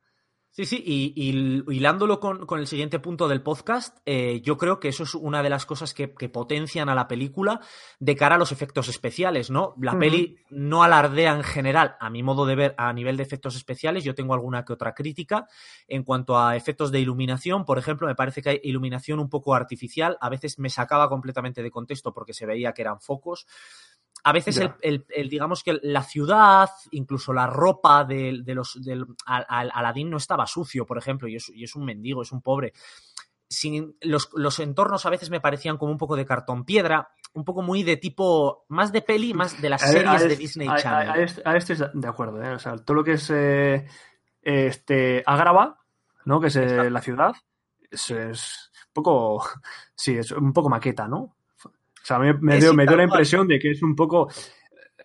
Sí, 0.57 0.65
sí, 0.65 0.83
y, 0.83 1.13
y 1.15 1.75
hilándolo 1.75 2.19
con, 2.19 2.47
con 2.47 2.59
el 2.59 2.65
siguiente 2.65 2.97
punto 2.97 3.27
del 3.27 3.43
podcast, 3.43 3.99
eh, 4.07 4.41
yo 4.41 4.57
creo 4.57 4.79
que 4.79 4.87
eso 4.87 5.03
es 5.03 5.13
una 5.13 5.43
de 5.43 5.51
las 5.51 5.67
cosas 5.67 5.93
que, 5.93 6.15
que 6.15 6.29
potencian 6.29 6.89
a 6.89 6.95
la 6.95 7.07
película 7.07 7.61
de 7.99 8.15
cara 8.15 8.37
a 8.37 8.37
los 8.39 8.51
efectos 8.51 8.87
especiales, 8.87 9.51
¿no? 9.51 9.75
La 9.79 9.99
peli 9.99 10.39
no 10.49 10.81
alardea 10.81 11.35
en 11.35 11.43
general, 11.43 11.95
a 11.99 12.09
mi 12.09 12.23
modo 12.23 12.47
de 12.47 12.55
ver, 12.55 12.75
a 12.79 12.91
nivel 12.91 13.17
de 13.17 13.21
efectos 13.21 13.55
especiales. 13.55 14.03
Yo 14.03 14.15
tengo 14.15 14.33
alguna 14.33 14.65
que 14.65 14.73
otra 14.73 14.95
crítica. 14.95 15.47
En 15.87 16.01
cuanto 16.01 16.39
a 16.39 16.55
efectos 16.55 16.91
de 16.91 17.01
iluminación, 17.01 17.63
por 17.63 17.77
ejemplo, 17.77 18.07
me 18.07 18.15
parece 18.15 18.41
que 18.41 18.49
hay 18.49 18.59
iluminación 18.63 19.19
un 19.19 19.29
poco 19.29 19.53
artificial. 19.53 20.17
A 20.21 20.29
veces 20.29 20.57
me 20.57 20.71
sacaba 20.71 21.07
completamente 21.07 21.61
de 21.61 21.69
contexto 21.69 22.15
porque 22.15 22.33
se 22.33 22.47
veía 22.47 22.73
que 22.73 22.81
eran 22.81 22.99
focos. 22.99 23.45
A 24.27 24.33
veces 24.33 24.57
el, 24.57 24.67
Ya. 24.67 24.77
el- 24.81 25.05
el, 25.09 25.29
digamos 25.29 25.63
que 25.63 25.79
la 25.83 26.03
ciudad, 26.03 26.69
incluso 26.91 27.31
la 27.33 27.47
ropa 27.47 28.03
de, 28.03 28.41
de 28.43 28.55
los 28.55 28.81
del 28.83 29.05
Al- 29.25 29.45
Al- 29.47 29.71
Aladín 29.73 30.09
no 30.09 30.17
estaba 30.17 30.45
sucio, 30.47 30.85
por 30.85 30.97
ejemplo, 30.97 31.27
y 31.27 31.35
es, 31.37 31.49
y 31.49 31.63
es 31.63 31.75
un 31.75 31.85
mendigo, 31.85 32.21
es 32.21 32.31
un 32.31 32.41
pobre. 32.41 32.73
Sin, 33.49 33.95
los, 34.01 34.29
los 34.33 34.59
entornos 34.59 35.05
a 35.05 35.09
veces 35.09 35.29
me 35.29 35.39
parecían 35.39 35.77
como 35.77 35.93
un 35.93 35.97
poco 35.97 36.17
de 36.17 36.25
cartón 36.25 36.65
piedra, 36.65 37.09
un 37.31 37.45
poco 37.45 37.61
muy 37.61 37.83
de 37.83 37.95
tipo, 37.95 38.65
más 38.67 38.91
de 38.91 39.01
peli, 39.01 39.33
más 39.33 39.61
de 39.61 39.69
las 39.69 39.83
A- 39.83 39.87
series 39.87 40.21
a 40.21 40.27
de 40.27 40.35
Disney 40.35 40.67
a- 40.67 40.75
Channel. 40.75 41.09
A, 41.11 41.21
este, 41.23 41.41
este 41.55 41.73
es 41.73 41.83
de 41.93 42.07
acuerdo, 42.09 42.43
¿eh? 42.43 42.51
O 42.53 42.59
sea, 42.59 42.75
todo 42.75 42.95
lo 42.95 43.03
que 43.05 43.13
es 43.13 43.29
eh, 43.29 43.87
este 44.41 45.23
Agrava, 45.25 45.79
¿no? 46.25 46.41
Que 46.41 46.47
es 46.47 46.55
eh, 46.57 46.89
la 46.89 47.01
ciudad, 47.01 47.33
es, 47.89 48.11
es 48.11 48.71
un 48.87 48.93
poco. 48.93 49.45
Sí, 49.95 50.17
es 50.17 50.31
un 50.31 50.51
poco 50.53 50.69
maqueta, 50.69 51.07
¿no? 51.07 51.36
O 52.07 52.13
sea, 52.15 52.19
me, 52.19 52.33
me 52.35 52.57
dio, 52.57 52.73
me 52.73 52.85
dio 52.87 52.95
la 52.95 53.03
impresión 53.03 53.47
de 53.49 53.59
que 53.59 53.71
es 53.71 53.81
un 53.83 53.93
poco. 53.93 54.29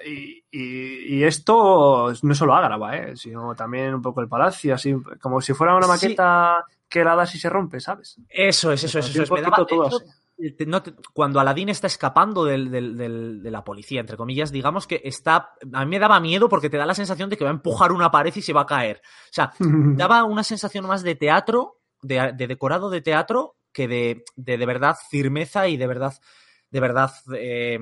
Y, 0.07 0.45
y- 0.53 1.17
y 1.17 1.25
esto 1.25 2.13
no 2.23 2.35
solo 2.35 2.55
Agrava, 2.55 2.97
¿eh? 2.97 3.17
Sino 3.17 3.55
también 3.57 3.93
un 3.95 4.03
poco 4.03 4.21
el 4.21 4.29
palacio, 4.29 4.75
así, 4.75 4.95
como 5.21 5.41
si 5.41 5.53
fuera 5.53 5.75
una 5.77 5.87
Sí. 5.87 6.07
maqueta 6.07 6.65
que 6.89 7.03
la 7.05 7.17
das 7.17 7.35
y 7.35 7.39
se 7.39 7.49
rompe, 7.51 7.81
¿sabes? 7.81 8.21
Eso 8.29 8.71
es, 8.73 8.85
eso 8.85 8.99
es, 9.01 9.09
eso 9.11 9.23
es. 9.23 9.31
Me 9.31 9.37
poquito 9.39 9.51
daba- 9.51 9.67
todo 9.67 9.87
eso- 9.89 9.97
así. 10.37 10.53
te- 10.57 10.67
no 10.67 10.83
te- 10.83 10.95
cuando 11.13 11.41
Aladín 11.41 11.69
está 11.71 11.87
escapando 11.89 12.45
del- 12.45 12.71
del- 12.71 12.97
del- 12.97 13.43
de 13.43 13.51
la 13.51 13.65
policía, 13.65 14.01
entre 14.01 14.17
comillas, 14.17 14.51
digamos 14.53 14.87
que 14.87 15.01
está. 15.05 15.51
A 15.73 15.85
mí 15.85 15.91
me 15.91 15.99
daba 15.99 16.21
miedo 16.21 16.49
porque 16.49 16.71
te 16.71 16.77
da 16.77 16.87
la 16.87 16.95
sensación 16.95 17.31
de 17.31 17.37
que 17.37 17.45
va 17.45 17.51
a 17.51 17.55
empujar 17.55 17.91
una 17.93 18.11
pared 18.13 18.33
y 18.35 18.43
se 18.43 18.53
va 18.53 18.63
a 18.63 18.67
caer. 18.67 19.01
O 19.05 19.33
sea, 19.33 19.53
daba 20.09 20.25
una 20.25 20.43
sensación 20.45 20.87
más 20.87 21.03
de 21.03 21.15
teatro, 21.17 21.79
de, 22.01 22.33
de 22.37 22.47
decorado 22.47 22.91
de 22.91 23.01
teatro, 23.03 23.57
que 23.73 23.89
de, 23.89 24.25
de, 24.37 24.57
de 24.59 24.67
verdad 24.67 24.97
firmeza 25.11 25.67
y 25.69 25.77
de 25.77 25.87
verdad, 25.87 26.15
de 26.73 26.81
verdad 26.81 27.13
eh, 27.37 27.79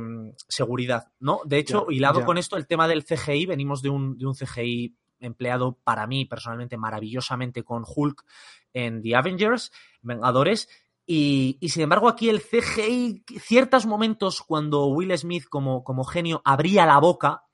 seguridad, 0.49 1.12
¿no? 1.20 1.40
De 1.44 1.59
hecho, 1.59 1.87
Ya, 1.88 1.94
hilado 1.94 2.25
con 2.25 2.37
esto, 2.38 2.56
el 2.56 2.66
tema 2.66 2.88
del 2.88 3.04
CGI, 3.04 3.47
venimos 3.47 3.82
de 3.82 3.88
un, 3.88 4.18
de 4.18 4.26
un 4.26 4.35
CGI 4.35 4.97
empleado 5.20 5.78
para 5.85 6.09
mí 6.09 6.25
personalmente 6.25 6.76
maravillosamente 6.76 7.62
con 7.62 7.85
Hulk 7.87 8.25
en 8.73 9.00
The 9.00 9.14
Avengers, 9.14 9.70
Vengadores, 10.02 10.68
y, 11.06 11.56
y, 11.61 11.68
sin 11.68 11.85
embargo 11.85 12.09
aquí 12.09 12.28
el 12.28 12.42
CGI, 12.42 13.25
ciertos 13.40 13.87
momentos 13.87 14.42
cuando 14.42 14.87
Will 14.87 15.16
Smith 15.16 15.44
como, 15.49 15.85
como 15.85 16.02
genio 16.04 16.42
abría 16.44 16.85
la 16.85 16.99
boca, 16.99 17.44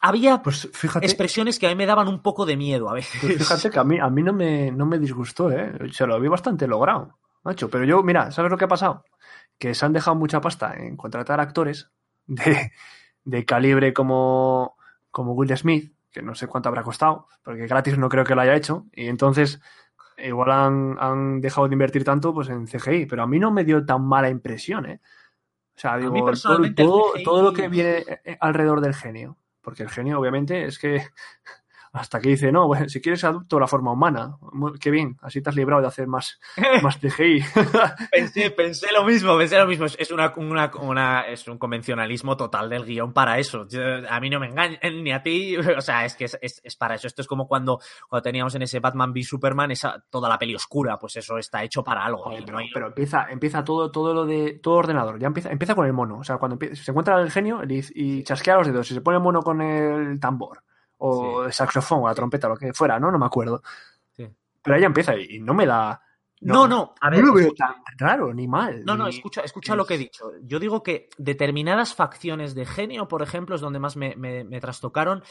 había 0.00 0.42
Pues 0.42 0.68
fíjate. 0.72 1.06
expresiones 1.06 1.58
que 1.58 1.66
a 1.66 1.70
mí 1.70 1.76
me 1.76 1.86
daban 1.86 2.08
un 2.08 2.20
poco 2.20 2.46
de 2.46 2.56
miedo 2.56 2.88
a 2.90 2.94
veces. 2.94 3.20
Pues 3.20 3.38
fíjate 3.38 3.70
que 3.70 3.78
a 3.78 3.84
mí, 3.84 3.98
a 4.00 4.08
mí 4.10 4.22
no, 4.24 4.32
me, 4.32 4.72
no 4.72 4.86
me 4.86 4.98
disgustó, 4.98 5.50
¿eh? 5.52 5.72
Se 5.92 6.06
lo 6.06 6.20
vi 6.20 6.28
bastante 6.28 6.66
logrado, 6.66 7.18
macho. 7.44 7.68
Pero 7.68 7.84
yo, 7.84 8.02
mira, 8.02 8.30
¿sabes 8.32 8.50
lo 8.50 8.56
que 8.56 8.64
ha 8.64 8.68
pasado? 8.68 9.04
Que 9.58 9.74
se 9.74 9.84
han 9.84 9.92
dejado 9.92 10.16
mucha 10.16 10.40
pasta 10.40 10.74
en 10.76 10.96
contratar 10.96 11.40
actores 11.40 11.90
de, 12.26 12.72
de 13.24 13.44
calibre 13.44 13.92
como, 13.92 14.76
como 15.10 15.32
Will 15.32 15.56
Smith, 15.56 15.92
que 16.10 16.22
no 16.22 16.34
sé 16.34 16.46
cuánto 16.46 16.68
habrá 16.68 16.82
costado, 16.82 17.28
porque 17.42 17.66
gratis 17.66 17.98
no 17.98 18.08
creo 18.08 18.24
que 18.24 18.34
lo 18.34 18.40
haya 18.40 18.56
hecho. 18.56 18.86
Y 18.92 19.06
entonces, 19.08 19.60
igual 20.16 20.50
han, 20.50 20.96
han 21.00 21.40
dejado 21.40 21.68
de 21.68 21.74
invertir 21.74 22.04
tanto 22.04 22.32
pues 22.32 22.48
en 22.48 22.66
CGI, 22.66 23.06
pero 23.06 23.22
a 23.22 23.26
mí 23.26 23.38
no 23.38 23.50
me 23.50 23.64
dio 23.64 23.84
tan 23.84 24.04
mala 24.04 24.30
impresión, 24.30 24.86
¿eh? 24.86 25.00
O 25.76 25.80
sea, 25.80 25.96
digo, 25.96 26.12
todo, 26.42 26.74
todo, 26.74 27.12
CGI 27.12 27.24
todo 27.24 27.42
lo 27.42 27.52
que 27.52 27.68
viene 27.68 28.04
eh, 28.24 28.36
alrededor 28.40 28.80
del 28.80 28.94
genio. 28.94 29.38
Porque 29.60 29.82
el 29.82 29.90
genio, 29.90 30.18
obviamente, 30.18 30.64
es 30.64 30.78
que 30.78 31.02
hasta 31.92 32.20
que 32.20 32.30
dice, 32.30 32.52
no, 32.52 32.66
bueno, 32.66 32.88
si 32.88 33.00
quieres 33.00 33.24
adopto 33.24 33.58
la 33.58 33.66
forma 33.66 33.92
humana. 33.92 34.36
Qué 34.80 34.90
bien, 34.90 35.16
así 35.22 35.40
te 35.42 35.50
has 35.50 35.56
librado 35.56 35.80
de 35.82 35.88
hacer 35.88 36.06
más, 36.06 36.38
más 36.82 36.98
CGI. 36.98 37.42
pensé, 38.12 38.50
pensé 38.50 38.92
lo 38.92 39.04
mismo, 39.04 39.36
pensé 39.36 39.58
lo 39.58 39.66
mismo. 39.66 39.86
Es- 39.86 40.10
una, 40.10 40.32
una, 40.36 40.70
una- 40.80 41.22
es 41.28 41.46
un 41.48 41.58
convencionalismo 41.58 42.36
total 42.36 42.68
del 42.70 42.84
guion 42.84 43.12
para 43.12 43.38
eso. 43.38 43.66
Yo- 43.68 43.80
a 44.08 44.20
mí 44.20 44.30
no 44.30 44.40
me 44.40 44.46
engañan, 44.48 44.78
ni 45.02 45.12
a 45.12 45.22
ti. 45.22 45.56
O 45.78 45.80
sea, 45.80 46.04
es 46.04 46.14
que 46.16 46.24
es, 46.24 46.38
es- 46.42 46.60
es 46.64 46.76
para 46.76 46.94
eso. 46.94 47.06
Esto 47.06 47.22
es 47.22 47.28
como 47.28 47.46
cuando, 47.46 47.80
cuando 48.08 48.22
teníamos 48.22 48.54
en 48.54 48.62
ese 48.62 48.80
Batman 48.80 49.10
v 49.12 49.22
Superman 49.22 49.70
esa, 49.70 50.02
toda 50.10 50.28
la 50.28 50.38
peli 50.38 50.54
oscura. 50.54 50.98
Pues 50.98 51.16
eso 51.16 51.38
está 51.38 51.62
hecho 51.62 51.84
para 51.84 52.04
algo. 52.04 52.22
Joder, 52.24 52.40
pero, 52.44 52.52
no 52.52 52.58
hay- 52.58 52.70
pero 52.72 52.86
empieza, 52.88 53.26
empieza 53.30 53.64
todo, 53.64 53.90
todo 53.90 54.12
lo 54.14 54.26
de 54.26 54.58
todo 54.62 54.74
ordenador. 54.74 55.18
Ya 55.18 55.26
empieza, 55.28 55.50
empieza 55.50 55.74
con 55.74 55.86
el 55.86 55.92
mono. 55.92 56.18
O 56.18 56.24
sea, 56.24 56.38
cuando 56.38 56.56
empie- 56.58 56.74
se 56.74 56.90
encuentra 56.90 57.20
el 57.20 57.30
genio 57.30 57.62
y, 57.68 57.84
y 57.94 58.22
chasquea 58.24 58.56
los 58.56 58.66
dedos 58.66 58.90
y 58.90 58.94
se 58.94 59.00
pone 59.00 59.16
el 59.18 59.22
mono 59.22 59.42
con 59.42 59.60
el 59.60 60.18
tambor. 60.20 60.62
O 60.98 61.44
el 61.44 61.52
saxofón 61.52 62.02
o 62.02 62.08
la 62.08 62.14
trompeta, 62.14 62.48
lo 62.48 62.56
que 62.56 62.72
fuera, 62.72 62.98
¿no? 63.00 63.10
No 63.10 63.18
me 63.18 63.26
acuerdo. 63.26 63.62
Sí. 64.16 64.28
Pero 64.62 64.74
ahí 64.74 64.80
ya 64.82 64.86
empieza 64.88 65.16
y, 65.16 65.38
no 65.40 65.54
me 65.54 65.64
da. 65.66 66.02
No, 66.40 66.68
no, 66.68 66.94
a 67.00 67.10
ver, 67.10 67.18
no 67.20 67.26
lo 67.26 67.34
veo 67.34 67.42
escucha. 67.46 67.66
tan 67.84 67.98
raro 67.98 68.32
ni 68.32 68.46
mal. 68.46 68.84
No, 68.84 68.96
no, 68.96 69.08
escucha, 69.08 69.40
escucha 69.40 69.74
lo 69.74 69.84
que 69.84 69.94
he 69.94 69.98
dicho. 69.98 70.30
Yo 70.42 70.60
digo 70.60 70.84
que 70.84 71.08
determinadas 71.18 71.94
facciones 71.94 72.54
de 72.54 72.64
genio, 72.64 73.08
por 73.08 73.22
ejemplo, 73.22 73.56
es 73.56 73.60
donde 73.60 73.80
más 73.80 73.96
me, 73.96 74.14
me- 74.14 74.44
me 74.44 74.60
trastocaron. 74.60 75.24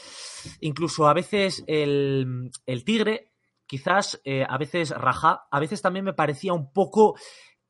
Incluso 0.60 1.08
a 1.08 1.14
veces 1.14 1.64
el, 1.66 2.50
el 2.66 2.84
tigre, 2.84 3.32
quizás 3.66 4.20
eh, 4.24 4.44
a 4.46 4.58
veces 4.58 4.90
Raja, 4.90 5.46
a 5.50 5.60
veces 5.60 5.80
también 5.80 6.04
me 6.04 6.12
parecía 6.12 6.52
un 6.52 6.72
poco. 6.74 7.16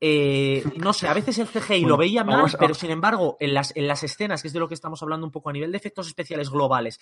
Eh, 0.00 0.62
no 0.76 0.92
sé, 0.92 1.08
a 1.08 1.14
veces 1.14 1.38
el 1.38 1.48
CGI 1.48 1.80
Bueno, 1.80 1.88
lo 1.88 1.96
veía 1.96 2.22
mal, 2.24 2.36
vamos 2.36 2.56
pero 2.58 2.74
sin 2.74 2.90
embargo, 2.90 3.36
en 3.40 3.52
las, 3.54 3.74
en 3.76 3.88
las 3.88 4.02
escenas, 4.04 4.42
que 4.42 4.48
es 4.48 4.54
de 4.54 4.60
lo 4.60 4.68
que 4.68 4.74
estamos 4.74 5.02
hablando 5.02 5.26
un 5.26 5.32
poco 5.32 5.50
a 5.50 5.52
nivel 5.52 5.72
de 5.72 5.78
efectos 5.78 6.06
especiales 6.06 6.50
globales, 6.50 7.00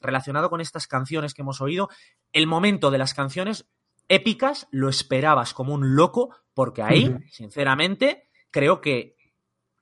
relacionado 0.00 0.48
con 0.50 0.60
estas 0.60 0.86
canciones 0.86 1.34
que 1.34 1.42
hemos 1.42 1.60
oído, 1.60 1.88
el 2.32 2.46
momento 2.46 2.90
de 2.90 2.98
las 2.98 3.14
canciones 3.14 3.66
épicas 4.08 4.68
lo 4.70 4.88
esperabas 4.88 5.54
como 5.54 5.74
un 5.74 5.96
loco, 5.96 6.34
porque 6.54 6.82
ahí, 6.82 7.16
sinceramente, 7.30 8.28
creo 8.52 8.80
que 8.80 9.16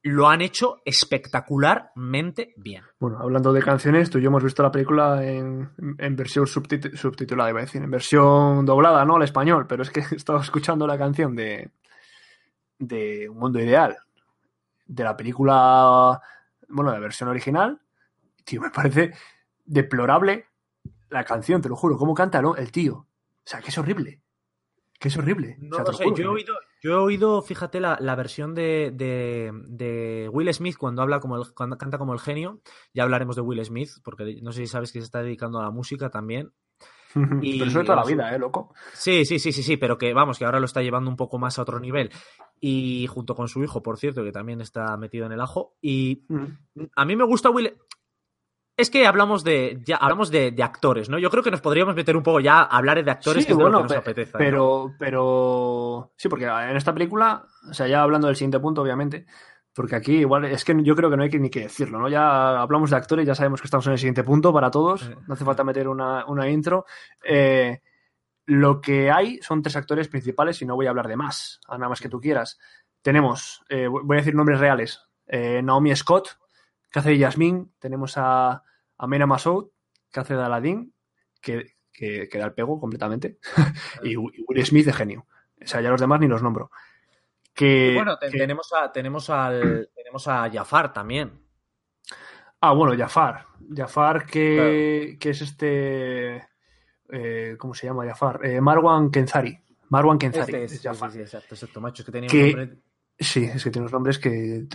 lo 0.02 0.28
han 0.28 0.40
hecho 0.42 0.82
espectacularmente 0.84 2.52
bien. 2.56 2.84
Bueno, 2.98 3.18
hablando 3.20 3.52
de 3.52 3.62
canciones, 3.62 4.10
tú 4.10 4.18
y 4.18 4.22
yo 4.22 4.28
hemos 4.28 4.44
visto 4.44 4.62
la 4.62 4.70
película 4.70 5.24
en, 5.24 5.70
en 5.98 6.16
versión 6.16 6.46
subtit- 6.46 6.94
subtitulada, 6.96 7.50
iba 7.50 7.60
a 7.60 7.64
decir, 7.64 7.82
en 7.82 7.90
versión 7.90 8.64
doblada, 8.64 9.04
¿no? 9.04 9.16
Al 9.16 9.22
español, 9.22 9.66
pero 9.66 9.82
es 9.82 9.90
que 9.90 10.00
he 10.12 10.16
estado 10.16 10.40
escuchando 10.40 10.86
la 10.86 10.98
canción 10.98 11.34
de, 11.34 11.70
de 12.78 13.28
Un 13.28 13.38
Mundo 13.38 13.60
Ideal, 13.60 13.96
de 14.86 15.04
la 15.04 15.16
película, 15.16 16.20
bueno, 16.68 16.90
la 16.92 16.98
versión 16.98 17.28
original, 17.28 17.80
tío, 18.44 18.60
me 18.60 18.70
parece 18.70 19.12
deplorable 19.64 20.46
la 21.10 21.24
canción, 21.24 21.62
te 21.62 21.68
lo 21.68 21.76
juro, 21.76 21.96
cómo 21.96 22.14
canta, 22.14 22.42
¿no? 22.42 22.56
El 22.56 22.70
tío. 22.72 22.94
O 22.96 23.06
sea, 23.46 23.60
que 23.60 23.68
es 23.68 23.78
horrible. 23.78 24.20
Que 24.98 25.08
es 25.08 25.16
horrible. 25.16 25.56
No 25.60 25.76
O 25.76 25.80
sea, 25.80 25.84
lo 25.84 25.92
sé, 25.92 26.04
juro, 26.04 26.16
yo 26.16 26.24
he 26.24 26.28
oído, 26.28 26.54
yo 26.82 26.90
he 26.92 26.96
oído 26.96 27.42
fíjate, 27.42 27.78
la, 27.80 27.96
la 28.00 28.14
versión 28.16 28.54
de, 28.54 28.90
de- 28.94 29.52
de 29.68 30.28
Will 30.32 30.52
Smith 30.54 30.76
cuando 30.76 31.02
habla 31.02 31.20
como 31.20 31.36
el, 31.36 31.52
cuando 31.54 31.76
canta 31.78 31.98
como 31.98 32.12
el 32.14 32.20
genio. 32.20 32.60
Ya 32.94 33.02
hablaremos 33.02 33.36
de 33.36 33.42
Will 33.42 33.64
Smith, 33.64 33.90
porque 34.02 34.38
no 34.42 34.52
sé 34.52 34.60
si 34.62 34.66
sabes 34.66 34.92
que 34.92 35.00
se 35.00 35.04
está 35.04 35.22
dedicando 35.22 35.58
a 35.60 35.64
la 35.64 35.70
música 35.70 36.10
también. 36.10 36.52
y- 37.42 37.58
Pero 37.58 37.70
eso 37.70 37.78
de 37.80 37.84
toda 37.84 37.96
la 37.96 38.04
vida, 38.04 38.34
¿eh, 38.34 38.38
loco? 38.38 38.74
Sí, 38.92 39.24
sí, 39.24 39.38
sí, 39.38 39.52
sí, 39.52 39.62
sí, 39.62 39.76
pero 39.76 39.98
que 39.98 40.12
vamos, 40.14 40.38
que 40.38 40.44
ahora 40.46 40.58
lo 40.58 40.66
está 40.66 40.80
llevando 40.82 41.10
un 41.10 41.16
poco 41.16 41.38
más 41.38 41.58
a 41.58 41.62
otro 41.62 41.78
nivel. 41.80 42.10
Y 42.66 43.06
junto 43.08 43.34
con 43.34 43.48
su 43.48 43.62
hijo, 43.62 43.82
por 43.82 43.98
cierto, 43.98 44.24
que 44.24 44.32
también 44.32 44.62
está 44.62 44.96
metido 44.96 45.26
en 45.26 45.32
el 45.32 45.40
ajo. 45.42 45.74
Y 45.82 46.24
a 46.96 47.04
mí 47.04 47.14
me 47.14 47.24
gusta 47.24 47.50
Will. 47.50 47.74
Es 48.76 48.88
que 48.88 49.06
hablamos 49.06 49.44
de. 49.44 49.80
Ya 49.84 49.96
hablamos 49.96 50.30
de, 50.30 50.50
de 50.50 50.62
actores, 50.62 51.10
¿no? 51.10 51.18
Yo 51.18 51.28
creo 51.30 51.42
que 51.42 51.50
nos 51.50 51.60
podríamos 51.60 51.94
meter 51.94 52.16
un 52.16 52.22
poco 52.22 52.40
ya 52.40 52.60
a 52.60 52.76
hablar 52.78 53.04
de 53.04 53.10
actores 53.10 53.42
Sí, 53.42 53.46
que 53.48 53.52
es 53.52 53.58
bueno, 53.58 53.70
lo 53.70 53.78
que 53.78 53.82
nos 53.82 53.92
pe- 53.92 53.98
apetece. 53.98 54.32
¿no? 54.32 54.38
Pero, 54.38 54.94
pero. 54.98 56.12
Sí, 56.16 56.28
porque 56.30 56.46
en 56.46 56.74
esta 56.76 56.94
película, 56.94 57.44
o 57.70 57.74
sea, 57.74 57.86
ya 57.86 58.02
hablando 58.02 58.28
del 58.28 58.36
siguiente 58.36 58.58
punto, 58.60 58.80
obviamente, 58.80 59.26
porque 59.74 59.96
aquí 59.96 60.12
igual 60.20 60.46
es 60.46 60.64
que 60.64 60.74
yo 60.82 60.96
creo 60.96 61.10
que 61.10 61.16
no 61.18 61.22
hay 61.22 61.30
que 61.30 61.38
ni 61.38 61.50
que 61.50 61.60
decirlo, 61.60 61.98
¿no? 61.98 62.08
Ya 62.08 62.60
hablamos 62.62 62.88
de 62.90 62.96
actores, 62.96 63.26
ya 63.26 63.34
sabemos 63.34 63.60
que 63.60 63.66
estamos 63.66 63.86
en 63.88 63.92
el 63.92 63.98
siguiente 63.98 64.24
punto 64.24 64.52
para 64.54 64.70
todos, 64.70 65.10
no 65.28 65.34
hace 65.34 65.44
falta 65.44 65.64
meter 65.64 65.86
una, 65.86 66.24
una 66.26 66.48
intro. 66.48 66.86
Eh, 67.22 67.80
lo 68.46 68.80
que 68.80 69.10
hay 69.10 69.40
son 69.42 69.62
tres 69.62 69.76
actores 69.76 70.08
principales 70.08 70.60
y 70.62 70.66
no 70.66 70.74
voy 70.76 70.86
a 70.86 70.90
hablar 70.90 71.08
de 71.08 71.16
más, 71.16 71.60
a 71.68 71.78
nada 71.78 71.88
más 71.88 72.00
que 72.00 72.08
tú 72.08 72.20
quieras. 72.20 72.58
Tenemos, 73.02 73.62
eh, 73.68 73.86
voy 73.86 74.16
a 74.16 74.20
decir 74.20 74.34
nombres 74.34 74.58
reales, 74.60 75.00
eh, 75.26 75.60
Naomi 75.62 75.94
Scott, 75.96 76.38
que 76.90 76.98
hace 76.98 77.10
de 77.10 77.18
Yasmín, 77.18 77.72
tenemos 77.78 78.14
a, 78.16 78.62
a 78.98 79.06
Mena 79.06 79.26
Masoud, 79.26 79.68
que 80.12 80.20
hace 80.20 80.34
de 80.36 80.42
Aladdin, 80.42 80.94
que, 81.40 81.74
que, 81.92 82.28
que 82.28 82.38
da 82.38 82.44
el 82.46 82.52
pego 82.54 82.78
completamente, 82.80 83.38
y, 84.02 84.12
y 84.12 84.16
Will 84.16 84.64
Smith 84.66 84.86
de 84.86 84.92
genio. 84.92 85.26
O 85.62 85.66
sea, 85.66 85.80
ya 85.80 85.90
los 85.90 86.00
demás 86.00 86.20
ni 86.20 86.28
los 86.28 86.42
nombro. 86.42 86.70
Que, 87.54 87.92
Bueno, 87.94 88.18
te- 88.18 88.30
que- 88.30 88.38
tenemos, 88.38 88.72
a, 88.72 88.90
tenemos, 88.92 89.30
al, 89.30 89.88
tenemos 89.94 90.26
a 90.28 90.50
Jafar 90.50 90.92
también. 90.92 91.40
Ah, 92.60 92.72
bueno, 92.72 92.96
Jafar. 92.96 93.46
Jafar, 93.74 94.26
que, 94.26 95.16
que 95.20 95.30
es 95.30 95.40
este. 95.42 96.46
Eh, 97.14 97.56
¿Cómo 97.58 97.74
se 97.74 97.86
llama 97.86 98.04
Jafar? 98.06 98.40
Eh, 98.44 98.60
Marwan 98.60 99.10
Kenzari. 99.10 99.58
Marwan 99.90 100.18
Kenzari. 100.18 100.52
Este 100.52 100.64
es, 100.64 100.72
es 100.72 100.80
sí, 100.80 100.88
Jafar. 100.88 101.10
sí, 101.10 101.16
sí, 101.18 101.22
exacto, 101.22 101.54
exacto, 101.54 101.80
macho. 101.80 102.02
Es 102.02 102.06
que 102.06 102.12
tenía 102.12 102.28
Que- 102.28 102.44
un 102.44 102.50
nombre... 102.58 102.78
Sí, 103.16 103.44
es 103.44 103.62
que 103.62 103.70
tiene 103.70 103.84
unos 103.84 103.92
nombres 103.92 104.18
que, 104.18 104.66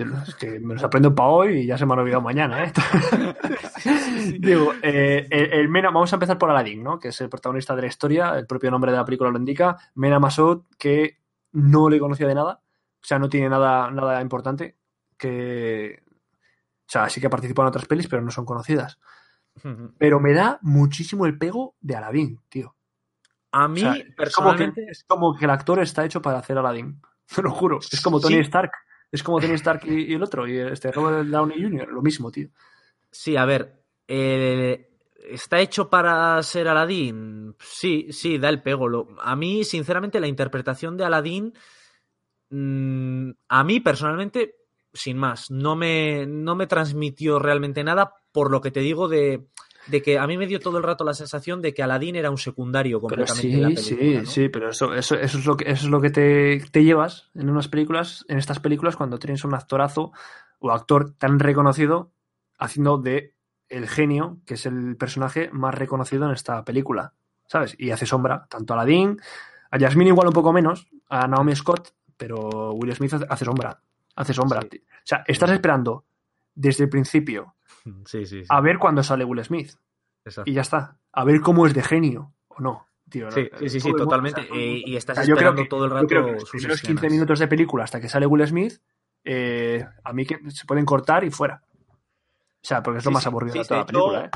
me 0.62 0.74
los 0.74 0.82
aprendo 0.84 1.14
para 1.14 1.28
hoy 1.28 1.58
y 1.60 1.66
ya 1.66 1.78
se 1.78 1.86
me 1.86 1.92
han 1.92 2.00
olvidado 2.00 2.22
mañana, 2.22 2.64
¿eh? 2.64 2.72
Digo, 4.40 4.72
eh, 4.82 5.28
el, 5.30 5.52
el 5.54 5.68
Mena, 5.68 5.90
vamos 5.90 6.14
a 6.14 6.16
empezar 6.16 6.38
por 6.38 6.50
Aladdin, 6.50 6.82
¿no? 6.82 6.98
Que 7.00 7.10
es 7.10 7.20
el 7.20 7.28
protagonista 7.28 7.76
de 7.76 7.82
la 7.82 7.88
historia, 7.90 8.38
el 8.38 8.48
propio 8.48 8.72
nombre 8.72 8.92
de 8.92 8.98
la 8.98 9.04
película 9.04 9.30
lo 9.30 9.38
indica. 9.38 9.78
Mena 9.96 10.20
Masoud, 10.20 10.64
que 10.78 11.18
no 11.52 11.90
le 11.90 12.00
conocía 12.00 12.28
de 12.28 12.36
nada, 12.36 12.62
o 12.64 13.06
sea, 13.06 13.20
no 13.20 13.28
tiene 13.28 13.50
nada, 13.50 13.92
nada 13.92 14.22
importante, 14.22 14.78
que... 15.18 16.02
O 16.08 16.92
sea, 16.92 17.10
sí 17.10 17.20
que 17.20 17.30
participó 17.30 17.62
en 17.64 17.68
otras 17.68 17.86
pelis, 17.88 18.08
pero 18.08 18.22
no 18.22 18.32
son 18.32 18.46
conocidas. 18.46 19.00
Pero 19.98 20.20
me 20.20 20.34
da 20.34 20.60
muchísimo 20.62 21.26
el 21.26 21.38
pego 21.38 21.76
de 21.82 21.96
Aladdin, 21.96 22.40
tío. 22.50 22.76
A 23.52 23.66
O 23.66 23.70
mí, 23.70 23.80
sea, 23.82 23.94
es, 23.94 23.98
como 24.04 24.06
que, 24.10 24.16
personalmente... 24.16 24.86
es 24.90 25.04
como 25.06 25.36
que 25.36 25.46
el 25.46 25.52
actor 25.52 25.80
está 25.80 26.06
hecho 26.06 26.22
para 26.22 26.40
hacer 26.40 26.58
Aladdin. 26.58 27.02
Te 27.36 27.42
lo 27.42 27.52
juro. 27.52 27.80
Es 27.92 28.02
como 28.02 28.20
Tony 28.20 28.36
Sí. 28.36 28.42
Stark. 28.42 28.72
Es 29.12 29.24
como 29.24 29.40
Tony 29.40 29.54
Stark 29.54 29.82
y, 29.86 30.12
y 30.12 30.14
el 30.14 30.22
otro, 30.24 30.48
y 30.48 30.58
este 30.58 30.92
Robert 30.92 31.28
Downey 31.28 31.62
Jr., 31.64 31.88
lo 31.88 32.02
mismo, 32.04 32.30
tío. 32.32 32.50
Sí, 33.12 33.36
a 33.38 33.46
ver, 33.46 33.82
eh, 34.08 34.88
¿está 35.32 35.60
hecho 35.60 35.90
para 35.90 36.42
ser 36.44 36.68
Aladdin? 36.68 37.56
Sí, 37.60 38.08
sí, 38.12 38.38
da 38.38 38.50
el 38.50 38.62
pego. 38.62 38.88
Lo- 38.88 39.08
a 39.20 39.36
mí, 39.36 39.64
sinceramente, 39.64 40.20
la 40.20 40.28
interpretación 40.28 40.96
de 40.96 41.06
Aladdin, 41.06 41.54
mm, 42.52 43.32
a 43.48 43.64
mí 43.64 43.80
personalmente, 43.80 44.56
sin 44.94 45.18
más, 45.18 45.52
no 45.52 45.76
me, 45.76 46.26
no 46.26 46.56
me 46.56 46.68
transmitió 46.68 47.40
realmente 47.40 47.84
nada 47.84 48.14
por 48.32 48.52
lo 48.52 48.62
que 48.62 48.72
te 48.72 48.80
digo 48.80 49.08
de, 49.08 49.48
de 49.88 50.02
que 50.02 50.18
a 50.20 50.28
mí 50.28 50.38
me 50.38 50.48
dio 50.48 50.60
todo 50.60 50.78
el 50.78 50.84
rato 50.84 51.04
la 51.04 51.14
sensación 51.14 51.62
de 51.62 51.74
que 51.74 51.84
Aladdin 51.84 52.16
era 52.16 52.32
un 52.32 52.38
secundario 52.38 53.00
Pero 53.06 53.26
completamente 53.26 53.56
en 53.58 53.62
la 53.62 53.70
sí, 53.72 53.76
película. 53.76 54.20
sí, 54.22 54.26
¿no? 54.26 54.26
sí, 54.26 54.50
pero 54.50 54.70
eso, 54.70 54.94
eso, 54.94 55.16
eso 55.16 55.38
es 55.38 55.46
lo 55.46 55.58
que, 55.58 55.70
eso 55.72 55.86
es 55.86 55.92
lo 55.92 56.02
que 56.02 56.10
te, 56.10 56.62
te 56.72 56.84
llevas 56.84 57.30
en 57.36 57.50
unas 57.50 57.68
películas, 57.68 58.26
en 58.28 58.38
estas 58.38 58.60
películas, 58.60 58.96
cuando 58.96 59.20
tienes 59.20 59.44
un 59.44 59.54
actorazo 59.56 60.12
o 60.60 60.72
actor 60.72 61.14
tan 61.18 61.40
reconocido 61.40 62.12
haciendo 62.58 62.98
de 62.98 63.36
el 63.70 63.88
genio, 63.88 64.40
que 64.46 64.56
es 64.56 64.66
el 64.66 64.98
personaje 64.98 65.50
más 65.52 65.76
reconocido 65.76 66.26
en 66.26 66.32
esta 66.32 66.64
película, 66.66 67.14
¿sabes? 67.46 67.76
Y 67.78 67.92
hace 67.92 68.06
sombra 68.06 68.48
tanto 68.50 68.74
a 68.74 68.78
Aladdin, 68.78 69.20
a 69.72 69.80
Jasmine 69.80 70.10
igual 70.10 70.28
un 70.28 70.34
poco 70.34 70.52
menos, 70.52 70.88
a 71.08 71.28
Naomi 71.28 71.56
Scott, 71.56 71.94
pero 72.18 72.74
Will 72.74 72.94
Smith 72.96 73.14
hace 73.30 73.46
sombra, 73.46 73.82
hace 74.20 74.34
sombra. 74.34 74.62
Sí. 74.72 74.78
O 74.78 75.02
sea, 75.06 75.24
estás 75.28 75.52
esperando 75.52 76.06
desde 76.54 76.84
el 76.86 76.90
principio 76.90 77.56
Sí, 78.06 78.26
sí, 78.26 78.42
sí. 78.42 78.44
a 78.50 78.62
ver 78.62 78.78
cuándo 78.78 79.02
sale 79.04 79.24
Will 79.26 79.44
Smith 79.44 79.72
exacto. 80.26 80.50
y 80.50 80.54
ya 80.54 80.62
está, 80.62 80.98
a 81.12 81.24
ver 81.24 81.42
cómo 81.42 81.66
es 81.66 81.74
de 81.74 81.82
genio 81.84 82.34
o 82.50 82.62
no. 82.62 82.86
Tío, 83.10 83.26
¿no? 83.26 83.32
Sí, 83.32 83.50
sí, 83.68 83.80
sí, 83.80 83.88
mundo, 83.88 84.04
totalmente. 84.04 84.42
o 84.42 84.46
sea, 84.46 84.56
Eh, 84.56 84.84
y 84.86 84.96
estás 84.96 85.18
O 85.18 85.22
sea, 85.22 85.28
yo 85.28 85.34
creo 85.36 85.50
esperando 85.50 85.64
que- 85.64 85.70
todo 85.70 85.86
el 85.86 85.90
yo 85.90 85.96
rato 85.96 86.08
creo 86.08 86.26
que 86.28 86.32
los 86.34 86.50
primeros 86.52 86.82
15 86.82 86.94
escenas. 86.94 87.12
minutos 87.12 87.40
de 87.40 87.48
película 87.48 87.84
hasta 87.86 88.00
que 88.00 88.08
sale 88.08 88.28
Will 88.28 88.46
Smith, 88.46 88.74
eh, 89.24 89.84
a 90.04 90.14
mí 90.14 90.26
que 90.28 90.38
se 90.52 90.66
pueden 90.68 90.86
cortar 90.86 91.24
y 91.24 91.32
fuera. 91.32 91.64
O 91.66 92.62
sea, 92.62 92.84
porque 92.84 93.00
es 93.00 93.06
lo 93.06 93.10
Sí, 93.10 93.14
más 93.16 93.26
aburrido 93.26 93.54
sí, 93.54 93.60
de 93.60 93.66
toda 93.66 93.78
la 93.80 93.84
hecho, 93.84 93.92
película, 93.94 94.26
¿eh? 94.26 94.30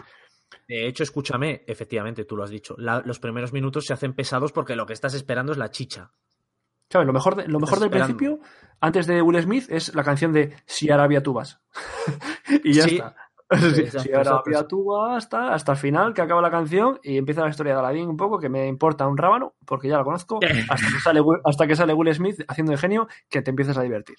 De 0.68 0.88
hecho, 0.88 1.04
escúchame, 1.04 1.64
efectivamente, 1.68 2.26
tú 2.26 2.36
lo 2.36 2.44
has 2.44 2.50
dicho. 2.50 2.74
la- 2.80 3.02
los 3.06 3.20
primeros 3.20 3.54
minutos 3.54 3.86
se 3.86 3.94
hacen 3.94 4.14
pesados 4.14 4.52
porque 4.52 4.76
lo 4.76 4.86
que 4.88 4.94
estás 4.94 5.14
esperando 5.14 5.52
es 5.52 5.58
la 5.60 5.70
chicha. 5.70 6.12
¿Sabes? 6.94 7.08
Lo 7.08 7.14
mejor, 7.14 7.36
de- 7.36 7.48
lo 7.48 7.60
mejor 7.60 7.80
del 7.80 7.88
esperando. 7.88 8.16
principio, 8.16 8.48
antes 8.80 9.08
de 9.08 9.20
Will 9.24 9.42
Smith, 9.42 9.66
es 9.70 9.96
la 9.96 10.04
canción 10.04 10.32
de 10.32 10.56
Si 10.68 10.92
Arabia 10.92 11.24
tú 11.24 11.34
vas. 11.34 11.60
y 12.64 12.74
ya 12.74 12.84
Sí. 12.84 12.96
está. 12.98 13.16
Sí, 13.50 13.82
exacto. 13.82 14.68
tú 14.68 14.96
hasta, 14.96 15.54
hasta 15.56 15.72
el 15.72 15.78
final, 15.80 16.14
que 16.14 16.22
acaba 16.22 16.40
la 16.42 16.52
canción 16.52 17.00
y 17.04 17.18
empieza 17.18 17.42
la 17.42 17.50
historia 17.50 17.74
de 17.74 17.80
Aladdin 17.80 18.10
un 18.10 18.16
poco, 18.18 18.38
que 18.40 18.48
me 18.50 18.68
importa 18.68 19.08
un 19.08 19.18
rábano, 19.18 19.56
porque 19.66 19.88
ya 19.90 19.98
la 19.98 20.04
conozco, 20.04 20.40
hasta 20.70 20.88
que 20.88 21.00
sale, 21.04 21.20
Will- 21.22 21.42
hasta 21.44 21.66
que 21.68 21.76
sale 21.76 21.94
Will 21.96 22.14
Smith 22.14 22.42
haciendo 22.48 22.72
de 22.74 22.78
genio, 22.78 23.08
que 23.30 23.42
te 23.42 23.50
empiezas 23.50 23.78
a 23.78 23.82
divertir. 23.82 24.18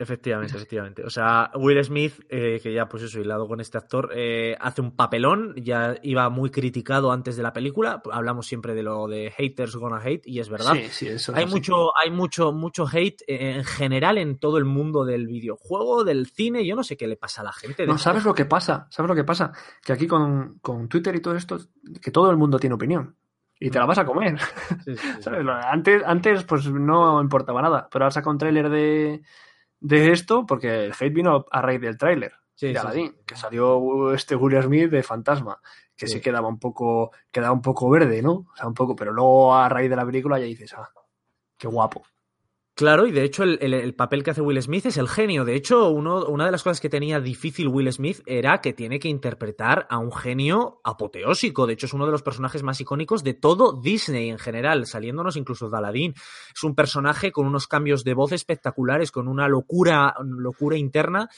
Efectivamente, 0.00 0.56
efectivamente. 0.56 1.04
O 1.04 1.10
sea, 1.10 1.50
Will 1.56 1.82
Smith, 1.82 2.20
eh, 2.28 2.60
que 2.62 2.72
ya 2.72 2.88
pues 2.88 3.02
eso, 3.02 3.20
hilado 3.20 3.48
con 3.48 3.60
este 3.60 3.78
actor, 3.78 4.12
eh, 4.14 4.56
hace 4.60 4.80
un 4.80 4.92
papelón, 4.94 5.56
ya 5.56 5.96
iba 6.02 6.28
muy 6.30 6.50
criticado 6.50 7.10
antes 7.10 7.36
de 7.36 7.42
la 7.42 7.52
película. 7.52 8.00
Hablamos 8.12 8.46
siempre 8.46 8.74
de 8.74 8.84
lo 8.84 9.08
de 9.08 9.32
haters 9.32 9.74
gonna 9.74 10.00
hate, 10.00 10.24
y 10.24 10.38
es 10.38 10.50
verdad. 10.50 10.74
Sí, 10.74 10.88
sí, 10.90 11.08
eso 11.08 11.32
es 11.32 11.38
Hay 11.38 11.46
mucho, 11.46 11.96
hay 11.98 12.12
mucho, 12.12 12.52
mucho 12.52 12.86
hate 12.86 13.22
eh, 13.26 13.56
en 13.56 13.64
general 13.64 14.18
en 14.18 14.38
todo 14.38 14.58
el 14.58 14.64
mundo 14.64 15.04
del 15.04 15.26
videojuego, 15.26 16.04
del 16.04 16.28
cine. 16.28 16.64
Yo 16.64 16.76
no 16.76 16.84
sé 16.84 16.96
qué 16.96 17.08
le 17.08 17.16
pasa 17.16 17.40
a 17.40 17.44
la 17.44 17.52
gente. 17.52 17.82
de 17.82 17.88
No. 17.88 17.98
¿sabes 17.98 18.24
lo 18.24 18.34
que 18.34 18.44
pasa? 18.44 18.86
¿Sabes 18.90 19.08
lo 19.08 19.16
que 19.16 19.24
pasa? 19.24 19.50
Que 19.84 19.92
aquí 19.92 20.06
con, 20.06 20.60
con 20.60 20.88
Twitter 20.88 21.16
y 21.16 21.20
todo 21.20 21.34
esto, 21.34 21.58
que 22.00 22.12
todo 22.12 22.30
el 22.30 22.36
mundo 22.36 22.60
tiene 22.60 22.74
opinión. 22.74 23.16
Y 23.58 23.70
te 23.70 23.80
la 23.80 23.86
vas 23.86 23.98
a 23.98 24.06
comer. 24.06 24.38
Sí, 24.84 24.94
sí, 24.94 24.96
sí. 24.96 25.08
¿Sabes? 25.22 25.44
Antes, 25.48 26.04
antes, 26.06 26.44
pues 26.44 26.70
no 26.70 27.20
importaba 27.20 27.60
nada. 27.60 27.88
Pero 27.90 28.04
ahora 28.04 28.12
saca 28.12 28.30
un 28.30 28.38
tráiler 28.38 28.70
de, 28.70 29.22
de 29.80 30.12
esto, 30.12 30.44
porque 30.46 30.86
el 30.86 30.92
hate 30.92 31.12
vino 31.14 31.46
a 31.50 31.62
raíz 31.62 31.80
del 31.80 31.96
tráiler 31.98 32.32
Sí, 32.54 32.66
de 32.68 32.72
sí, 32.72 32.78
Aladdin, 32.78 33.08
sí. 33.08 33.16
que 33.24 33.36
salió 33.36 34.12
este 34.12 34.34
Will 34.34 34.60
Smith 34.62 34.90
de 34.90 35.02
Fantasma, 35.04 35.60
que. 35.96 36.08
Sí. 36.08 36.20
quedaba 36.20 36.48
un 36.48 36.58
poco, 36.58 37.12
quedaba 37.30 37.52
un 37.52 37.62
poco 37.62 37.88
verde, 37.88 38.20
¿no? 38.20 38.32
O 38.32 38.56
sea, 38.56 38.66
un 38.66 38.74
poco, 38.74 38.96
pero 38.96 39.12
luego 39.12 39.54
a 39.54 39.68
raíz 39.68 39.88
de 39.88 39.94
la 39.96 40.04
película 40.04 40.38
ya 40.40 40.44
dices, 40.46 40.74
ah, 40.74 40.90
qué 41.56 41.68
guapo. 41.68 42.02
Claro, 42.78 43.08
y 43.08 43.10
de 43.10 43.24
hecho 43.24 43.42
el, 43.42 43.58
el- 43.60 43.74
el 43.74 43.94
papel 43.96 44.22
que 44.22 44.30
hace 44.30 44.40
Will 44.40 44.62
Smith 44.62 44.86
es 44.86 44.98
el 44.98 45.08
genio. 45.08 45.44
De 45.44 45.56
hecho, 45.56 45.88
una 45.90 46.44
de 46.46 46.52
las 46.52 46.62
cosas 46.62 46.80
que 46.80 46.88
tenía 46.88 47.18
difícil 47.18 47.66
Will 47.66 47.92
Smith 47.92 48.20
era 48.24 48.60
que 48.60 48.72
tiene 48.72 49.00
que 49.00 49.08
interpretar 49.08 49.88
a 49.90 49.98
un 49.98 50.12
genio 50.12 50.80
apoteósico. 50.84 51.66
De 51.66 51.72
hecho, 51.72 51.86
es 51.86 51.92
uno 51.92 52.06
de 52.06 52.12
los 52.12 52.22
personajes 52.22 52.62
más 52.62 52.80
icónicos 52.80 53.24
de 53.24 53.34
todo 53.34 53.80
Disney 53.82 54.30
en 54.30 54.38
general, 54.38 54.86
saliéndonos 54.86 55.34
incluso 55.36 55.68
de 55.68 55.76
Aladdin. 55.76 56.14
Es 56.54 56.62
un 56.62 56.76
personaje 56.76 57.32
con 57.32 57.46
unos 57.46 57.66
cambios 57.66 58.04
de 58.04 58.14
voz 58.14 58.30
espectaculares, 58.30 59.10
con 59.10 59.26
una 59.26 59.48
locura, 59.48 60.14
locura 60.24 60.76
interna. 60.76 61.28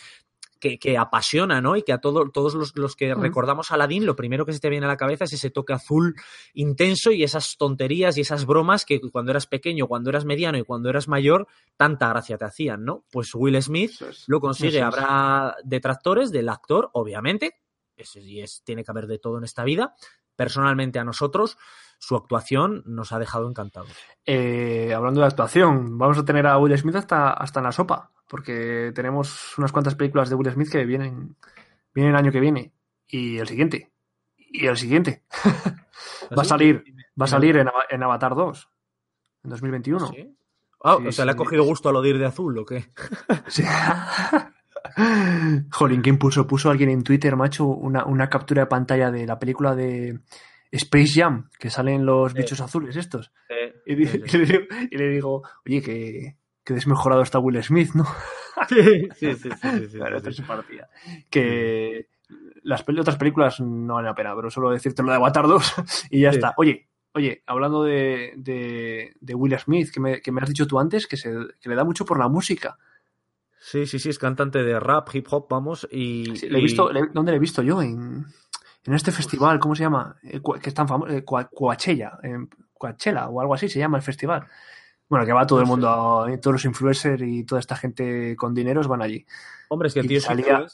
Que, 0.61 0.79
que 0.79 0.99
apasiona, 0.99 1.63
¿no? 1.63 1.75
Y 1.77 1.83
que 1.83 1.93
a 1.95 1.99
todo- 2.03 2.31
todos 2.31 2.53
los, 2.55 2.77
los 2.77 2.95
que 2.95 3.13
Ujú. 3.13 3.23
recordamos 3.23 3.71
a 3.71 3.75
Aladdin, 3.77 4.05
lo 4.05 4.15
primero 4.15 4.45
que 4.45 4.53
se 4.53 4.61
te 4.61 4.69
viene 4.69 4.85
a 4.85 4.89
la 4.91 4.99
cabeza 4.99 5.25
es 5.25 5.33
ese 5.33 5.49
toque 5.51 5.73
azul 5.73 6.15
intenso 6.53 7.13
y 7.13 7.23
esas 7.25 7.57
tonterías 7.57 8.19
y 8.19 8.21
esas 8.21 8.45
bromas 8.45 8.85
que 8.85 9.01
cuando 9.01 9.31
eras 9.31 9.47
pequeño, 9.47 9.87
cuando 9.87 10.11
eras 10.11 10.27
mediano 10.27 10.59
y 10.59 10.63
cuando 10.65 10.91
eras 10.91 11.09
mayor, 11.09 11.49
tanta 11.79 12.09
gracia 12.11 12.37
te 12.37 12.45
hacían, 12.45 12.85
¿no? 12.85 13.05
Pues 13.11 13.31
Will 13.35 13.61
Smith 13.63 13.93
es. 14.03 14.25
lo 14.27 14.39
consigue. 14.39 14.79
Es. 14.79 14.85
Habrá 14.85 15.57
detractores 15.65 16.31
del 16.31 16.51
actor, 16.51 16.91
obviamente. 16.93 17.55
Eso 17.97 18.21
sí 18.21 18.41
es, 18.41 18.63
tiene 18.63 18.85
que 18.85 18.91
haber 18.91 19.07
de 19.07 19.19
todo 19.19 19.39
en 19.39 19.45
esta 19.45 19.65
vida. 19.65 19.95
Personalmente 20.37 20.99
a 20.99 21.05
nosotros, 21.05 21.57
su 22.01 22.17
actuación 22.17 22.83
nos 22.87 23.13
ha 23.13 23.19
dejado 23.19 23.49
encantados. 23.49 23.93
Eh, 24.25 24.93
hablando 24.95 25.21
de 25.21 25.27
actuación, 25.27 25.99
vamos 25.99 26.19
a 26.19 26.25
tener 26.25 26.47
a 26.47 26.59
Will 26.59 26.77
Smith 26.77 26.97
hasta, 26.97 27.31
hasta 27.31 27.61
en 27.61 27.65
la 27.65 27.73
sopa, 27.73 28.11
porque 28.27 28.91
tenemos 28.95 29.57
unas 29.59 29.71
cuantas 29.71 29.95
películas 29.95 30.31
de 30.31 30.35
Will 30.35 30.51
Smith 30.51 30.71
que 30.71 30.85
vienen, 30.87 31.37
vienen 31.95 32.15
el 32.15 32.19
año 32.19 32.33
que 32.33 32.41
viene, 32.41 32.73
y 33.07 33.37
el 33.37 33.47
siguiente, 33.47 33.93
y 34.39 34.67
el 34.67 34.79
siguiente. 34.79 35.25
va 36.37 36.43
a 36.43 36.47
salir, 36.47 36.83
va 37.21 37.27
a 37.27 37.29
salir 37.29 37.59
en, 37.59 37.69
en 37.91 38.03
Avatar 38.03 38.35
2, 38.35 38.71
en 39.45 39.51
2021. 39.51 40.07
¿Sí? 40.09 40.37
Ah, 40.83 40.97
Sí, 40.99 41.07
o 41.07 41.13
sea, 41.13 41.27
le 41.27 41.33
ha 41.33 41.37
cogido 41.37 41.65
gusto 41.65 41.91
a 41.91 41.93
lo 41.93 42.01
de 42.01 42.09
ir 42.09 42.19
de 42.19 42.27
azul, 42.27 42.57
¿o 42.59 42.65
qué? 42.65 42.91
Sí. 43.47 43.63
Jolín, 45.73 46.01
¿quién 46.01 46.19
puso? 46.19 46.47
Puso 46.47 46.71
alguien 46.71 46.89
en 46.89 47.05
Twitter, 47.05 47.37
macho, 47.37 47.67
una, 47.67 48.07
una 48.07 48.31
captura 48.31 48.63
de 48.63 48.67
pantalla 48.67 49.11
de 49.11 49.27
la 49.27 49.39
película 49.39 49.75
de 49.75 50.21
Space 50.73 51.21
Jam, 51.21 51.49
que 51.59 51.71
salen 51.71 52.07
los 52.07 52.33
Sí. 52.33 52.39
bichos 52.39 52.61
azules 52.61 52.97
estos. 52.97 53.33
Y, 53.87 54.07
sí, 54.07 54.23
y 54.25 54.37
le, 54.39 54.45
digo, 54.47 54.65
y 54.91 54.97
le 54.97 55.09
digo, 55.09 55.43
oye, 55.67 55.83
que, 55.83 56.37
que 56.65 56.75
desmejorado 56.75 57.23
está 57.23 57.39
Will 57.39 57.63
Smith, 57.63 57.91
¿no? 57.95 58.05
sí, 58.69 59.09
sí, 59.17 59.35
sí, 59.35 59.49
sí, 59.51 59.89
sí, 59.91 59.97
Claro, 59.99 60.21
partida. 60.47 60.89
Que 61.29 62.09
las 62.63 62.85
otras 62.89 63.17
películas 63.17 63.59
no 63.61 63.95
valen 63.95 64.07
la 64.11 64.15
pena, 64.15 64.35
pero 64.37 64.51
solo 64.51 64.71
decirte 64.71 65.03
lo 65.03 65.11
de 65.11 65.17
Avatar 65.17 65.47
2 65.49 65.75
y 66.11 66.21
ya 66.21 66.31
está. 66.31 66.55
Oye, 66.57 66.89
oye, 67.15 67.43
hablando 67.47 67.83
de, 67.83 68.35
de, 68.37 69.13
de 69.21 69.35
Will 69.35 69.59
Smith, 69.59 69.91
que 69.93 69.99
me, 70.01 70.21
que 70.21 70.31
me 70.31 70.41
has 70.41 70.49
dicho 70.49 70.67
tú 70.67 70.79
antes, 70.79 71.07
que, 71.07 71.17
se, 71.17 71.33
que 71.61 71.69
le 71.69 71.75
da 71.75 71.83
mucho 71.85 72.05
por 72.05 72.19
la 72.19 72.29
música. 72.29 72.79
Sí, 73.59 73.87
sí, 73.87 73.99
sí, 73.99 74.09
es 74.09 74.19
cantante 74.19 74.63
de 74.63 74.79
rap, 74.81 75.09
hip 75.13 75.27
hop, 75.31 75.47
vamos, 75.51 75.87
y... 75.91 76.35
Sí, 76.37 76.49
le 76.49 76.59
he 76.59 76.61
y- 76.61 76.65
visto, 76.65 76.91
le- 76.93 77.09
¿Dónde 77.13 77.33
le 77.33 77.37
he 77.37 77.41
visto 77.41 77.61
yo? 77.63 77.83
En, 77.83 78.25
en 78.85 78.95
este 78.95 79.13
festival, 79.13 79.59
¿cómo 79.59 79.75
se 79.75 79.83
llama? 79.83 80.17
Eh, 80.23 80.41
que 80.63 80.69
es 80.69 80.75
tan 80.75 80.89
famoso, 80.89 81.13
eh, 81.13 81.25
Coachella, 81.25 82.19
en 82.23 82.49
Coachella 82.73 83.29
o 83.29 83.41
algo 83.41 83.55
así 83.55 83.69
se 83.69 83.79
llama 83.79 83.97
el 83.99 84.03
festival. 84.03 84.47
Bueno, 85.09 85.27
que 85.27 85.33
va 85.33 85.45
todo 85.47 85.61
el 85.61 85.67
sé. 85.67 85.71
mundo, 85.71 86.27
eh, 86.29 86.39
todos 86.39 86.55
los 86.55 86.65
influencers 86.65 87.23
y 87.25 87.45
toda 87.45 87.59
esta 87.61 87.77
gente 87.77 88.37
con 88.37 88.55
dineros 88.55 88.87
van 88.87 89.03
allí. 89.03 89.27
Hombre, 89.69 89.89
es 89.89 89.95
que 89.95 90.01
el 90.01 90.07
tío 90.09 90.21
salía-. 90.21 90.67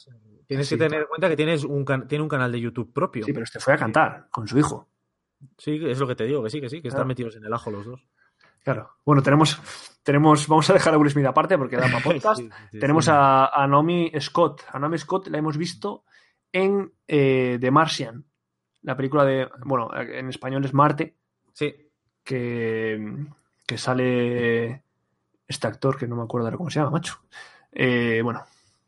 Tienes 0.45 0.67
Sí, 0.69 0.75
que 0.77 0.85
tener 0.85 1.01
en 1.01 1.07
cuenta 1.07 1.27
que 1.27 1.35
tienes 1.35 1.63
un 1.65 1.83
can- 1.83 2.07
tiene 2.07 2.21
un 2.23 2.29
canal 2.29 2.51
de 2.51 2.61
YouTube 2.61 2.93
propio. 2.93 3.25
Sí, 3.25 3.33
pero 3.33 3.43
este 3.43 3.59
fue 3.59 3.73
a 3.73 3.77
cantar 3.77 4.27
con 4.31 4.47
su 4.47 4.57
hijo. 4.57 4.87
Sí, 5.57 5.77
es 5.85 5.99
lo 5.99 6.07
que 6.07 6.15
te 6.15 6.23
digo, 6.23 6.41
que 6.43 6.49
sí, 6.49 6.61
que 6.61 6.69
sí, 6.69 6.81
que 6.81 6.87
están 6.87 6.99
Claro. 6.99 7.07
metidos 7.09 7.35
en 7.35 7.43
el 7.43 7.53
ajo 7.53 7.69
los 7.69 7.85
dos. 7.85 8.07
Claro. 8.63 8.91
Bueno, 9.05 9.21
tenemos, 9.21 9.59
tenemos, 10.03 10.47
vamos 10.47 10.69
a 10.69 10.73
dejar 10.73 10.93
a 10.93 10.97
Will 10.97 11.09
Smith 11.11 11.25
aparte 11.25 11.57
porque 11.57 11.75
da 11.75 11.83
para 11.91 11.99
podcast. 12.03 12.39
Sí, 12.39 12.49
sí, 12.71 12.79
tenemos 12.79 13.09
a, 13.09 13.47
a 13.47 13.67
Naomi 13.67 14.11
Scott. 14.21 14.63
A 14.71 14.79
Naomi 14.79 14.97
Scott 14.97 15.27
la 15.27 15.37
hemos 15.39 15.57
visto 15.57 16.05
en 16.51 16.91
eh, 17.07 17.57
The 17.59 17.71
Martian, 17.71 18.25
la 18.81 18.95
película 18.95 19.25
de, 19.25 19.49
bueno, 19.65 19.89
en 19.93 20.29
español 20.29 20.63
es 20.65 20.73
Marte, 20.73 21.17
Sí, 21.57 21.73
que, 22.23 23.25
que 23.65 23.77
sale 23.79 24.83
este 25.47 25.65
actor 25.65 25.97
que 25.97 26.07
no 26.07 26.15
me 26.15 26.21
acuerdo 26.21 26.45
ahora 26.45 26.57
cómo 26.57 26.69
se 26.69 26.77
llama, 26.77 26.91
macho. 26.91 27.19
Eh, 27.71 28.21
bueno, 28.23 28.43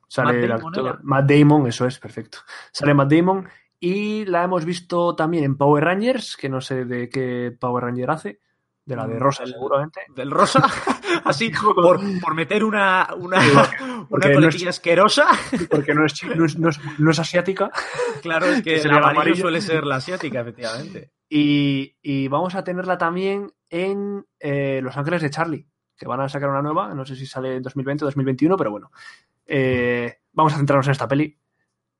sale 0.08 0.34
Matt 0.34 0.44
el 0.44 0.52
actor. 0.52 1.00
Matt 1.02 1.32
Damon, 1.32 1.66
eso 1.66 1.88
es, 1.88 1.98
perfecto. 1.98 2.38
Sale 2.72 2.94
Matt 2.94 3.12
Damon 3.12 3.50
y 3.80 4.24
la 4.26 4.44
hemos 4.44 4.66
visto 4.66 5.16
también 5.16 5.46
en 5.46 5.58
Power 5.58 5.84
Rangers, 5.84 6.38
que 6.38 6.48
no 6.48 6.62
sé 6.62 6.86
de 6.86 7.10
qué 7.10 7.58
Power 7.60 7.86
Ranger 7.86 8.12
hace, 8.12 8.40
de 8.90 8.96
la 8.96 9.08
de 9.08 9.16
Mm, 9.16 9.20
Rosa 9.20 9.44
el- 9.44 9.52
seguramente. 9.52 10.02
del 10.16 10.32
rosa, 10.32 10.62
así, 11.26 11.52
por, 11.52 12.00
por 12.20 12.34
meter 12.34 12.64
una, 12.64 13.08
una, 13.18 13.40
una 14.10 14.28
no 14.30 14.70
asquerosa. 14.70 15.28
porque 15.70 15.94
no 15.94 16.06
es, 16.06 16.24
no 16.36 16.46
es, 16.46 16.58
no 16.58 16.70
es- 16.70 16.80
no 16.98 17.12
es 17.12 17.20
asiática. 17.20 17.70
Claro, 18.22 18.48
es 18.48 18.64
que 18.64 18.76
Que 18.76 18.82
el 18.82 18.90
amarillo 18.92 19.10
amarillo. 19.12 19.42
suele 19.42 19.62
ser 19.62 19.84
la 19.86 19.98
asiática, 19.98 20.42
efectivamente. 20.42 21.12
Y, 21.30 21.96
y 22.02 22.28
vamos 22.28 22.56
a 22.56 22.64
tenerla 22.64 22.98
también 22.98 23.52
en 23.70 24.26
eh, 24.40 24.80
Los 24.82 24.98
Ángeles 24.98 25.22
de 25.22 25.30
Charlie, 25.30 25.68
que 25.96 26.08
van 26.08 26.22
a 26.22 26.30
sacar 26.30 26.50
una 26.50 26.64
nueva, 26.64 26.94
no 26.96 27.06
sé 27.06 27.16
si 27.16 27.28
sale 27.28 27.58
en 27.58 27.62
2020 27.62 28.04
o 28.04 28.08
2021, 28.08 28.58
pero 28.58 28.72
bueno. 28.72 28.90
Eh, 29.46 30.18
vamos 30.34 30.54
a 30.54 30.58
centrarnos 30.58 30.88
en 30.88 30.92
esta 30.94 31.08
peli. 31.08 31.38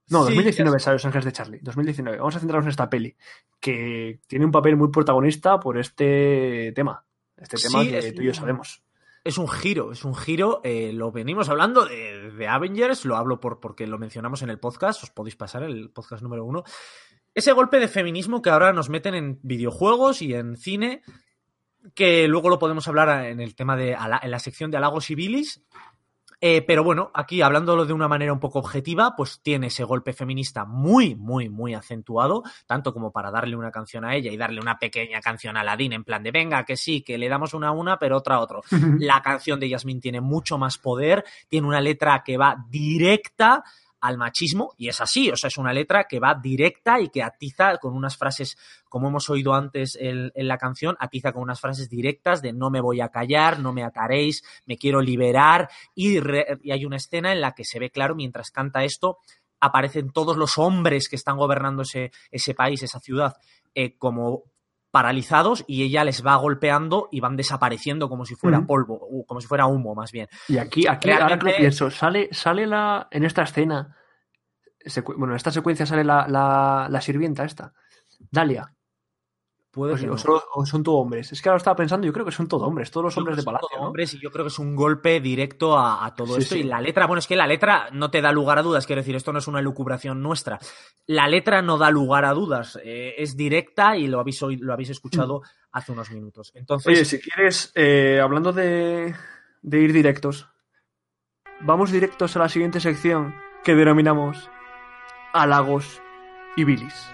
No, 0.10 0.20
Sí, 0.26 0.34
2019 0.34 0.76
ya 0.76 0.84
sale 0.84 0.96
Los 0.96 1.06
Ángeles 1.06 1.26
de 1.26 1.32
Charlie, 1.32 1.60
2019. 1.62 2.18
Vamos 2.18 2.36
a 2.36 2.40
centrarnos 2.40 2.66
en 2.66 2.70
esta 2.72 2.90
peli, 2.90 3.16
que 3.60 4.20
tiene 4.28 4.46
un 4.46 4.52
papel 4.52 4.76
muy 4.76 4.90
protagonista 4.90 5.60
por 5.60 5.78
este 5.78 6.72
tema. 6.76 7.04
Este 7.38 7.58
tema 7.58 7.82
Sí, 7.84 7.90
que 7.90 7.98
es 8.00 8.16
tú 8.16 8.22
y 8.22 8.26
yo 8.26 8.34
sabemos. 8.34 8.84
Es 9.24 9.38
un 9.38 9.48
giro, 9.48 9.92
es 9.92 10.06
un 10.06 10.16
giro. 10.16 10.62
eh, 10.64 10.92
lo 10.94 11.12
venimos 11.12 11.50
hablando 11.50 11.86
de, 11.86 12.32
de 12.32 12.48
Avengers, 12.48 13.06
lo 13.06 13.18
hablo 13.18 13.40
por, 13.40 13.60
porque 13.60 13.86
lo 13.86 14.00
mencionamos 14.00 14.42
en 14.42 14.50
el 14.50 14.60
podcast, 14.60 15.04
os 15.04 15.10
podéis 15.12 15.36
pasar 15.36 15.64
el 15.64 15.90
podcast 15.90 16.24
número 16.24 16.46
uno. 16.46 16.64
Ese 17.36 17.52
golpe 17.52 17.80
de 17.80 17.88
feminismo 17.88 18.42
que 18.42 18.50
ahora 18.50 18.74
nos 18.74 18.90
meten 18.90 19.14
en 19.16 19.40
videojuegos 19.44 20.22
y 20.22 20.34
en 20.34 20.58
cine, 20.58 21.04
que 21.94 22.28
luego 22.28 22.50
lo 22.50 22.60
podemos 22.60 22.88
hablar 22.88 23.26
en 23.26 23.40
el 23.40 23.56
tema 23.56 23.76
de 23.76 23.92
en 23.92 24.32
la 24.32 24.40
sección 24.40 24.72
de 24.72 24.78
halagos 24.78 25.10
y 25.12 25.16
bilis. 25.16 25.64
Eh, 26.42 26.62
pero 26.62 26.84
bueno, 26.84 27.12
aquí 27.14 27.42
hablándolo 27.42 27.86
de 27.86 27.92
una 27.92 28.08
manera 28.08 28.32
un 28.32 28.40
poco 28.40 28.60
objetiva, 28.60 29.16
pues 29.16 29.42
tiene 29.42 29.68
ese 29.68 29.84
golpe 29.84 30.14
feminista 30.14 30.64
muy, 30.64 31.16
muy, 31.16 31.50
muy 31.50 31.74
acentuado, 31.74 32.44
tanto 32.66 32.94
como 32.94 33.12
para 33.12 33.30
darle 33.30 33.58
una 33.58 33.72
canción 33.72 34.06
a 34.06 34.16
ella 34.16 34.32
y 34.32 34.38
darle 34.38 34.62
una 34.62 34.80
pequeña 34.80 35.20
canción 35.20 35.58
a 35.58 35.62
Aladdin, 35.62 35.94
en 35.94 36.04
plan 36.06 36.24
de 36.24 36.32
venga, 36.32 36.64
que 36.64 36.78
sí, 36.78 37.02
que 37.02 37.18
le 37.18 37.28
damos 37.28 37.54
una 37.54 37.70
a 37.70 37.72
una, 37.72 38.00
pero 38.00 38.18
otra 38.18 38.36
a 38.36 38.40
otro. 38.40 38.62
La 39.00 39.22
canción 39.22 39.60
de 39.60 39.70
Yasmín 39.70 40.00
tiene 40.00 40.22
mucho 40.22 40.58
más 40.58 40.78
poder, 40.78 41.26
tiene 41.50 41.68
una 41.68 41.82
letra 41.82 42.24
que 42.24 42.38
va 42.38 42.66
directa 42.70 43.64
al 44.02 44.18
machismo, 44.18 44.74
y 44.78 44.88
es 44.88 45.02
así, 45.02 45.30
o 45.30 45.36
sea, 45.36 45.50
es 45.50 45.58
una 45.58 45.74
letra 45.74 46.06
que 46.06 46.20
va 46.20 46.36
directa 46.36 47.00
y 47.00 47.10
que 47.10 47.24
atiza 47.24 47.78
con 47.78 47.94
unas 47.94 48.18
frases, 48.18 48.58
como 48.88 49.10
hemos 49.10 49.30
oído 49.30 49.54
antes 49.54 49.98
en, 50.00 50.32
la 50.36 50.58
canción, 50.58 50.96
atiza 51.00 51.32
con 51.32 51.44
unas 51.44 51.60
frases 51.60 51.90
directas 51.90 52.42
de 52.42 52.54
no 52.54 52.70
me 52.70 52.82
voy 52.82 53.02
a 53.02 53.10
callar, 53.10 53.60
no 53.60 53.74
me 53.74 53.84
ataréis, 53.84 54.44
me 54.66 54.78
quiero 54.78 55.02
liberar, 55.02 55.70
y 55.96 56.18
hay 56.72 56.86
una 56.86 56.98
escena 56.98 57.32
en 57.34 57.42
la 57.42 57.54
que 57.54 57.66
se 57.66 57.80
ve 57.80 57.90
claro, 57.90 58.16
mientras 58.16 58.52
canta 58.52 58.84
esto, 58.84 59.18
aparecen 59.60 60.12
todos 60.12 60.38
los 60.38 60.58
hombres 60.58 61.10
que 61.10 61.16
están 61.16 61.38
gobernando 61.38 61.82
ese, 61.82 62.12
ese 62.32 62.54
país, 62.54 62.82
esa 62.84 63.00
ciudad, 63.00 63.36
eh, 63.76 63.98
como 63.98 64.44
paralizados 64.92 65.64
y 65.68 65.84
ella 65.84 66.04
les 66.04 66.26
va 66.26 66.36
golpeando 66.36 67.10
y 67.12 67.20
van 67.20 67.36
desapareciendo 67.36 68.10
como 68.10 68.26
si 68.26 68.36
fuera 68.36 68.60
Ujú. 68.60 68.68
polvo, 68.68 69.00
o 69.02 69.26
como 69.26 69.42
si 69.42 69.48
fuera 69.48 69.68
humo 69.68 69.94
más 69.96 70.12
bien. 70.12 70.28
Y 70.48 70.58
aquí, 70.58 70.88
aquí 70.88 71.12
ahora 71.12 71.38
que 71.38 71.46
lo 71.46 71.56
pienso, 71.56 71.92
sale, 71.92 72.30
sale 72.32 72.66
la, 72.66 73.08
en 73.12 73.24
esta 73.24 73.44
escena, 73.44 73.96
bueno, 75.18 75.34
en 75.34 75.36
esta 75.38 75.52
secuencia 75.52 75.86
sale 75.86 76.04
la, 76.04 76.28
la, 76.28 76.88
la 76.90 77.02
sirvienta 77.02 77.46
esta, 77.46 77.74
Dalia. 78.32 78.74
Puede 79.72 79.94
O, 79.94 79.96
que 79.96 80.02
sí, 80.02 80.08
o 80.08 80.12
no. 80.14 80.18
solo- 80.18 80.44
o 80.56 80.66
son 80.66 80.82
todo 80.84 80.96
hombres. 80.96 81.32
Es 81.32 81.42
que 81.44 81.50
ahora 81.50 81.58
estaba 81.58 81.76
pensando, 81.76 82.08
yo 82.08 82.12
creo 82.12 82.26
que 82.26 82.32
son 82.32 82.48
todo 82.48 82.66
hombres, 82.66 82.90
todos 82.90 83.04
los 83.06 83.18
hombres 83.20 83.38
de 83.38 83.44
palacio. 83.44 83.68
todo 83.70 83.80
¿no? 83.82 83.88
hombres 83.88 84.12
y 84.16 84.20
yo 84.20 84.32
creo 84.32 84.44
que 84.46 84.50
es 84.50 84.58
un 84.58 84.76
golpe 84.76 85.22
directo 85.22 85.78
a, 85.78 86.04
a 86.06 86.16
todo 86.16 86.36
Sí, 86.36 86.42
esto. 86.42 86.56
sí. 86.56 86.62
Y 86.62 86.64
la 86.64 86.82
letra, 86.82 87.06
bueno, 87.06 87.20
es 87.20 87.28
que 87.28 87.36
la 87.36 87.46
letra 87.46 87.90
no 87.94 88.10
te 88.10 88.20
da 88.22 88.32
lugar 88.32 88.58
a 88.58 88.64
dudas, 88.64 88.88
quiero 88.88 89.02
decir, 89.02 89.16
esto 89.16 89.32
no 89.32 89.38
es 89.38 89.48
una 89.48 89.62
lucubración 89.62 90.24
nuestra. 90.24 90.58
La 91.06 91.28
letra 91.28 91.62
no 91.62 91.78
da 91.78 91.92
lugar 91.92 92.26
a 92.26 92.34
dudas, 92.34 92.80
eh, 92.84 93.14
es 93.20 93.38
directa 93.38 93.96
y 93.96 94.08
lo 94.08 94.20
habéis, 94.20 94.42
lo 94.42 94.74
habéis 94.74 94.90
escuchado 94.90 95.44
hace 95.72 95.92
unos 95.92 96.10
minutos. 96.10 96.52
Entonces, 96.56 96.88
Mm. 96.88 96.92
Oye, 96.96 97.06
si 97.06 97.20
quieres, 97.20 97.72
eh, 97.76 98.20
hablando 98.24 98.52
de, 98.52 99.14
de 99.62 99.80
ir 99.80 99.94
directos, 99.94 100.48
vamos 101.62 101.92
directos 101.92 102.36
a 102.36 102.40
la 102.40 102.50
siguiente 102.50 102.80
sección 102.80 103.36
que 103.64 103.76
denominamos 103.76 104.50
halagos 105.34 106.02
y 106.56 106.64
bilis. 106.64 107.06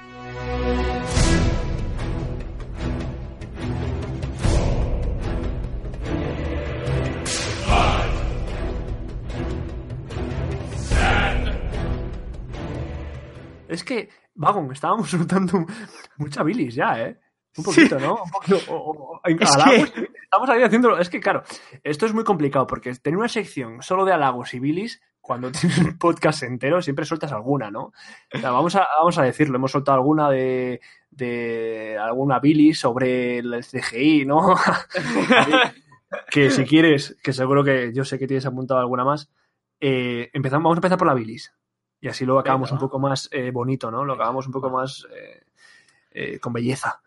Es 13.75 13.83
que, 13.83 14.09
Vagon, 14.33 14.71
estábamos 14.71 15.09
soltando 15.09 15.65
mucha 16.17 16.43
bilis 16.43 16.75
ya, 16.75 16.99
¿eh? 17.01 17.19
Un 17.57 17.63
poquito, 17.63 17.99
¿no? 17.99 18.15
Un 18.23 18.31
poquito, 18.31 18.57
o- 18.73 18.91
o- 18.91 19.21
Es 19.39 19.51
halagos, 19.55 19.93
Estamos 20.23 20.49
ahí 20.49 20.63
haciéndolo. 20.63 20.99
Es 20.99 21.09
que, 21.09 21.19
claro, 21.21 21.43
esto 21.83 22.05
es 22.05 22.13
muy 22.13 22.23
complicado 22.23 22.67
porque 22.67 22.93
tener 22.95 23.17
una 23.17 23.29
sección 23.29 23.81
solo 23.81 24.03
de 24.05 24.11
halagos 24.13 24.53
y 24.53 24.59
bilis, 24.59 25.01
cuando 25.21 25.51
tienes 25.51 25.77
un 25.79 25.97
podcast 25.97 26.43
entero, 26.43 26.81
siempre 26.81 27.05
sueltas 27.05 27.31
alguna, 27.31 27.71
¿no? 27.71 27.93
O 28.33 28.37
sea, 28.37 28.51
vamos, 28.51 28.75
a, 28.75 28.85
vamos 28.99 29.17
a 29.17 29.23
decirlo, 29.23 29.55
hemos 29.57 29.71
soltado 29.71 29.97
alguna 29.97 30.29
de, 30.29 30.81
de 31.09 31.97
alguna 31.97 32.39
bilis 32.39 32.79
sobre 32.79 33.37
el 33.39 33.63
CGI, 33.63 34.25
¿no? 34.25 34.55
que 36.31 36.49
si 36.51 36.65
quieres, 36.65 37.17
que 37.23 37.33
seguro 37.33 37.63
que 37.63 37.91
yo 37.93 38.03
sé 38.05 38.19
que 38.19 38.27
tienes 38.27 38.45
apuntado 38.45 38.79
alguna 38.79 39.03
más, 39.05 39.29
eh, 39.79 40.29
empezamos, 40.33 40.63
vamos 40.63 40.77
a 40.77 40.79
empezar 40.79 40.97
por 40.97 41.07
la 41.07 41.13
bilis. 41.13 41.53
Y 42.01 42.07
así 42.07 42.25
lo 42.25 42.37
acabamos 42.39 42.69
Venga, 42.69 42.81
un 42.83 42.87
poco 42.87 42.99
más 42.99 43.27
eh, 43.31 43.51
bonito, 43.51 43.89
¿no? 43.89 44.05
Lo 44.05 44.13
acabamos 44.13 44.45
un 44.45 44.51
poco 44.53 44.69
más 44.69 45.07
eh, 45.15 45.43
eh, 46.11 46.39
con 46.39 46.53
belleza. 46.53 47.01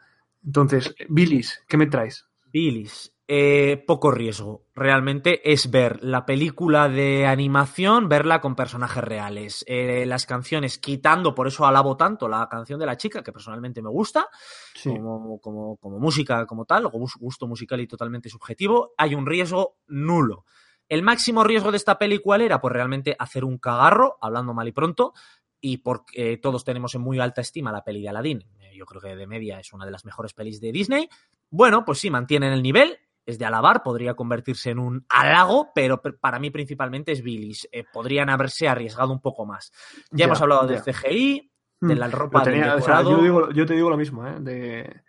Entonces, 0.45 0.95
bilis, 1.09 1.63
¿qué 1.69 1.77
me 1.77 1.87
traes? 1.87 2.27
Billis, 2.51 3.15
eh, 3.27 3.85
poco 3.87 4.11
riesgo. 4.11 4.65
Realmente 4.75 5.53
es 5.53 5.71
ver 5.71 6.03
la 6.03 6.25
película 6.25 6.89
de 6.89 7.27
animación, 7.27 8.09
verla 8.09 8.41
con 8.41 8.57
personajes 8.57 9.05
reales. 9.05 9.65
Eh, 9.69 10.07
las 10.07 10.25
canciones, 10.25 10.79
quitando, 10.79 11.35
por 11.35 11.47
eso 11.47 11.67
alabo 11.67 11.97
tanto 11.97 12.27
la 12.27 12.49
canción 12.49 12.81
de 12.81 12.87
la 12.87 12.97
chica, 12.97 13.23
que 13.23 13.33
personalmente 13.33 13.83
me 13.83 13.91
gusta, 13.91 14.29
Sí. 14.75 14.89
como, 14.91 15.39
como, 15.41 15.77
como 15.77 15.99
música 15.99 16.47
como 16.47 16.65
tal, 16.65 16.87
gusto 16.89 17.47
musical 17.47 17.81
y 17.81 17.87
totalmente 17.87 18.31
subjetivo, 18.31 18.93
hay 18.97 19.15
un 19.15 19.27
riesgo 19.27 19.77
nulo. 19.89 20.47
El 20.89 21.03
máximo 21.03 21.45
riesgo 21.45 21.71
de 21.71 21.77
esta 21.77 21.99
peli, 21.99 22.19
¿cuál 22.19 22.41
era? 22.41 22.61
Pues 22.61 22.73
realmente 22.73 23.15
hacer 23.19 23.45
un 23.45 23.59
cagarro, 23.59 24.17
hablando 24.21 24.55
mal 24.55 24.67
y 24.69 24.73
pronto, 24.73 25.13
y 25.61 25.79
porque 25.79 26.33
eh, 26.33 26.37
todos 26.39 26.65
tenemos 26.65 26.95
en 26.95 27.01
muy 27.03 27.19
alta 27.19 27.41
estima 27.41 27.73
la 27.73 27.83
peli 27.85 28.03
de 28.03 28.09
Aladdin. 28.09 28.45
Eh, 28.61 28.73
Yo 28.77 28.87
creo 28.87 29.01
que 29.03 29.17
de 29.17 29.27
media 29.27 29.59
es 29.61 29.73
una 29.73 29.85
de 29.85 29.91
las 29.91 30.05
mejores 30.05 30.33
pelis 30.33 30.61
de 30.61 30.73
Disney. 30.73 31.09
Bueno, 31.51 31.85
pues 31.85 31.99
sí, 31.99 32.11
mantienen 32.11 32.53
el 32.53 32.63
nivel, 32.63 32.97
es 33.27 33.39
de 33.39 33.45
alabar, 33.45 33.83
podría 33.83 34.15
convertirse 34.15 34.71
en 34.71 34.79
un 34.79 35.05
halago, 35.11 35.71
pero 35.75 36.01
para 36.01 36.39
mí 36.39 36.51
principalmente 36.51 37.13
es 37.13 37.23
Billis. 37.23 37.69
Eh, 37.73 37.85
podrían 37.93 38.31
haberse 38.31 38.69
arriesgado 38.69 39.13
un 39.13 39.21
poco 39.21 39.45
más. 39.45 39.71
Ya, 40.11 40.19
Ya, 40.21 40.25
hemos 40.27 40.41
hablado 40.41 40.63
ya. 40.71 40.81
del 40.81 40.95
CGI, 40.95 41.53
de 41.81 41.95
la 41.95 42.09
ropa 42.09 42.43
del 42.45 42.55
tenía- 42.55 42.75
o 42.77 42.81
sea, 42.81 42.99
decorado. 43.03 43.11
yo, 43.11 43.23
digo- 43.23 43.51
yo 43.53 43.67
te 43.67 43.75
digo 43.75 43.91
lo 43.91 43.97
mismo, 43.97 44.27
¿eh? 44.27 44.37
De, 44.41 45.03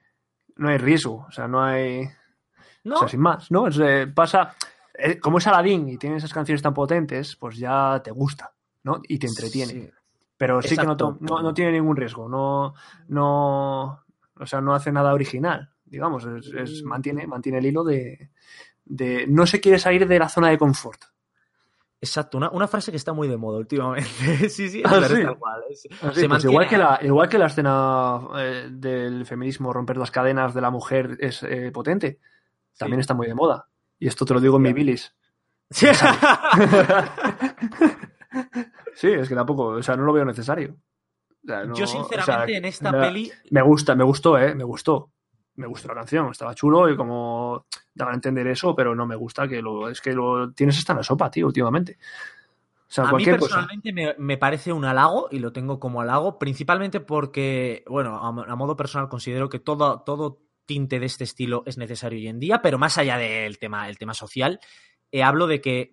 no 0.57 0.67
hay 0.69 0.77
riesgo, 0.77 1.25
o 1.27 1.31
sea, 1.31 1.47
no 1.47 1.63
hay... 1.63 2.09
No, 2.83 2.95
O 2.95 2.99
sea, 2.99 3.07
sin 3.07 3.19
más, 3.21 3.49
¿no? 3.51 3.67
Es, 3.67 3.77
eh, 3.79 4.07
pasa... 4.13 4.55
eh, 4.99 5.19
como 5.19 5.37
es 5.39 5.47
Aladdin 5.47 5.89
y 5.89 5.97
tiene 5.97 6.17
esas 6.17 6.33
canciones 6.33 6.61
tan 6.61 6.73
potentes, 6.73 7.35
pues 7.35 7.57
ya 7.57 8.01
te 8.03 8.11
gusta, 8.11 8.53
¿no? 8.83 9.01
Y 9.07 9.17
te 9.19 9.27
entretiene. 9.27 9.71
sí. 9.73 9.89
Pero 10.37 10.61
sí 10.61 10.77
que 10.77 10.85
no, 10.85 10.95
tiene 11.53 11.73
ningún 11.73 11.97
riesgo, 11.97 12.29
no, 12.29 12.73
no, 13.09 14.03
o 14.35 14.45
sea, 14.45 14.61
no 14.61 14.73
hace 14.73 14.89
nada 14.91 15.13
original, 15.13 15.69
digamos, 15.83 16.25
es, 16.25 16.47
es- 16.53 16.83
Mm. 16.83 16.87
mantiene, 16.87 17.27
mantiene 17.27 17.57
el 17.57 17.65
hilo 17.65 17.83
de, 17.83 18.29
de 18.85 19.25
no 19.27 19.45
se 19.45 19.59
quiere 19.59 19.79
salir 19.79 20.07
de 20.07 20.17
la 20.19 20.29
zona 20.29 20.49
de 20.49 20.57
confort. 20.57 21.01
Exacto, 22.01 22.37
una, 22.37 22.49
una 22.51 22.67
frase 22.69 22.91
que 22.91 22.97
está 22.97 23.11
muy 23.11 23.27
de 23.27 23.35
moda 23.35 23.57
últimamente. 23.57 24.09
sí, 24.49 24.69
sí, 24.69 24.81
Ah, 24.85 25.01
sí. 25.05 25.15
Es- 25.69 25.81
se 25.81 26.29
pues 26.29 26.43
igual, 26.45 26.67
que 26.69 26.77
la, 26.77 26.99
igual 27.03 27.27
que 27.27 27.37
la 27.37 27.47
escena 27.47 28.21
eh, 28.37 28.69
del 28.71 29.25
feminismo, 29.25 29.73
romper 29.73 29.97
las 29.97 30.09
cadenas 30.11 30.53
de 30.53 30.61
la 30.61 30.69
mujer 30.69 31.17
es 31.19 31.43
eh, 31.43 31.71
potente, 31.73 32.19
también 32.77 33.01
está 33.01 33.13
muy 33.13 33.27
de 33.27 33.35
moda. 33.35 33.67
Y 33.99 34.07
esto 34.07 34.25
te 34.25 34.33
lo 34.33 34.39
digo 34.39 34.55
en 34.57 34.61
mi 34.63 34.73
bilis. 34.73 35.13
Sí, 38.95 39.07
es 39.07 39.29
que 39.29 39.35
tampoco, 39.35 39.67
o 39.67 39.83
sea, 39.83 39.95
no 39.95 40.03
lo 40.03 40.13
veo 40.13 40.25
necesario. 40.25 40.75
O 41.43 41.47
sea, 41.47 41.63
no- 41.63 41.73
Yo, 41.73 41.85
o 41.85 41.87
sea, 41.87 42.01
sinceramente, 42.03 42.57
en 42.57 42.65
esta 42.65 42.91
la- 42.91 42.99
peli. 43.01 43.31
Me 43.51 43.61
gusta, 43.61 43.95
me 43.95 44.03
gustó, 44.03 44.37
eh, 44.37 44.53
me 44.55 44.63
gustó. 44.63 45.11
Me 45.55 45.67
gustó 45.67 45.87
la 45.89 45.95
canción, 45.95 46.29
estaba 46.31 46.53
chulo 46.55 46.89
y 46.89 46.95
como 46.95 47.65
daban 47.93 48.13
a 48.13 48.15
entender 48.15 48.47
eso, 48.47 48.75
pero 48.75 48.95
no 48.95 49.05
me 49.05 49.15
gusta 49.15 49.47
que 49.47 49.61
lo, 49.61 49.89
es 49.89 49.99
que 50.01 50.13
lo 50.13 50.51
tienes 50.53 50.77
hasta 50.77 50.93
en 50.93 50.97
la 50.97 51.03
sopa, 51.03 51.29
tío, 51.31 51.47
últimamente. 51.47 51.97
O 52.81 52.91
sea, 52.91 53.05
A 53.09 53.13
mí 53.13 53.25
personalmente 53.25 53.91
me, 53.93 54.15
me 54.17 54.37
parece 54.37 54.71
un 54.73 54.83
halago 54.85 55.27
y 55.31 55.39
lo 55.39 55.51
tengo 55.53 55.79
como 55.79 56.01
halago, 56.01 56.39
principalmente 56.39 56.99
porque, 57.01 57.83
bueno, 57.87 58.17
a, 58.17 58.27
a 58.29 58.55
modo 58.55 58.75
personal 58.75 59.09
considero 59.09 59.49
que 59.49 59.59
todo, 59.59 60.01
todo 60.01 60.39
tinte 60.69 60.99
de 60.99 61.07
este 61.07 61.23
estilo 61.23 61.63
es 61.65 61.79
necesario 61.79 62.19
hoy 62.19 62.27
en 62.27 62.37
día, 62.39 62.61
pero 62.61 62.77
más 62.77 62.99
allá 62.99 63.17
del 63.17 63.57
tema, 63.57 63.89
el 63.89 63.97
tema 63.97 64.13
social, 64.13 64.59
eh, 65.11 65.23
hablo 65.23 65.47
de 65.47 65.59
que, 65.61 65.89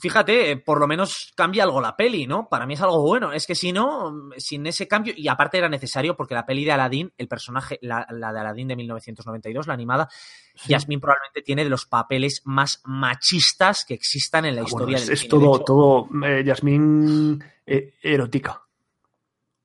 fíjate, 0.00 0.50
eh, 0.50 0.56
por 0.56 0.80
lo 0.80 0.88
menos 0.88 1.32
cambia 1.36 1.62
algo 1.62 1.80
la 1.80 1.96
peli, 1.96 2.26
¿no? 2.26 2.48
Para 2.48 2.66
mí 2.66 2.74
es 2.74 2.80
algo 2.82 3.00
bueno. 3.00 3.32
Es 3.32 3.46
que 3.46 3.54
si 3.54 3.70
no, 3.70 4.12
sin 4.36 4.66
ese 4.66 4.88
cambio, 4.88 5.14
y 5.16 5.28
aparte 5.28 5.58
era 5.58 5.68
necesario 5.68 6.16
porque 6.16 6.34
la 6.34 6.44
peli 6.44 6.64
de 6.64 6.72
Aladdin, 6.72 7.12
el 7.16 7.28
personaje, 7.28 7.78
la, 7.80 8.04
la 8.10 8.32
de 8.32 8.40
Aladdin 8.40 8.66
de 8.66 8.74
1992, 8.76 9.68
la 9.68 9.74
animada, 9.74 10.08
Sí. 10.56 10.72
Jasmine 10.72 11.00
probablemente 11.00 11.42
tiene 11.42 11.62
de 11.62 11.70
los 11.70 11.86
papeles 11.86 12.42
más 12.44 12.82
machistas 12.84 13.84
que 13.84 13.94
existan 13.94 14.44
en 14.44 14.56
la 14.56 14.62
Ah, 14.62 14.64
bueno, 14.68 14.90
historia 14.90 14.96
es, 14.96 15.04
del 15.06 15.12
es 15.14 15.20
cine. 15.20 15.28
De 15.38 15.44
todo, 15.44 15.54
hecho, 15.54 15.64
todo 15.64 16.08
eh, 16.26 16.42
Yasmín 16.44 17.44
eh, 17.64 17.94
erótica. 18.02 18.60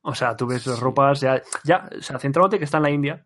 O 0.03 0.13
sea, 0.13 0.35
tú 0.35 0.45
ves 0.45 0.67
las 0.67 0.79
ropas, 0.79 1.21
ya, 1.21 1.41
ya, 1.63 1.89
o 1.97 2.01
sea, 2.03 2.19
centrándote 2.19 2.59
que 2.59 2.65
está 2.65 2.77
en 2.77 2.83
la 2.83 2.91
India, 2.91 3.25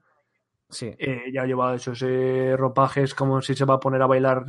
Sí. 0.69 0.93
eh, 0.97 1.23
ya 1.33 1.45
lleva 1.45 1.75
esos 1.75 2.01
eh, 2.01 2.55
ropajes 2.57 3.13
como 3.15 3.41
si 3.41 3.55
se 3.55 3.65
va 3.65 3.75
a 3.75 3.79
poner 3.79 4.01
a 4.01 4.07
bailar 4.07 4.45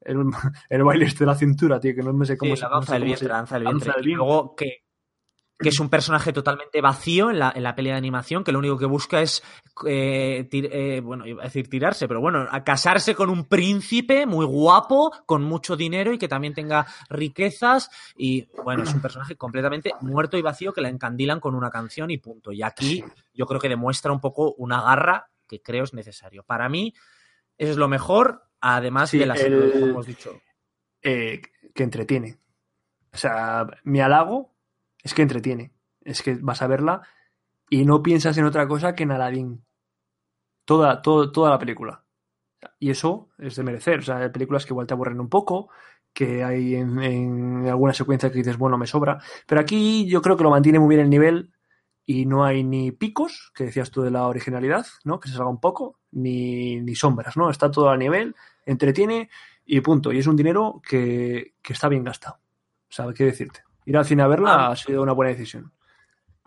el, 0.00 0.18
el 0.70 0.82
baile 0.84 1.04
este 1.06 1.20
de 1.24 1.26
la 1.30 1.34
cintura, 1.36 1.78
tío, 1.78 1.94
que 1.94 2.02
no 2.02 2.12
me 2.12 2.24
sé 2.26 2.36
cómo 2.36 2.54
Sí, 2.54 2.60
se 2.60 2.66
la 2.66 2.70
danza 2.70 2.94
del 2.94 3.04
vientre, 3.04 3.28
danza 3.28 3.54
del 3.56 3.64
vientre. 3.64 3.92
Y 4.02 4.14
luego 4.14 4.54
que, 4.56 4.78
que 5.58 5.68
es 5.68 5.78
un 5.78 5.88
personaje 5.90 6.32
totalmente 6.32 6.80
vacío 6.80 7.30
en 7.30 7.38
la, 7.38 7.52
en 7.54 7.62
la 7.62 7.74
peli 7.76 7.90
de 7.90 7.96
animación, 7.96 8.42
que 8.42 8.50
lo 8.50 8.58
único 8.58 8.76
que 8.78 8.86
busca 8.86 9.20
es, 9.20 9.44
eh, 9.86 10.48
tir- 10.50 10.68
eh, 10.72 11.00
bueno, 11.00 11.24
iba 11.26 11.42
a 11.42 11.44
decir 11.44 11.68
tirarse, 11.68 12.08
pero 12.08 12.20
bueno, 12.20 12.48
a 12.50 12.64
casarse 12.64 13.14
con 13.14 13.30
un 13.30 13.44
príncipe 13.44 14.26
muy 14.26 14.44
guapo, 14.44 15.12
con 15.24 15.44
mucho 15.44 15.76
dinero 15.76 16.12
y 16.12 16.18
que 16.18 16.26
también 16.26 16.54
tenga 16.54 16.86
riquezas. 17.10 17.90
Y 18.16 18.48
bueno, 18.64 18.82
es 18.82 18.92
un 18.92 19.00
personaje 19.02 19.36
completamente 19.36 19.92
muerto 20.00 20.36
y 20.36 20.42
vacío 20.42 20.72
que 20.72 20.80
la 20.80 20.88
encandilan 20.88 21.38
con 21.38 21.54
una 21.54 21.70
canción 21.70 22.10
y 22.10 22.18
punto. 22.18 22.50
Y 22.50 22.62
aquí 22.62 23.04
yo 23.34 23.46
creo 23.46 23.60
que 23.60 23.68
demuestra 23.68 24.10
un 24.10 24.20
poco 24.20 24.54
una 24.54 24.80
garra 24.82 25.28
que 25.52 25.62
creo 25.62 25.84
es 25.84 25.92
necesario. 25.92 26.42
Para 26.44 26.68
mí, 26.70 26.94
eso 27.58 27.72
es 27.72 27.76
lo 27.76 27.88
mejor, 27.88 28.42
además 28.60 29.10
Sí, 29.10 29.18
de 29.18 29.26
las 29.26 29.40
el- 29.40 29.70
como 29.72 29.86
hemos 29.86 30.06
dicho. 30.06 30.40
eh, 31.02 31.42
que 31.74 31.82
entretiene. 31.82 32.38
O 33.12 33.16
sea, 33.16 33.66
mi 33.84 34.00
halago 34.00 34.54
es 35.02 35.12
que 35.14 35.22
entretiene. 35.22 35.72
Es 36.00 36.22
que 36.22 36.34
vas 36.40 36.62
a 36.62 36.66
verla 36.66 37.02
y 37.68 37.84
no 37.84 38.02
piensas 38.02 38.38
en 38.38 38.44
otra 38.46 38.66
cosa 38.66 38.94
que 38.94 39.02
en 39.02 39.10
Aladdin. 39.12 39.64
Toda, 40.64 41.02
todo- 41.02 41.30
toda 41.32 41.50
la 41.50 41.58
película. 41.58 42.04
Y 42.78 42.90
eso 42.90 43.28
es 43.38 43.56
de 43.56 43.62
merecer. 43.64 43.98
O 43.98 44.02
sea, 44.02 44.18
hay 44.18 44.28
películas 44.30 44.64
que 44.64 44.72
igual 44.72 44.86
te 44.86 44.94
aburren 44.94 45.20
un 45.20 45.28
poco, 45.28 45.68
que 46.12 46.44
hay 46.44 46.76
en, 46.76 47.02
en 47.02 47.66
alguna 47.68 47.92
secuencia 47.92 48.30
que 48.30 48.38
dices, 48.38 48.56
bueno, 48.56 48.78
me 48.78 48.86
sobra. 48.86 49.18
Pero 49.46 49.60
aquí 49.60 50.06
yo 50.08 50.22
creo 50.22 50.36
que 50.36 50.44
lo 50.44 50.50
mantiene 50.50 50.78
muy 50.78 50.88
bien 50.94 51.00
el 51.00 51.10
nivel 51.10 51.52
y 52.04 52.26
no 52.26 52.44
hay 52.44 52.64
ni 52.64 52.92
picos, 52.92 53.52
que 53.54 53.64
decías 53.64 53.90
tú 53.90 54.02
de 54.02 54.10
la 54.10 54.26
originalidad, 54.26 54.86
¿no? 55.04 55.20
Que 55.20 55.28
se 55.28 55.34
salga 55.34 55.50
un 55.50 55.60
poco, 55.60 56.00
ni, 56.12 56.80
ni 56.80 56.94
sombras, 56.94 57.36
¿no? 57.36 57.50
Está 57.50 57.70
todo 57.70 57.90
a 57.90 57.96
nivel, 57.96 58.34
entretiene 58.66 59.30
y 59.64 59.80
punto. 59.80 60.12
Y 60.12 60.18
es 60.18 60.26
un 60.26 60.36
dinero 60.36 60.80
que, 60.86 61.54
que 61.62 61.72
está 61.72 61.88
bien 61.88 62.04
gastado. 62.04 62.36
O 62.36 62.92
sea, 62.94 63.06
qué 63.14 63.24
decirte. 63.24 63.62
Ir 63.86 63.96
al 63.96 64.04
cine 64.04 64.22
a 64.22 64.26
verla 64.26 64.54
Ah. 64.54 64.70
ha 64.72 64.76
sido 64.76 65.02
una 65.02 65.12
buena 65.12 65.30
decisión. 65.30 65.72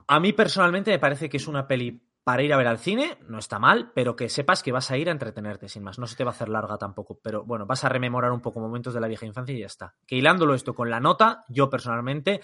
A 0.08 0.20
mí 0.20 0.34
personalmente 0.34 0.92
me 0.92 1.00
parece 1.00 1.30
que 1.30 1.38
es 1.38 1.48
una 1.48 1.68
peli 1.68 2.02
para 2.24 2.42
ir 2.42 2.52
a 2.54 2.58
ver 2.58 2.68
al 2.68 2.80
cine, 2.80 3.20
no 3.28 3.38
está 3.38 3.60
mal, 3.60 3.92
pero 3.94 4.16
que 4.16 4.30
sepas 4.30 4.64
que 4.64 4.72
vas 4.72 4.90
a 4.90 4.98
ir 4.98 5.10
a 5.10 5.12
entretenerte 5.12 5.70
sin 5.70 5.84
más. 5.84 6.00
No 6.00 6.08
se 6.08 6.16
te 6.16 6.24
va 6.24 6.32
a 6.32 6.34
hacer 6.34 6.50
larga 6.50 6.78
tampoco, 6.78 7.20
pero 7.22 7.44
bueno, 7.44 7.68
vas 7.68 7.84
a 7.84 7.90
rememorar 7.90 8.32
un 8.32 8.42
poco 8.42 8.60
momentos 8.60 8.96
de 8.96 9.00
la 9.00 9.08
vieja 9.08 9.28
infancia 9.28 9.54
y 9.56 9.60
ya 9.60 9.68
está. 9.68 9.94
Que 10.08 10.16
hilándolo 10.16 10.56
esto 10.56 10.74
con 10.74 10.90
la 10.90 11.00
nota, 11.00 11.44
yo 11.50 11.70
personalmente, 11.70 12.42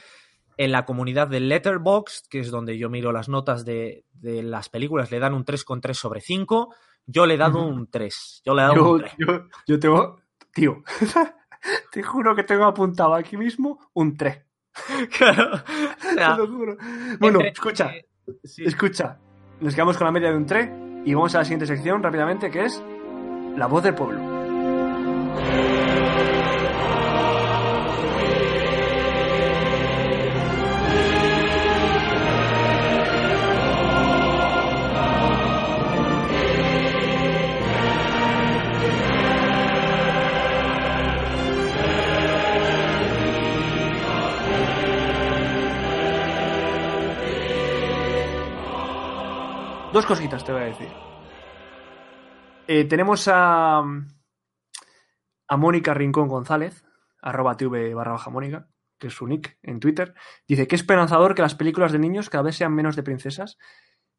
en 0.58 0.72
la 0.72 0.86
comunidad 0.86 1.28
de 1.28 1.40
Letterboxd, 1.40 2.28
que 2.30 2.40
es 2.40 2.52
donde 2.52 2.78
yo 2.78 2.90
miro 2.90 3.12
las 3.12 3.30
notas 3.30 3.66
de, 3.66 4.06
de 4.14 4.44
las 4.44 4.70
películas, 4.70 5.12
le 5.12 5.20
dan 5.20 5.34
un 5.34 5.46
3,3 5.46 5.94
sobre 5.94 6.22
5. 6.22 6.74
Yo 7.06 7.26
le 7.26 7.34
he 7.34 7.38
dado 7.38 7.64
un 7.66 7.90
3. 7.90 8.42
Yo 8.46 8.54
le 8.54 8.62
he 8.62 8.66
dado 8.66 8.76
Yo, 8.76 8.92
un 8.92 9.00
3. 9.02 9.14
yo, 9.18 9.28
yo 9.68 9.80
tengo. 9.80 10.22
Tío, 10.54 10.84
te 11.92 12.04
juro 12.04 12.36
que 12.36 12.44
tengo 12.44 12.66
apuntado 12.66 13.14
aquí 13.16 13.38
mismo 13.38 13.80
un 13.94 14.16
3. 14.18 14.46
Claro. 15.18 15.52
O 16.12 16.14
sea, 16.14 16.36
Te 16.36 16.42
lo 16.42 16.48
juro. 16.48 16.78
Bueno, 17.20 17.40
entre- 17.40 17.50
escucha, 17.52 17.96
eh, 17.96 18.06
sí. 18.44 18.64
escucha. 18.66 19.18
Nos 19.62 19.74
quedamos 19.76 19.98
con 19.98 20.06
la 20.06 20.12
media 20.12 20.30
de 20.32 20.38
un 20.38 20.46
3 20.46 20.70
y 21.06 21.14
vamos 21.14 21.34
a 21.36 21.40
la 21.40 21.44
siguiente 21.46 21.66
sección 21.68 22.02
rápidamente, 22.04 22.50
que 22.52 22.66
es 22.66 22.82
La 23.58 23.68
voz 23.68 23.84
del 23.84 23.96
pueblo. 23.96 24.31
Dos 49.94 50.06
cositas 50.06 50.44
te 50.46 50.52
voy 50.54 50.62
a 50.62 50.66
decir. 50.66 50.88
Eh, 52.68 52.86
tenemos 52.86 53.28
a, 53.28 53.80
a 53.80 55.58
Mónica 55.58 55.94
Rincón 55.94 56.28
González, 56.30 56.86
arroba 57.22 57.58
tv 57.58 57.94
barra 57.94 58.14
baja 58.14 58.30
Mónica, 58.30 58.68
que 58.98 59.08
es 59.08 59.14
su 59.14 59.28
nick 59.28 59.58
en 59.64 59.80
Twitter. 59.80 60.14
Dice 60.48 60.68
que 60.68 60.76
esperanzador 60.76 61.36
que 61.36 61.42
las 61.42 61.56
películas 61.56 61.92
de 61.92 62.00
niños 62.00 62.30
cada 62.30 62.44
vez 62.44 62.56
sean 62.56 62.74
menos 62.74 62.96
de 62.96 63.04
princesas 63.04 63.58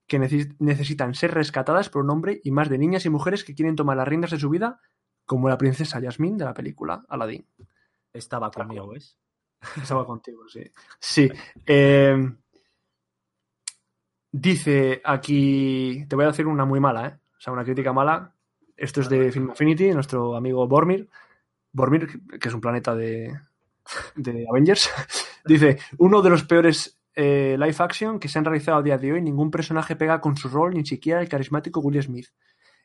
que 0.07 0.19
neces- 0.21 0.55
necesitan 0.59 1.15
ser 1.15 1.33
rescatadas 1.33 1.89
por 1.89 2.03
un 2.03 2.11
hombre 2.11 2.41
y 2.45 2.51
más 2.51 2.69
de 2.69 2.77
niñas 2.77 3.07
y 3.07 3.11
mujeres 3.11 3.45
que 3.45 3.55
quieren 3.55 3.77
tomar 3.77 3.97
las 3.97 4.09
riendas 4.09 4.33
de 4.33 4.39
su 4.39 4.51
vida, 4.51 4.81
como 5.25 5.49
la 5.49 5.57
princesa 5.57 6.01
Yasmín 6.01 6.37
de 6.37 6.45
la 6.45 6.53
película 6.53 7.05
Aladdin. 7.09 7.47
Estaba 8.13 8.51
conmigo, 8.51 8.89
¿ves? 8.89 9.17
Estaba 9.81 10.05
contigo, 10.05 10.47
sí. 10.49 10.65
Sí. 10.99 11.31
eh, 11.65 12.31
dice 14.33 15.01
aquí. 15.05 16.05
Te 16.09 16.17
voy 16.17 16.25
a 16.25 16.29
decir 16.29 16.47
una 16.47 16.65
muy 16.65 16.81
mala, 16.81 17.07
¿eh? 17.07 17.19
O 17.37 17.41
sea, 17.41 17.53
una 17.53 17.65
crítica 17.65 17.93
mala. 17.93 18.35
Esto 18.77 19.03
es 19.03 19.09
de 19.09 19.31
Film 19.31 19.51
Affinity, 19.51 19.93
nuestro 19.93 20.35
amigo 20.35 20.67
Bormir. 20.67 21.09
Bormir, 21.73 22.21
que 22.41 22.49
es 22.49 22.55
un 22.55 22.61
planeta 22.61 22.95
de, 22.97 23.39
de 24.17 24.47
Avengers. 24.51 24.91
dice: 25.45 25.79
Uno 25.99 26.23
de 26.23 26.31
los 26.31 26.45
peores 26.45 26.99
eh, 27.15 27.57
live 27.59 27.77
action 27.79 28.19
que 28.19 28.29
se 28.29 28.39
han 28.39 28.45
realizado 28.45 28.79
a 28.79 28.83
día 28.83 28.99
de 28.99 29.13
hoy. 29.13 29.23
Ningún 29.23 29.51
personaje 29.51 29.95
pega 29.95 30.21
con 30.21 30.37
su 30.37 30.49
rol, 30.49 30.75
ni 30.75 30.85
siquiera 30.85 31.21
el 31.21 31.29
carismático 31.29 31.81
Will 31.81 32.03
Smith. 32.03 32.29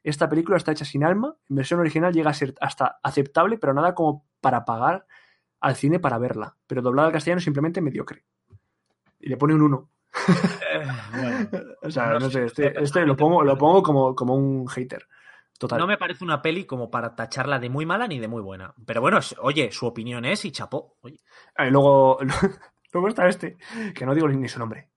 Esta 0.04 0.30
película 0.30 0.58
está 0.58 0.72
hecha 0.72 0.86
sin 0.86 1.04
alma. 1.04 1.36
En 1.50 1.56
versión 1.56 1.80
original 1.80 2.14
llega 2.14 2.30
a 2.30 2.34
ser 2.34 2.54
hasta 2.62 3.00
aceptable, 3.02 3.58
pero 3.58 3.74
nada 3.74 3.96
como 3.96 4.26
para 4.42 4.64
pagar 4.66 5.06
al 5.60 5.76
cine 5.76 6.00
para 6.00 6.18
verla, 6.18 6.56
pero 6.68 6.82
doblada 6.82 7.08
al 7.08 7.14
castellano 7.14 7.42
simplemente 7.42 7.82
mediocre. 7.82 8.24
Y 9.20 9.30
le 9.30 9.38
pone 9.38 9.56
un 9.56 9.64
1. 9.64 9.90
o 11.84 11.90
sea, 11.90 12.08
No 12.08 12.20
no, 12.20 12.30
sé, 12.30 12.46
este, 12.46 12.82
este 12.82 13.06
lo 13.06 13.16
pongo, 13.16 13.44
lo 13.44 13.58
pongo 13.58 13.84
como, 13.84 14.16
como 14.16 14.36
un 14.36 14.68
hater. 14.68 15.08
Total. 15.58 15.80
No 15.80 15.88
me 15.88 15.98
parece 15.98 16.24
una 16.24 16.42
peli 16.42 16.66
como 16.66 16.92
para 16.92 17.16
tacharla 17.16 17.58
de 17.58 17.70
muy 17.70 17.86
mala 17.86 18.08
ni 18.08 18.20
de 18.20 18.28
muy 18.28 18.42
buena. 18.42 18.76
Pero 18.86 19.02
bueno, 19.02 19.20
oye, 19.42 19.72
su 19.72 19.88
opinión 19.88 20.24
es 20.26 20.46
y 20.46 20.52
chapó. 20.52 20.98
Oye. 21.02 21.20
Y 21.58 21.70
luego, 21.72 22.20
luego 22.94 23.08
está 23.08 23.28
este, 23.28 23.58
que 23.96 24.06
no 24.06 24.14
digo 24.14 24.28
ni 24.28 24.48
su 24.48 24.60
nombre. 24.60 24.90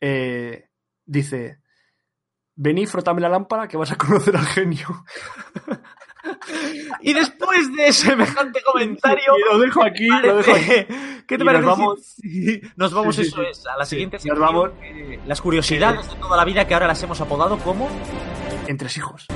Eh, 0.00 0.70
dice: 1.04 1.60
Vení, 2.56 2.86
frotame 2.86 3.20
la 3.20 3.28
lámpara 3.28 3.68
que 3.68 3.76
vas 3.76 3.92
a 3.92 3.96
conocer 3.96 4.36
al 4.36 4.46
genio. 4.46 5.04
Y 7.00 7.12
después 7.12 7.74
de 7.76 7.92
semejante 7.92 8.60
comentario. 8.62 9.32
Y 9.38 9.52
lo 9.52 9.58
dejo 9.58 9.82
aquí, 9.84 10.06
lo 10.08 10.36
dejo 10.36 10.52
aquí. 10.52 10.60
parece- 10.60 10.86
¿Qué 11.26 11.38
te 11.38 11.42
Y 11.42 11.46
parece? 11.46 11.62
nos 11.66 11.78
vamos- 11.78 12.16
nos 12.76 12.92
vamos, 12.94 13.16
Sí, 13.16 13.22
sí, 13.24 13.28
eso 13.28 13.40
sí. 13.42 13.46
es, 13.50 13.66
a 13.66 13.76
la 13.78 13.84
Sí, 13.84 13.90
siguiente 13.90 14.18
nos 14.24 14.38
vamos. 14.38 14.70
eh, 14.82 15.20
Las 15.26 15.40
curiosidades 15.40 16.08
de 16.08 16.14
toda 16.16 16.36
la 16.36 16.44
vida 16.44 16.66
que 16.66 16.74
ahora 16.74 16.86
las 16.88 17.02
hemos 17.02 17.20
apodado 17.20 17.58
como. 17.58 17.88
Entre 18.66 18.88
hijos. 18.96 19.26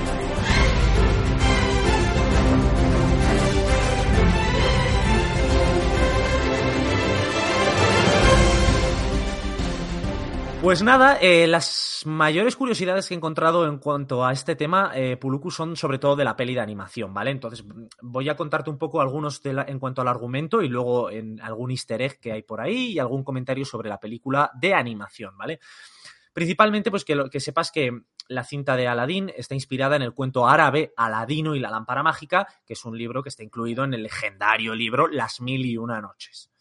Pues 10.61 10.81
nada, 10.81 11.19
eh, 11.21 11.45
las 11.45 12.01
mayores 12.05 12.55
curiosidades 12.55 13.07
que 13.07 13.13
he 13.13 13.17
encontrado 13.17 13.67
en 13.67 13.77
cuanto 13.77 14.25
a 14.25 14.33
este 14.33 14.55
tema, 14.55 14.91
eh, 14.95 15.15
Puluku, 15.15 15.51
son 15.51 15.77
sobre 15.77 15.99
todo 15.99 16.15
de 16.15 16.25
la 16.25 16.35
peli 16.35 16.55
de 16.55 16.61
animación, 16.61 17.13
¿vale? 17.13 17.29
Entonces 17.29 17.63
mm, 17.63 17.85
voy 18.01 18.27
a 18.27 18.35
contarte 18.35 18.71
un 18.71 18.79
poco 18.79 18.99
algunos 18.99 19.39
en 19.45 19.79
cuanto 19.79 20.01
al 20.01 20.07
argumento 20.07 20.63
y 20.63 20.67
luego 20.67 21.11
en 21.11 21.39
algún 21.41 21.69
easter 21.71 22.01
egg 22.01 22.19
que 22.19 22.31
hay 22.31 22.41
por 22.41 22.59
ahí 22.59 22.93
y 22.93 22.99
algún 22.99 23.23
comentario 23.23 23.65
sobre 23.65 23.87
la 23.87 23.99
película 23.99 24.51
de 24.59 24.73
animación, 24.73 25.37
¿vale? 25.37 25.59
Principalmente, 26.33 26.89
pues 26.91 27.05
que, 27.05 27.15
lo, 27.15 27.29
que 27.29 27.39
sepas 27.39 27.71
que 27.71 27.91
la 28.27 28.43
cinta 28.43 28.75
de 28.75 28.87
Aladdin 28.87 29.31
está 29.35 29.53
inspirada 29.53 29.95
en 29.95 30.01
el 30.01 30.13
cuento 30.13 30.47
árabe 30.47 30.91
Aladino 30.97 31.55
y 31.55 31.59
la 31.59 31.69
lámpara 31.69 32.03
mágica, 32.03 32.47
que 32.65 32.73
es 32.73 32.83
un 32.83 32.97
libro 32.97 33.21
que 33.21 33.29
está 33.29 33.43
incluido 33.43 33.83
en 33.83 33.93
el 33.93 34.03
legendario 34.03 34.75
libro 34.75 35.07
Las 35.07 35.39
Mil 35.39 35.65
y 35.65 35.77
Una 35.77 36.01
Noches. 36.01 36.51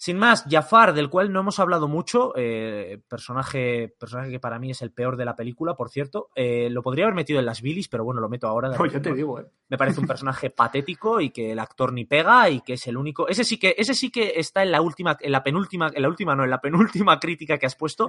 Sin 0.00 0.16
más, 0.16 0.44
Jafar, 0.48 0.94
del 0.94 1.10
cual 1.10 1.32
no 1.32 1.40
hemos 1.40 1.58
hablado 1.58 1.88
mucho, 1.88 2.32
eh, 2.36 3.00
personaje, 3.08 3.92
personaje 3.98 4.30
que 4.30 4.38
para 4.38 4.60
mí 4.60 4.70
es 4.70 4.80
el 4.80 4.92
peor 4.92 5.16
de 5.16 5.24
la 5.24 5.34
película, 5.34 5.74
por 5.74 5.90
cierto, 5.90 6.30
eh, 6.36 6.70
lo 6.70 6.84
podría 6.84 7.06
haber 7.06 7.16
metido 7.16 7.40
en 7.40 7.46
las 7.46 7.60
bilis, 7.60 7.88
pero 7.88 8.04
bueno, 8.04 8.20
lo 8.20 8.28
meto 8.28 8.46
ahora. 8.46 8.70
de 8.70 8.78
No, 8.78 8.86
ya 8.86 9.02
te 9.02 9.12
digo, 9.12 9.40
eh. 9.40 9.46
Me 9.68 9.76
parece 9.76 9.98
un 9.98 10.06
personaje 10.06 10.50
patético 10.50 11.20
y 11.20 11.30
que 11.30 11.50
el 11.50 11.58
actor 11.58 11.92
ni 11.92 12.04
pega 12.04 12.48
y 12.48 12.60
que 12.60 12.74
es 12.74 12.86
el 12.86 12.96
único. 12.96 13.26
Ese 13.26 13.42
sí 13.42 13.58
que, 13.58 13.74
ese 13.76 13.92
sí 13.92 14.08
que 14.12 14.34
está 14.36 14.62
en 14.62 14.70
la 14.70 14.80
última, 14.80 15.16
en 15.18 15.32
la 15.32 15.42
penúltima, 15.42 15.90
en 15.92 16.00
la 16.00 16.08
última, 16.08 16.36
no, 16.36 16.44
en 16.44 16.50
la 16.50 16.60
penúltima 16.60 17.18
crítica 17.18 17.58
que 17.58 17.66
has 17.66 17.74
puesto. 17.74 18.08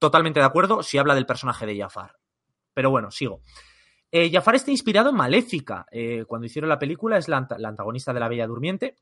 Totalmente 0.00 0.40
de 0.40 0.46
acuerdo 0.46 0.82
si 0.82 0.98
habla 0.98 1.14
del 1.14 1.26
personaje 1.26 1.64
de 1.64 1.78
Jafar. 1.78 2.16
Pero 2.74 2.90
bueno, 2.90 3.12
sigo. 3.12 3.42
Eh, 4.10 4.32
Jafar 4.32 4.56
está 4.56 4.72
inspirado 4.72 5.10
en 5.10 5.14
Maléfica. 5.14 5.86
Cuando 6.26 6.46
hicieron 6.46 6.68
la 6.68 6.80
película 6.80 7.18
es 7.18 7.28
la 7.28 7.36
antagonista 7.36 8.12
de 8.12 8.18
la 8.18 8.28
Bella 8.28 8.48
Durmiente. 8.48 8.96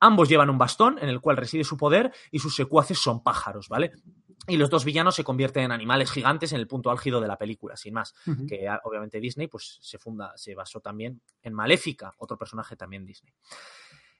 Ambos 0.00 0.28
llevan 0.28 0.50
un 0.50 0.58
bastón 0.58 0.98
en 1.00 1.08
el 1.08 1.20
cual 1.20 1.36
reside 1.36 1.62
su 1.64 1.76
poder 1.76 2.12
y 2.30 2.38
sus 2.38 2.54
secuaces 2.56 2.98
son 2.98 3.22
pájaros, 3.22 3.68
¿vale? 3.68 3.92
Y 4.48 4.56
los 4.56 4.70
dos 4.70 4.84
villanos 4.86 5.14
se 5.14 5.22
convierten 5.22 5.64
en 5.64 5.72
animales 5.72 6.10
gigantes 6.10 6.52
en 6.52 6.58
el 6.60 6.66
punto 6.66 6.90
álgido 6.90 7.20
de 7.20 7.28
la 7.28 7.36
película, 7.36 7.76
sin 7.76 7.92
más 7.94 8.14
que 8.48 8.66
a- 8.68 8.80
obviamente 8.84 9.20
Disney 9.20 9.46
pues 9.48 9.78
se 9.82 9.98
funda, 9.98 10.32
se 10.36 10.54
basó 10.54 10.80
también 10.80 11.20
en 11.42 11.52
Maléfica, 11.52 12.14
otro 12.18 12.38
personaje 12.38 12.74
también 12.76 13.04
Disney. 13.04 13.34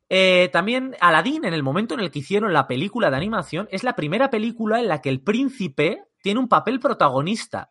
Eh, 0.09 0.51
también 0.53 0.97
Aladdin, 1.01 1.45
en 1.45 1.55
el 1.55 1.63
momento 1.63 1.95
en 1.95 2.01
el 2.01 2.11
que 2.11 2.19
hicieron 2.19 2.53
la 2.53 2.67
película 2.67 3.11
de 3.11 3.17
animación, 3.17 3.69
es 3.71 3.85
la 3.85 3.95
primera 3.95 4.29
película 4.29 4.81
en 4.81 4.89
la 4.89 5.01
que 5.01 5.09
el 5.09 5.23
príncipe 5.23 6.05
tiene 6.21 6.41
un 6.41 6.49
papel 6.49 6.81
protagonista, 6.81 7.71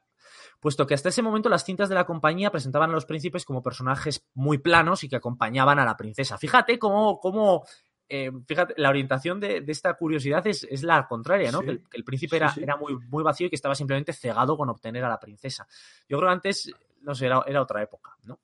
puesto 0.62 0.88
que 0.88 0.94
hasta 0.94 1.10
ese 1.10 1.22
momento 1.22 1.50
las 1.50 1.66
cintas 1.66 1.90
de 1.90 1.96
la 1.96 2.06
compañía 2.06 2.50
presentaban 2.50 2.90
a 2.90 2.94
los 2.94 3.06
príncipes 3.06 3.44
como 3.46 3.62
personajes 3.62 4.26
muy 4.34 4.58
planos 4.58 5.04
y 5.04 5.10
que 5.10 5.18
acompañaban 5.18 5.80
a 5.80 5.86
la 5.86 5.98
princesa. 5.98 6.38
Fíjate 6.38 6.80
cómo, 6.80 7.20
cómo 7.20 7.66
eh, 8.10 8.32
fíjate, 8.46 8.74
la 8.78 8.90
orientación 8.90 9.40
de, 9.40 9.62
de 9.62 9.72
esta 9.72 9.94
curiosidad 9.94 10.46
es, 10.48 10.66
es 10.70 10.84
la 10.84 11.08
contraria, 11.08 11.52
¿no? 11.52 11.60
Sí. 11.60 11.66
Que, 11.66 11.72
el, 11.72 11.80
que 11.90 11.98
el 11.98 12.04
príncipe 12.04 12.32
Sí, 12.32 12.38
era, 12.38 12.50
sí. 12.50 12.64
era 12.64 12.76
muy, 12.76 12.98
muy 13.08 13.24
vacío 13.24 13.48
y 13.48 13.50
que 13.50 13.56
estaba 13.56 13.76
simplemente 13.76 14.14
cegado 14.14 14.58
con 14.58 14.70
obtener 14.70 15.04
a 15.06 15.10
la 15.10 15.20
princesa. 15.20 15.68
Yo 16.08 16.18
creo 16.18 16.30
que 16.30 16.34
antes, 16.34 16.72
no 17.02 17.16
sé, 17.16 17.28
era, 17.28 17.44
era 17.48 17.62
otra 17.62 17.82
época, 17.82 18.18
¿no? 18.24 18.40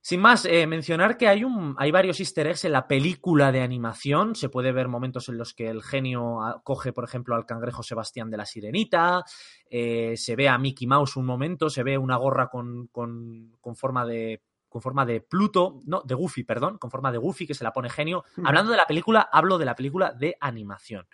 Sin 0.00 0.20
más, 0.20 0.46
eh, 0.46 0.66
mencionar 0.66 1.18
que 1.18 1.28
hay, 1.28 1.44
un, 1.44 1.74
hay 1.76 1.90
varios 1.90 2.18
easter 2.20 2.46
eggs 2.46 2.64
en 2.64 2.72
la 2.72 2.86
película 2.88 3.52
de 3.52 3.60
animación. 3.60 4.34
Se 4.36 4.48
puede 4.48 4.72
ver 4.72 4.88
momentos 4.88 5.28
en 5.28 5.36
los 5.36 5.52
que 5.52 5.68
el 5.68 5.82
genio 5.82 6.40
ah, 6.40 6.62
coge, 6.64 6.94
por 6.94 7.04
ejemplo, 7.04 7.34
al 7.34 7.44
cangrejo 7.44 7.82
Sebastián 7.82 8.30
de 8.30 8.38
la 8.38 8.46
Sirenita. 8.46 9.22
eh, 9.68 10.14
se 10.16 10.34
ve 10.34 10.48
a 10.48 10.56
Mickey 10.56 10.86
Mouse 10.86 11.16
un 11.16 11.26
momento. 11.26 11.68
Se 11.68 11.82
ve 11.82 11.98
una 11.98 12.16
gorra 12.16 12.48
con, 12.48 12.86
con, 12.86 13.52
con 13.60 13.76
forma 13.76 14.06
de 14.06 14.40
con 14.68 14.82
forma 14.82 15.06
de 15.06 15.20
Pluto, 15.20 15.80
no, 15.86 16.02
de 16.04 16.14
Goofy, 16.14 16.44
perdón, 16.44 16.78
con 16.78 16.90
forma 16.90 17.10
de 17.12 17.18
Goofy 17.18 17.46
que 17.46 17.54
se 17.54 17.64
la 17.64 17.72
pone 17.72 17.88
genio. 17.90 18.24
Hablando 18.44 18.70
de 18.70 18.76
la 18.76 18.86
película, 18.86 19.28
hablo 19.32 19.58
de 19.58 19.64
la 19.64 19.74
película 19.74 20.12
de 20.12 20.36
animación. 20.40 21.06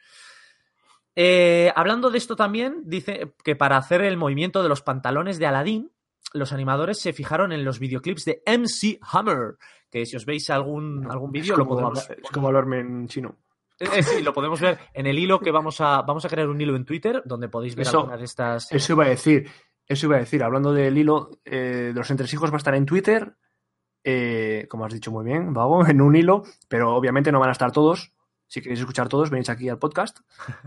Eh, 1.16 1.72
hablando 1.76 2.10
de 2.10 2.18
esto 2.18 2.34
también, 2.34 2.82
dice 2.84 3.34
que 3.44 3.54
para 3.54 3.76
hacer 3.76 4.02
el 4.02 4.16
movimiento 4.16 4.62
de 4.62 4.68
los 4.68 4.82
pantalones 4.82 5.38
de 5.38 5.46
Aladdin, 5.46 5.92
los 6.32 6.52
animadores 6.52 6.98
se 7.00 7.12
fijaron 7.12 7.52
en 7.52 7.64
los 7.64 7.78
videoclips 7.78 8.24
de 8.24 8.42
MC 8.46 8.98
Hammer, 9.12 9.56
que 9.90 10.04
si 10.06 10.16
os 10.16 10.26
veis 10.26 10.50
algún, 10.50 11.06
algún 11.08 11.30
vídeo 11.30 11.56
lo 11.56 11.68
podemos, 11.68 12.00
hablar- 12.00 12.18
es 12.20 12.30
como 12.30 12.48
hablarme 12.48 12.80
en 12.80 13.06
chino. 13.06 13.36
Eh, 13.78 14.02
sí, 14.02 14.22
lo 14.22 14.32
podemos 14.32 14.60
ver 14.60 14.78
en 14.92 15.06
el 15.06 15.18
hilo 15.18 15.38
que 15.38 15.50
vamos 15.52 15.80
a, 15.80 16.02
vamos 16.02 16.24
a 16.24 16.28
crear 16.28 16.48
un 16.48 16.60
hilo 16.60 16.74
en 16.74 16.84
Twitter 16.84 17.22
donde 17.24 17.48
podéis 17.48 17.76
ver 17.76 17.86
Eso- 17.86 17.98
algunas 18.00 18.18
de 18.18 18.24
estas. 18.24 18.72
Eso 18.72 18.92
iba 18.94 19.04
a 19.04 19.08
decir. 19.08 19.48
Eso 19.88 20.06
iba 20.06 20.16
a 20.16 20.20
decir. 20.20 20.42
Hablando 20.42 20.72
del 20.72 20.96
hilo 20.96 21.30
eh, 21.44 21.90
de 21.92 21.94
los 21.94 22.10
entresijos, 22.10 22.50
va 22.50 22.56
a 22.56 22.58
estar 22.58 22.74
en 22.74 22.86
Twitter. 22.86 23.36
eh, 24.04 24.66
como 24.68 24.84
has 24.84 24.92
dicho 24.92 25.10
muy 25.10 25.24
bien, 25.24 25.54
Vago, 25.54 25.86
en 25.88 26.00
un 26.00 26.16
hilo. 26.16 26.42
Pero 26.68 26.94
obviamente 26.94 27.32
no 27.32 27.40
van 27.40 27.48
a 27.50 27.52
estar 27.52 27.72
todos. 27.72 28.12
Si 28.46 28.60
queréis 28.60 28.80
escuchar 28.80 29.08
todos, 29.08 29.30
venís 29.30 29.48
aquí 29.50 29.68
al 29.68 29.78
podcast 29.78 30.20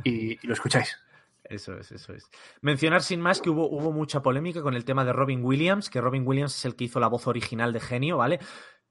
y, 0.03 0.33
y 0.43 0.47
lo 0.47 0.53
escucháis. 0.53 0.97
Eso 1.49 1.77
es, 1.77 1.93
eso 1.93 2.11
es. 2.11 2.29
Mencionar 2.59 3.01
sin 3.01 3.21
más 3.21 3.39
que 3.39 3.49
hubo, 3.49 3.69
hubo 3.69 3.93
mucha 3.93 4.21
polémica 4.21 4.61
con 4.61 4.73
el 4.73 4.83
tema 4.83 5.05
de 5.05 5.13
Robin 5.13 5.45
Williams, 5.45 5.89
que 5.89 6.01
Robin 6.01 6.27
Williams 6.27 6.53
es 6.57 6.65
el 6.65 6.75
que 6.75 6.83
hizo 6.83 6.99
la 6.99 7.07
voz 7.07 7.25
original 7.25 7.71
de 7.71 7.79
Genio, 7.79 8.17
¿vale? 8.17 8.39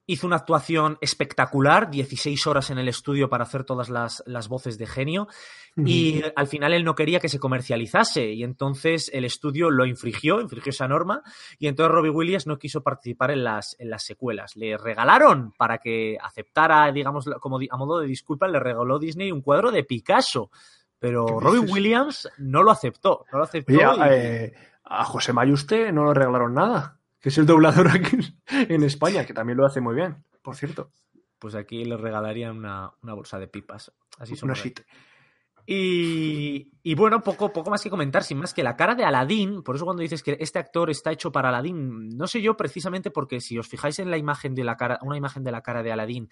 Hizo 0.09 0.27
una 0.29 0.37
actuación 0.37 0.99
espectacular, 1.01 1.91
16 1.91 2.47
horas 2.47 2.71
en 2.71 2.79
el 2.79 2.87
estudio 2.89 3.29
para 3.29 3.43
hacer 3.43 3.65
todas 3.65 3.89
las, 3.89 4.23
las 4.27 4.47
voces 4.49 4.79
de 4.79 4.87
Genio, 4.87 5.27
y 5.77 6.23
al 6.37 6.47
final 6.47 6.73
él 6.73 6.85
no 6.85 6.95
quería 6.95 7.19
que 7.21 7.29
se 7.29 7.41
comercializase, 7.41 8.33
y 8.33 8.45
entonces 8.45 9.11
el 9.13 9.25
estudio 9.25 9.69
lo 9.71 9.85
infringió, 9.85 10.41
infringió 10.41 10.71
esa 10.71 10.87
norma, 10.87 11.23
y 11.59 11.67
entonces 11.67 11.93
Robin 11.93 12.15
Williams 12.15 12.47
no 12.47 12.57
quiso 12.59 12.83
participar 12.83 13.33
en 13.33 13.43
las, 13.45 13.75
en 13.81 13.91
las 13.91 14.05
secuelas. 14.05 14.55
Le 14.57 14.79
regalaron, 14.79 15.53
para 15.59 15.79
que 15.79 16.17
aceptara, 16.23 16.91
digamos, 16.93 17.29
como 17.41 17.59
a 17.69 17.77
modo 17.77 17.99
de 17.99 18.07
disculpa, 18.07 18.47
le 18.47 18.61
regaló 18.61 18.99
Disney 19.01 19.33
un 19.33 19.43
cuadro 19.43 19.71
de 19.73 19.83
Picasso. 19.85 20.51
Pero 20.99 21.27
¿Qué 21.27 21.35
Robin 21.41 21.61
dices? 21.63 21.75
Williams 21.75 22.29
no 22.39 22.63
lo 22.63 22.71
aceptó. 22.71 23.27
No 23.33 23.39
lo 23.39 23.45
aceptó. 23.45 23.73
Oye, 23.75 23.85
y- 23.85 24.09
eh, 24.13 24.55
a 24.85 25.05
José 25.05 25.33
Mayuste 25.33 25.93
no 25.93 26.07
le 26.07 26.15
regalaron 26.15 26.55
nada. 26.55 26.96
Que 27.27 27.31
es 27.31 27.39
el 27.39 27.47
doblador 27.47 27.89
aquí 27.89 28.19
en 28.49 28.85
España, 28.85 29.27
que 29.27 29.35
también 29.35 29.59
lo 29.59 29.67
hace 29.67 29.81
muy 29.81 29.97
bien, 29.97 30.23
por 30.43 30.55
cierto. 30.55 30.93
Pues 31.41 31.57
aquí 31.57 31.85
le 31.85 31.97
regalarían 31.97 32.57
una, 32.57 32.93
una 33.03 33.15
bolsa 33.15 33.37
de 33.37 33.49
pipas. 33.49 33.93
Así 34.21 34.37
son. 34.37 34.51
Una 34.51 34.57
shit. 34.57 34.79
Y, 35.67 36.71
y 36.85 36.95
bueno, 36.95 37.25
poco, 37.25 37.53
poco 37.53 37.69
más 37.69 37.83
que 37.83 37.91
comentar, 37.91 38.23
sin 38.23 38.39
más 38.39 38.55
que 38.55 38.63
la 38.63 38.77
cara 38.77 38.95
de 38.95 39.03
Aladdin, 39.03 39.65
por 39.65 39.75
eso 39.75 39.85
cuando 39.85 40.03
dices 40.03 40.23
que 40.23 40.37
este 40.39 40.61
actor 40.61 40.89
está 40.89 41.11
hecho 41.11 41.33
para 41.33 41.49
Aladdin, 41.49 42.11
no 42.11 42.29
sé 42.29 42.41
yo 42.41 42.57
precisamente 42.57 43.11
porque 43.11 43.41
si 43.41 43.59
os 43.59 43.67
fijáis 43.67 43.99
en 43.99 44.09
la 44.09 44.19
imagen 44.19 44.55
de 44.55 44.63
la 44.63 44.77
cara, 44.77 45.01
una 45.03 45.17
imagen 45.17 45.43
de 45.43 45.51
la 45.51 45.63
cara 45.63 45.83
de 45.83 45.91
Aladdin 45.91 46.29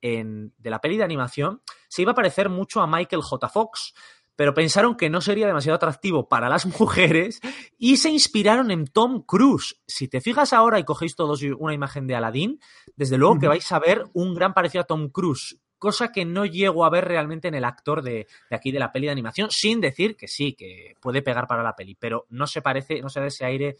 en, 0.00 0.52
de 0.58 0.70
la 0.70 0.80
peli 0.80 0.96
de 0.96 1.04
animación, 1.04 1.62
se 1.86 2.02
iba 2.02 2.10
a 2.10 2.16
parecer 2.16 2.48
mucho 2.48 2.80
a 2.80 2.88
Michael 2.88 3.22
J. 3.22 3.48
Fox, 3.48 3.94
pero 4.36 4.54
pensaron 4.54 4.96
que 4.96 5.10
no 5.10 5.20
sería 5.20 5.46
demasiado 5.46 5.76
atractivo 5.76 6.28
para 6.28 6.48
las 6.48 6.66
mujeres 6.80 7.40
y 7.78 7.96
se 7.96 8.10
inspiraron 8.10 8.70
en 8.70 8.86
Tom 8.86 9.22
Cruise. 9.22 9.80
Si 9.86 10.08
te 10.08 10.20
fijas 10.20 10.52
ahora 10.52 10.78
y 10.78 10.84
cogéis 10.84 11.14
todos 11.14 11.42
una 11.58 11.74
imagen 11.74 12.06
de 12.06 12.14
Aladdin, 12.14 12.60
desde 12.96 13.18
luego 13.18 13.38
que 13.38 13.48
vais 13.48 13.70
a 13.72 13.78
ver 13.78 14.04
un 14.12 14.34
gran 14.34 14.54
parecido 14.54 14.82
a 14.82 14.86
Tom 14.86 15.08
Cruise, 15.08 15.58
cosa 15.78 16.12
que 16.12 16.24
no 16.24 16.46
llego 16.46 16.84
a 16.84 16.90
ver 16.90 17.06
realmente 17.06 17.48
en 17.48 17.54
el 17.54 17.64
actor 17.64 18.02
de, 18.02 18.28
de 18.48 18.56
aquí 18.56 18.70
de 18.70 18.78
la 18.78 18.92
peli 18.92 19.06
de 19.06 19.12
animación, 19.12 19.48
sin 19.50 19.80
decir 19.80 20.16
que 20.16 20.28
sí, 20.28 20.54
que 20.54 20.94
puede 21.00 21.22
pegar 21.22 21.48
para 21.48 21.62
la 21.64 21.74
peli, 21.74 21.96
pero 21.96 22.26
no 22.30 22.46
se 22.46 22.62
parece, 22.62 23.02
no 23.02 23.08
se 23.08 23.18
da 23.18 23.26
ese 23.26 23.44
aire 23.44 23.76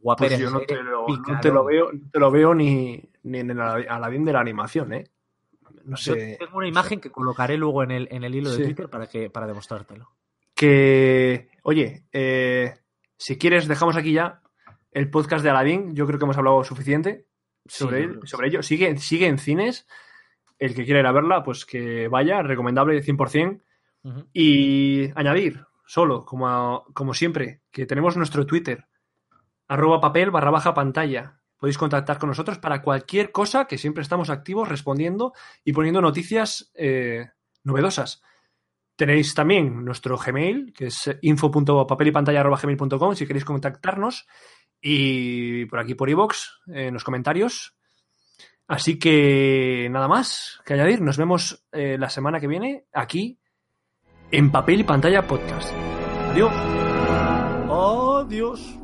guapero. 0.00 0.30
Pues 0.30 0.40
yo 0.40 0.50
no 0.50 0.60
te 0.60 0.82
lo, 0.82 1.00
no 1.02 1.06
picarón. 1.06 1.40
te 1.40 1.50
lo 1.50 1.64
veo, 1.64 1.92
no 1.92 2.10
te 2.10 2.18
lo 2.18 2.30
veo 2.30 2.54
ni, 2.54 3.00
ni 3.22 3.38
en 3.38 3.50
el 3.50 3.60
Aladdin 3.60 4.24
de 4.24 4.32
la 4.32 4.40
animación, 4.40 4.92
¿eh? 4.92 5.04
No 5.84 5.96
Yo 5.96 6.14
sé. 6.14 6.36
tengo 6.38 6.58
una 6.58 6.68
imagen 6.68 7.00
que 7.00 7.10
colocaré 7.10 7.56
luego 7.56 7.82
en 7.82 7.90
el, 7.90 8.08
en 8.10 8.24
el 8.24 8.34
hilo 8.34 8.50
de. 8.50 8.64
Twitter 8.64 8.88
para, 8.88 9.06
que, 9.06 9.30
para 9.30 9.46
demostrártelo. 9.46 10.10
Que, 10.54 11.48
oye, 11.62 12.04
eh, 12.12 12.74
si 13.16 13.38
quieres, 13.38 13.68
dejamos 13.68 13.96
aquí 13.96 14.12
ya 14.12 14.40
el 14.92 15.10
podcast 15.10 15.42
de 15.42 15.50
Aladdin. 15.50 15.94
Yo 15.94 16.06
creo 16.06 16.18
que 16.18 16.24
hemos 16.24 16.38
hablado 16.38 16.62
suficiente 16.64 17.26
sobre, 17.66 17.98
Sí, 17.98 18.04
él, 18.04 18.20
sobre 18.24 18.48
ello. 18.48 18.62
Sigue, 18.62 18.96
sigue 18.98 19.26
en 19.26 19.38
cines. 19.38 19.86
El 20.58 20.74
que 20.74 20.84
quiera 20.84 21.00
ir 21.00 21.06
a 21.06 21.12
verla, 21.12 21.42
pues 21.42 21.66
que 21.66 22.08
vaya, 22.08 22.42
recomendable 22.42 23.02
100%. 23.02 23.60
Ujú. 24.04 24.28
Y 24.32 25.10
añadir, 25.18 25.64
solo, 25.86 26.24
como, 26.24 26.84
como 26.94 27.14
siempre, 27.14 27.60
que 27.70 27.86
tenemos 27.86 28.16
nuestro 28.16 28.46
Twitter, 28.46 28.86
arroba 29.66 30.00
papel 30.00 30.30
barra 30.30 30.50
baja 30.50 30.72
pantalla. 30.74 31.40
Podéis 31.64 31.78
contactar 31.78 32.18
con 32.18 32.28
nosotros 32.28 32.58
para 32.58 32.82
cualquier 32.82 33.32
cosa, 33.32 33.64
que 33.64 33.78
siempre 33.78 34.02
estamos 34.02 34.28
activos 34.28 34.68
respondiendo 34.68 35.32
y 35.64 35.72
poniendo 35.72 36.02
noticias 36.02 36.70
eh, 36.74 37.30
novedosas. 37.62 38.22
Tenéis 38.96 39.32
también 39.32 39.82
nuestro 39.82 40.18
Gmail, 40.18 40.74
que 40.74 40.88
es 40.88 41.10
info.papelypantalla.gmail.com 41.22 43.14
si 43.14 43.26
queréis 43.26 43.46
contactarnos. 43.46 44.26
Y 44.78 45.64
por 45.64 45.78
aquí 45.78 45.94
por 45.94 46.10
iVoox, 46.10 46.36
en 46.66 46.92
los 46.92 47.02
comentarios. 47.02 47.74
Así 48.68 48.98
que 48.98 49.88
nada 49.90 50.06
más 50.06 50.60
que 50.66 50.74
añadir. 50.74 51.00
Nos 51.00 51.16
vemos 51.16 51.64
eh, 51.72 51.96
la 51.98 52.10
semana 52.10 52.40
que 52.40 52.46
viene 52.46 52.84
aquí 52.92 53.38
en 54.30 54.52
Papel 54.52 54.80
y 54.80 54.84
Pantalla 54.84 55.26
Podcast. 55.26 55.72
Adiós. 56.28 56.52
Adiós. 57.70 58.83